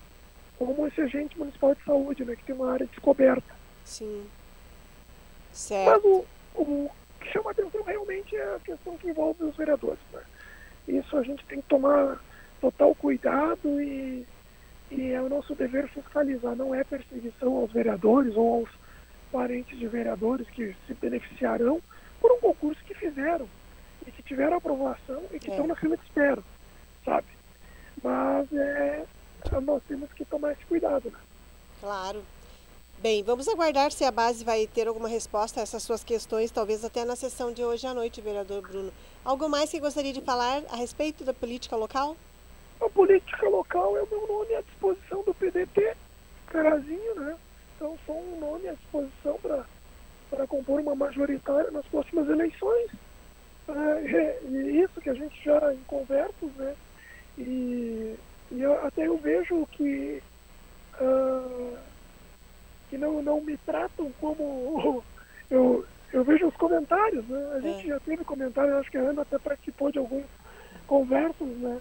como 0.58 0.88
esse 0.88 1.02
agente 1.02 1.38
municipal 1.38 1.76
de 1.76 1.84
saúde, 1.84 2.24
né, 2.24 2.36
que 2.36 2.46
tem 2.46 2.56
uma 2.56 2.72
área 2.72 2.88
descoberta. 2.88 3.56
Sim. 3.84 4.26
Mas 5.50 5.60
Certo. 5.60 6.26
o, 6.56 6.62
o 6.62 6.92
que 7.20 7.32
chama 7.32 7.52
atenção 7.52 7.82
realmente 7.84 8.36
é 8.36 8.56
a 8.56 8.60
questão 8.60 8.98
que 8.98 9.10
envolve 9.10 9.44
os 9.44 9.56
vereadores. 9.56 10.00
Né? 10.14 10.22
Isso 10.88 11.18
a 11.18 11.24
gente 11.24 11.46
tem 11.46 11.62
que 11.62 11.68
tomar 11.68 12.22
total 12.62 12.96
cuidado 12.96 13.82
e, 13.82 14.26
e 14.92 15.12
é 15.12 15.22
o 15.22 15.30
nosso 15.30 15.56
dever 15.56 15.88
fiscalizar. 15.90 16.56
Não 16.56 16.74
é 16.74 16.84
perseguição 16.84 17.58
aos 17.58 17.72
vereadores 17.72 18.36
ou 18.36 18.60
aos 18.60 18.70
parentes 19.36 19.78
de 19.78 19.86
vereadores 19.86 20.50
que 20.50 20.74
se 20.88 20.94
beneficiarão 20.94 21.82
por 22.22 22.32
um 22.32 22.40
concurso 22.40 22.82
que 22.86 22.94
fizeram 22.94 23.46
e 24.08 24.12
que 24.12 24.24
tiveram 24.24 24.56
aprovação 24.56 25.22
e 25.30 25.38
que 25.38 25.50
É. 25.50 25.52
estão 25.52 25.68
na 25.68 25.76
fila 25.76 25.98
de 25.98 26.04
espera, 26.04 26.42
sabe? 27.04 27.28
Mas 28.02 28.48
é, 28.54 29.04
nós 29.62 29.84
temos 29.90 30.10
que 30.14 30.24
tomar 30.24 30.54
esse 30.54 30.66
cuidado, 30.66 31.12
né? 31.12 31.20
Claro. 31.82 32.24
Bem, 33.00 33.24
vamos 33.24 33.46
aguardar 33.50 33.92
se 33.92 34.06
a 34.06 34.12
base 34.12 34.46
vai 34.46 34.68
ter 34.68 34.88
alguma 34.88 35.10
resposta 35.10 35.60
a 35.60 35.64
essas 35.64 35.84
suas 35.84 36.02
questões, 36.02 36.50
talvez 36.50 36.86
até 36.86 37.04
na 37.04 37.18
sessão 37.18 37.52
de 37.52 37.62
hoje 37.62 37.86
à 37.86 37.94
noite, 37.94 38.22
vereador 38.22 38.62
Bruno. 38.62 38.94
Algo 39.26 39.50
mais 39.50 39.70
que 39.70 39.82
gostaria 39.82 40.14
de 40.14 40.22
falar 40.22 40.64
a 40.72 40.78
respeito 40.78 41.26
da 41.26 41.34
política 41.34 41.76
local? 41.76 42.16
A 42.80 42.88
política 42.90 43.50
local 43.50 43.98
é 43.98 44.02
o 44.02 44.08
meu 44.10 44.26
nome 44.28 44.56
à 44.56 44.62
disposição 44.62 45.24
do 45.24 45.34
PDT, 45.34 45.94
Carazinho, 46.48 47.16
né? 47.16 47.36
Então 47.86 47.98
sou 48.08 48.20
um 48.20 48.40
nome 48.40 48.68
à 48.68 48.74
disposição 48.74 49.40
para 50.32 50.48
compor 50.48 50.80
uma 50.82 50.96
majoritária 50.96 51.70
nas 51.70 51.86
próximas 51.88 52.28
eleições. 52.28 52.92
É, 53.68 54.18
é, 54.18 54.44
e 54.44 54.82
isso 54.82 55.00
que 55.02 55.10
a 55.12 55.14
gente 55.14 55.44
já 55.44 55.72
em 55.72 55.84
conversas, 55.84 56.52
né? 56.56 56.76
E, 57.38 58.16
e 58.52 58.60
eu- 58.62 58.84
até 58.88 59.06
eu 59.06 59.18
vejo 59.20 59.68
que, 59.68 60.20
ah, 60.96 61.84
que 62.90 62.98
não, 62.98 63.22
não 63.22 63.40
me 63.42 63.56
tratam 63.60 64.12
como. 64.14 65.04
Eu, 65.48 65.86
eu 66.12 66.24
vejo 66.24 66.48
os 66.48 66.56
comentários, 66.56 67.24
né? 67.28 67.52
A 67.54 67.60
gente 67.62 67.88
já 67.88 68.00
teve 68.00 68.26
comentários, 68.26 68.74
acho 68.78 68.90
que 68.90 68.98
a 68.98 69.02
Ana 69.10 69.22
até 69.22 69.38
participou 69.38 69.92
de 69.92 70.00
alguns 70.00 70.26
conversas, 70.88 71.48
né? 71.60 71.80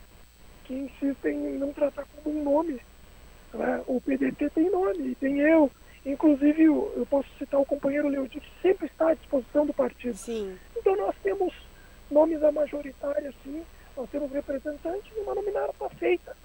Que 0.64 0.74
insistem 0.74 1.46
em 1.46 1.58
não 1.58 1.72
tratar 1.72 2.04
como 2.04 2.38
um 2.38 2.44
nome. 2.44 2.78
né? 3.54 3.82
O 3.86 4.02
PDT 4.02 4.50
tem 4.50 4.70
nome, 4.70 5.08
e 5.12 5.14
tem 5.16 5.40
eu. 5.40 5.72
Inclusive, 6.04 6.64
eu 6.64 7.06
posso 7.08 7.28
citar 7.38 7.60
o 7.60 7.64
companheiro 7.64 8.08
Leodir, 8.08 8.42
que 8.42 8.62
sempre 8.62 8.86
está 8.86 9.10
à 9.10 9.14
disposição 9.14 9.64
do 9.64 9.72
partido. 9.72 10.16
Sim. 10.16 10.58
Então, 10.76 10.94
nós 10.96 11.14
temos 11.22 11.54
nomes 12.10 12.40
da 12.40 12.52
majoritária, 12.52 13.32
sim, 13.42 13.64
nós 13.96 14.08
temos 14.10 14.30
representantes 14.30 15.10
e 15.16 15.20
uma 15.20 15.34
nominata 15.34 15.70
está 15.70 15.88
feita. 15.90 16.36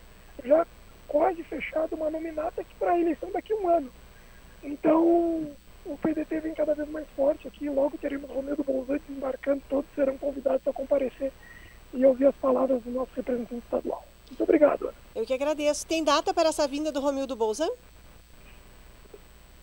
Já 0.46 0.66
quase 1.08 1.44
fechada 1.44 1.96
uma 1.96 2.10
nominata 2.10 2.64
que 2.64 2.74
para 2.76 2.92
a 2.92 3.00
eleição 3.00 3.30
daqui 3.32 3.52
a 3.52 3.56
um 3.58 3.68
ano. 3.68 3.92
Então, 4.64 5.52
o 5.86 5.98
PDT 6.02 6.40
vem 6.40 6.54
cada 6.54 6.76
vez 6.76 6.88
mais 6.90 7.08
forte 7.16 7.48
aqui. 7.48 7.70
Logo 7.70 7.98
teremos 7.98 8.30
Romero 8.30 8.64
Bolzan 8.64 8.98
desembarcando, 9.08 9.62
todos 9.70 9.90
serão 9.96 10.18
convidados 10.18 10.66
a 10.68 10.72
comparecer 10.72 11.32
e 11.94 12.06
ouvir 12.06 12.28
as 12.28 12.36
palavras 12.36 12.82
do 12.84 12.92
nosso 12.92 13.12
representante 13.16 13.64
estadual. 13.64 14.06
Muito 14.30 14.44
obrigado. 14.44 14.84
Ana. 14.84 14.94
Eu 15.16 15.26
que 15.26 15.34
agradeço. 15.34 15.86
Tem 15.88 16.04
data 16.04 16.34
para 16.34 16.50
essa 16.50 16.68
vinda 16.68 16.92
do 16.92 17.00
Romildo 17.00 17.36
Bolzan? 17.36 17.70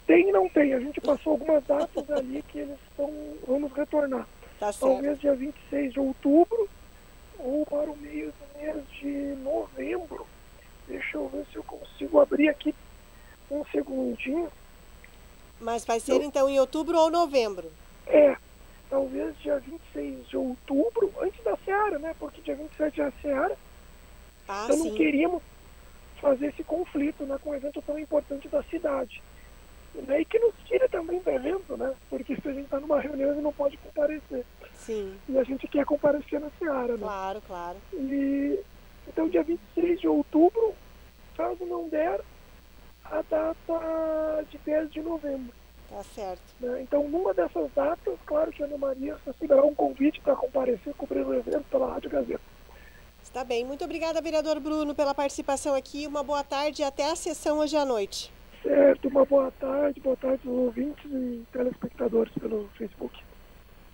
Tem 0.07 0.29
e 0.29 0.33
não 0.33 0.49
tem. 0.49 0.73
A 0.73 0.81
gente 0.81 1.01
passou 1.01 1.33
algumas 1.33 1.65
datas 1.65 2.11
ali 2.11 2.43
que 2.49 2.59
eles 2.59 2.79
estão, 2.91 3.13
vamos 3.47 3.73
retornar. 3.73 4.27
Tá. 4.59 4.73
Talvez 4.73 5.21
dia 5.21 5.35
26 5.35 5.93
de 5.93 6.01
outubro 6.01 6.69
ou 7.39 7.67
para 7.67 7.91
o 7.91 7.97
meio 7.97 8.33
do 8.33 8.59
mês 8.59 8.89
de 9.01 9.37
novembro. 9.43 10.27
Deixa 10.87 11.17
eu 11.17 11.29
ver 11.29 11.45
se 11.51 11.57
eu 11.57 11.65
consigo 11.65 12.21
abrir 12.21 12.49
aqui 12.49 12.75
um 13.51 13.65
segundinho. 13.67 14.51
Mas 15.61 15.85
vai 15.85 15.99
ser 15.99 16.23
então 16.23 16.49
em 16.49 16.61
outubro 16.61 16.99
ou 16.99 17.11
novembro? 17.11 17.71
É, 18.07 18.37
talvez 18.89 19.37
dia 19.41 19.59
26 19.59 20.29
de 20.29 20.37
outubro, 20.37 21.13
antes 21.21 21.43
da 21.43 21.57
Seara, 21.65 21.99
né? 21.99 22.15
Porque 22.19 22.41
dia 22.41 22.55
27 22.55 23.01
é 23.01 23.05
a 23.05 23.13
Seara. 23.23 23.59
Ah, 24.49 24.65
então 24.65 24.77
sim. 24.77 24.89
não 24.89 24.97
queríamos 24.97 25.43
fazer 26.21 26.47
esse 26.47 26.63
conflito 26.63 27.25
né, 27.25 27.37
com 27.43 27.51
um 27.51 27.55
evento 27.55 27.83
tão 27.83 27.99
importante 27.99 28.49
da 28.49 28.63
cidade. 28.65 29.23
Né, 30.03 30.21
e 30.21 30.25
que 30.25 30.39
nos 30.39 30.55
tire 30.67 30.87
também 30.89 31.21
do 31.21 31.31
evento, 31.31 31.77
né? 31.77 31.95
Porque 32.11 32.37
se 32.37 32.49
a 32.49 32.53
gente 32.53 32.65
está 32.65 32.79
numa 32.79 33.01
reunião 33.01 33.39
e 33.39 33.43
não 33.43 33.53
pode 33.53 33.77
comparecer. 33.79 34.45
Sim. 34.75 35.17
E 35.29 35.39
a 35.39 35.43
gente 35.43 35.67
quer 35.67 35.85
comparecer 35.85 36.39
na 36.39 36.51
Seara, 36.59 36.93
né? 36.93 36.99
Claro, 36.99 37.43
claro. 37.47 37.79
E 37.95 38.61
então 39.09 39.29
dia 39.29 39.43
26 39.43 40.01
de 40.01 40.09
outubro, 40.09 40.75
caso 41.37 41.65
não 41.65 41.89
der, 41.89 42.21
a 43.05 43.23
data 43.23 44.45
de 44.51 44.59
10 44.59 44.91
de 44.91 45.01
novembro. 45.01 45.55
Tá 45.89 46.03
certo. 46.03 46.43
né? 46.61 46.83
Então, 46.83 47.09
numa 47.09 47.33
dessas 47.33 47.71
datas, 47.73 48.19
claro 48.27 48.51
que 48.51 48.63
a 48.63 48.67
Ana 48.67 48.77
Maria 48.77 49.17
receberá 49.25 49.65
um 49.65 49.75
convite 49.75 50.21
para 50.21 50.35
comparecer 50.35 50.93
cobrir 50.95 51.25
o 51.25 51.33
evento 51.33 51.65
pela 51.71 51.93
Rádio 51.95 52.11
Gazeta. 52.11 52.41
Está 53.23 53.45
bem. 53.45 53.65
Muito 53.65 53.85
obrigada, 53.85 54.21
vereador 54.21 54.59
Bruno, 54.59 54.95
pela 54.95 55.15
participação 55.15 55.75
aqui. 55.75 56.07
Uma 56.07 56.23
boa 56.23 56.43
tarde 56.43 56.83
e 56.83 56.85
até 56.85 57.11
a 57.11 57.17
sessão 57.17 57.59
hoje 57.59 57.77
à 57.77 57.85
noite. 57.85 58.33
Certo, 58.67 59.07
uma 59.07 59.25
boa 59.25 59.49
tarde, 59.61 60.01
boa 60.01 60.17
tarde 60.17 60.41
aos 60.45 60.59
ouvintes 60.59 61.05
e 61.05 61.47
telespectadores 61.53 62.33
pelo 62.35 62.69
Facebook. 62.77 63.17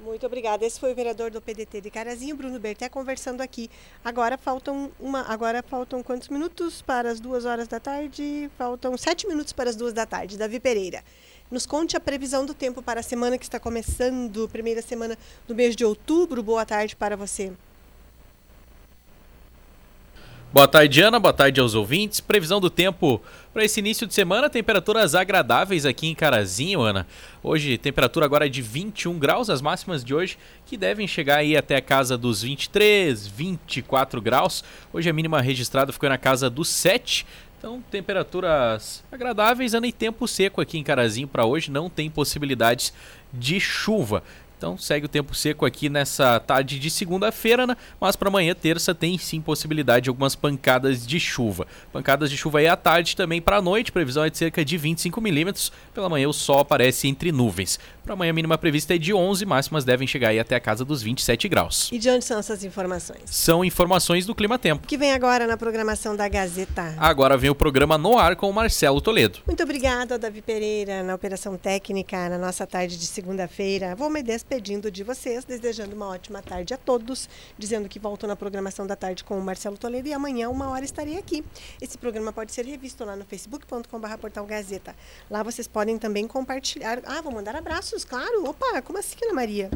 Muito 0.00 0.24
obrigada. 0.24 0.64
Esse 0.64 0.80
foi 0.80 0.92
o 0.92 0.94
vereador 0.94 1.30
do 1.30 1.42
PDT 1.42 1.82
de 1.82 1.90
Carazinho, 1.90 2.34
Bruno 2.34 2.58
Berté, 2.58 2.88
conversando 2.88 3.42
aqui. 3.42 3.68
Agora 4.02 4.38
faltam 4.38 4.90
uma, 4.98 5.30
agora 5.30 5.62
faltam 5.62 6.02
quantos 6.02 6.30
minutos 6.30 6.80
para 6.80 7.10
as 7.10 7.20
duas 7.20 7.44
horas 7.44 7.68
da 7.68 7.78
tarde? 7.78 8.50
Faltam 8.56 8.96
sete 8.96 9.28
minutos 9.28 9.52
para 9.52 9.68
as 9.68 9.76
duas 9.76 9.92
da 9.92 10.06
tarde. 10.06 10.38
Davi 10.38 10.58
Pereira, 10.58 11.04
nos 11.50 11.66
conte 11.66 11.94
a 11.94 12.00
previsão 12.00 12.46
do 12.46 12.54
tempo 12.54 12.82
para 12.82 13.00
a 13.00 13.02
semana 13.02 13.36
que 13.36 13.44
está 13.44 13.60
começando, 13.60 14.48
primeira 14.48 14.80
semana 14.80 15.18
do 15.46 15.54
mês 15.54 15.76
de 15.76 15.84
outubro. 15.84 16.42
Boa 16.42 16.64
tarde 16.64 16.96
para 16.96 17.14
você. 17.14 17.52
Boa 20.52 20.68
tarde, 20.68 21.00
Ana. 21.00 21.18
Boa 21.18 21.32
tarde 21.32 21.62
aos 21.62 21.74
ouvintes. 21.74 22.20
Previsão 22.20 22.60
do 22.60 22.68
tempo 22.68 23.22
para 23.54 23.64
esse 23.64 23.80
início 23.80 24.06
de 24.06 24.12
semana, 24.12 24.50
temperaturas 24.50 25.14
agradáveis 25.14 25.86
aqui 25.86 26.08
em 26.08 26.14
Carazinho, 26.14 26.82
Ana. 26.82 27.06
Hoje, 27.42 27.78
temperatura 27.78 28.26
agora 28.26 28.44
é 28.44 28.50
de 28.50 28.60
21 28.60 29.18
graus, 29.18 29.48
as 29.48 29.62
máximas 29.62 30.04
de 30.04 30.14
hoje 30.14 30.36
que 30.66 30.76
devem 30.76 31.08
chegar 31.08 31.38
aí 31.38 31.56
até 31.56 31.76
a 31.76 31.80
casa 31.80 32.18
dos 32.18 32.42
23, 32.42 33.26
24 33.26 34.20
graus. 34.20 34.62
Hoje 34.92 35.08
a 35.08 35.12
mínima 35.14 35.40
registrada 35.40 35.90
ficou 35.90 36.10
na 36.10 36.18
casa 36.18 36.50
dos 36.50 36.68
7. 36.68 37.26
Então, 37.58 37.82
temperaturas 37.90 39.02
agradáveis, 39.10 39.72
Ana, 39.72 39.86
e 39.86 39.92
tempo 39.92 40.28
seco 40.28 40.60
aqui 40.60 40.76
em 40.76 40.82
Carazinho 40.82 41.28
para 41.28 41.46
hoje. 41.46 41.70
Não 41.70 41.88
tem 41.88 42.10
possibilidades 42.10 42.92
de 43.32 43.58
chuva. 43.58 44.22
Então 44.62 44.78
segue 44.78 45.06
o 45.06 45.08
tempo 45.08 45.34
seco 45.34 45.66
aqui 45.66 45.88
nessa 45.88 46.38
tarde 46.38 46.78
de 46.78 46.88
segunda-feira, 46.88 47.66
né? 47.66 47.76
mas 48.00 48.14
para 48.14 48.28
amanhã, 48.28 48.54
terça, 48.54 48.94
tem 48.94 49.18
sim 49.18 49.40
possibilidade 49.40 50.04
de 50.04 50.08
algumas 50.08 50.36
pancadas 50.36 51.04
de 51.04 51.18
chuva. 51.18 51.66
Pancadas 51.92 52.30
de 52.30 52.36
chuva 52.36 52.60
aí 52.60 52.68
à 52.68 52.76
tarde 52.76 53.16
também 53.16 53.42
para 53.42 53.56
a 53.56 53.60
noite, 53.60 53.90
previsão 53.90 54.24
é 54.24 54.30
de 54.30 54.38
cerca 54.38 54.64
de 54.64 54.78
25 54.78 55.20
milímetros. 55.20 55.72
Pela 55.92 56.08
manhã 56.08 56.28
o 56.28 56.32
sol 56.32 56.60
aparece 56.60 57.08
entre 57.08 57.32
nuvens. 57.32 57.80
Para 58.04 58.14
amanhã 58.14 58.30
a 58.30 58.34
mínima 58.34 58.56
prevista 58.56 58.94
é 58.94 58.98
de 58.98 59.12
11, 59.12 59.44
máximas 59.44 59.84
devem 59.84 60.06
chegar 60.06 60.28
aí 60.28 60.38
até 60.38 60.54
a 60.54 60.60
casa 60.60 60.84
dos 60.84 61.02
27 61.02 61.48
graus. 61.48 61.90
E 61.90 61.98
de 61.98 62.08
onde 62.08 62.24
são 62.24 62.38
essas 62.38 62.62
informações? 62.62 63.22
São 63.26 63.64
informações 63.64 64.26
do 64.26 64.34
Clima 64.34 64.60
Tempo. 64.60 64.86
Que 64.86 64.96
vem 64.96 65.12
agora 65.12 65.44
na 65.44 65.56
programação 65.56 66.14
da 66.14 66.28
Gazeta. 66.28 66.94
Agora 66.98 67.36
vem 67.36 67.50
o 67.50 67.54
programa 67.54 67.98
No 67.98 68.16
Ar 68.16 68.36
com 68.36 68.48
o 68.48 68.52
Marcelo 68.52 69.00
Toledo. 69.00 69.40
Muito 69.44 69.62
obrigada, 69.64 70.18
Davi 70.18 70.40
Pereira, 70.40 71.02
na 71.02 71.16
operação 71.16 71.56
técnica, 71.56 72.28
na 72.28 72.38
nossa 72.38 72.64
tarde 72.64 72.96
de 72.96 73.06
segunda-feira. 73.06 73.96
Vou 73.96 74.08
me 74.08 74.22
despedindo 74.52 74.90
de 74.90 75.02
vocês, 75.02 75.46
desejando 75.46 75.96
uma 75.96 76.08
ótima 76.08 76.42
tarde 76.42 76.74
a 76.74 76.76
todos, 76.76 77.26
dizendo 77.56 77.88
que 77.88 77.98
volto 77.98 78.26
na 78.26 78.36
programação 78.36 78.86
da 78.86 78.94
tarde 78.94 79.24
com 79.24 79.38
o 79.38 79.42
Marcelo 79.42 79.78
Toledo 79.78 80.08
e 80.08 80.12
amanhã, 80.12 80.50
uma 80.50 80.68
hora, 80.68 80.84
estarei 80.84 81.16
aqui. 81.16 81.42
Esse 81.80 81.96
programa 81.96 82.34
pode 82.34 82.52
ser 82.52 82.66
revisto 82.66 83.02
lá 83.02 83.16
no 83.16 83.24
facebook.com.br 83.24 84.16
portal 84.20 84.44
Gazeta. 84.44 84.94
Lá 85.30 85.42
vocês 85.42 85.66
podem 85.66 85.96
também 85.96 86.28
compartilhar. 86.28 87.00
Ah, 87.06 87.22
vou 87.22 87.32
mandar 87.32 87.56
abraços, 87.56 88.04
claro. 88.04 88.44
Opa, 88.44 88.82
como 88.82 88.98
assim, 88.98 89.16
Ana 89.22 89.32
Maria? 89.32 89.70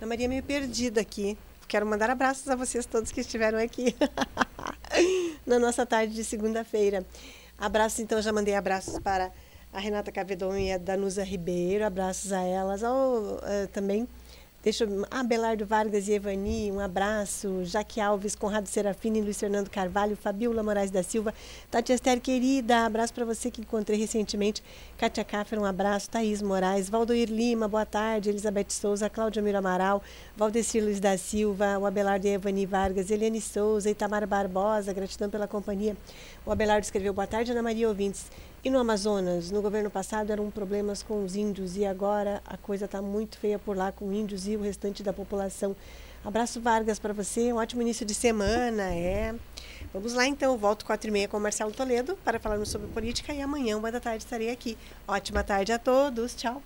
Ana 0.00 0.06
Maria 0.06 0.28
meio 0.28 0.44
perdida 0.44 1.00
aqui. 1.00 1.36
Quero 1.66 1.84
mandar 1.84 2.08
abraços 2.08 2.48
a 2.48 2.54
vocês 2.54 2.86
todos 2.86 3.10
que 3.10 3.20
estiveram 3.20 3.58
aqui 3.58 3.96
na 5.44 5.58
nossa 5.58 5.84
tarde 5.84 6.14
de 6.14 6.22
segunda-feira. 6.22 7.04
Abraços, 7.58 7.98
então, 7.98 8.22
já 8.22 8.32
mandei 8.32 8.54
abraços 8.54 9.00
para 9.00 9.32
a 9.72 9.78
Renata 9.78 10.10
Cavedon 10.10 10.56
e 10.56 10.72
a 10.72 10.78
Danusa 10.78 11.24
Ribeiro, 11.24 11.84
abraços 11.84 12.32
a 12.32 12.42
elas, 12.42 12.82
uh, 12.82 13.68
também 13.72 14.08
Deixa 14.62 14.84
eu, 14.84 15.06
ah, 15.10 15.24
Vargas 15.66 16.06
e 16.06 16.12
Evani, 16.12 16.70
um 16.70 16.80
abraço. 16.80 17.64
Jaque 17.64 17.98
Alves, 17.98 18.34
Conrado 18.34 18.66
Serafini, 18.66 19.22
Luiz 19.22 19.40
Fernando 19.40 19.70
Carvalho, 19.70 20.14
Fabiola 20.14 20.62
Moraes 20.62 20.90
da 20.90 21.02
Silva, 21.02 21.32
Tati 21.70 21.94
Esther, 21.94 22.20
querida, 22.20 22.84
abraço 22.84 23.14
para 23.14 23.24
você 23.24 23.50
que 23.50 23.62
encontrei 23.62 23.98
recentemente. 23.98 24.62
Kátia 24.98 25.24
Kaffer, 25.24 25.58
um 25.58 25.64
abraço. 25.64 26.10
Thaís 26.10 26.42
Moraes, 26.42 26.90
Valdoir 26.90 27.30
Lima, 27.30 27.66
boa 27.68 27.86
tarde. 27.86 28.28
Elizabeth 28.28 28.68
Souza, 28.68 29.08
Cláudia 29.08 29.40
Miro 29.40 29.56
Amaral, 29.56 30.02
Valdecir 30.36 30.84
Luiz 30.84 31.00
da 31.00 31.16
Silva, 31.16 31.78
o 31.78 31.86
Abelardo 31.86 32.26
e 32.26 32.30
Evani 32.30 32.66
Vargas, 32.66 33.10
Eliane 33.10 33.40
Souza, 33.40 33.88
Itamar 33.88 34.26
Barbosa, 34.26 34.92
gratidão 34.92 35.30
pela 35.30 35.48
companhia. 35.48 35.96
O 36.44 36.52
Abelardo 36.52 36.84
escreveu, 36.84 37.14
boa 37.14 37.26
tarde, 37.26 37.50
Ana 37.50 37.62
Maria 37.62 37.88
Ouvintes. 37.88 38.26
E 38.62 38.68
no 38.68 38.78
Amazonas, 38.78 39.50
no 39.50 39.62
governo 39.62 39.88
passado 39.88 40.30
eram 40.30 40.50
problemas 40.50 41.02
com 41.02 41.24
os 41.24 41.34
índios 41.34 41.78
e 41.78 41.86
agora 41.86 42.42
a 42.44 42.58
coisa 42.58 42.84
está 42.84 43.00
muito 43.00 43.38
feia 43.38 43.58
por 43.58 43.74
lá 43.74 43.90
com 43.90 44.12
índios 44.12 44.46
e 44.46 44.54
o 44.54 44.60
restante 44.60 45.02
da 45.02 45.14
população. 45.14 45.74
Abraço 46.22 46.60
Vargas 46.60 46.98
para 46.98 47.14
você, 47.14 47.50
um 47.50 47.56
ótimo 47.56 47.80
início 47.80 48.04
de 48.04 48.12
semana, 48.12 48.94
é. 48.94 49.34
Vamos 49.94 50.12
lá 50.12 50.26
então, 50.26 50.58
volto 50.58 50.84
quatro 50.84 51.08
e 51.08 51.10
meia 51.10 51.26
com 51.26 51.38
o 51.38 51.40
Marcelo 51.40 51.72
Toledo 51.72 52.18
para 52.22 52.38
falarmos 52.38 52.68
sobre 52.68 52.88
política 52.88 53.32
e 53.32 53.40
amanhã, 53.40 53.78
uma 53.78 53.90
da 53.90 53.98
tarde, 53.98 54.24
estarei 54.24 54.50
aqui. 54.50 54.76
Ótima 55.08 55.42
tarde 55.42 55.72
a 55.72 55.78
todos, 55.78 56.34
tchau. 56.34 56.62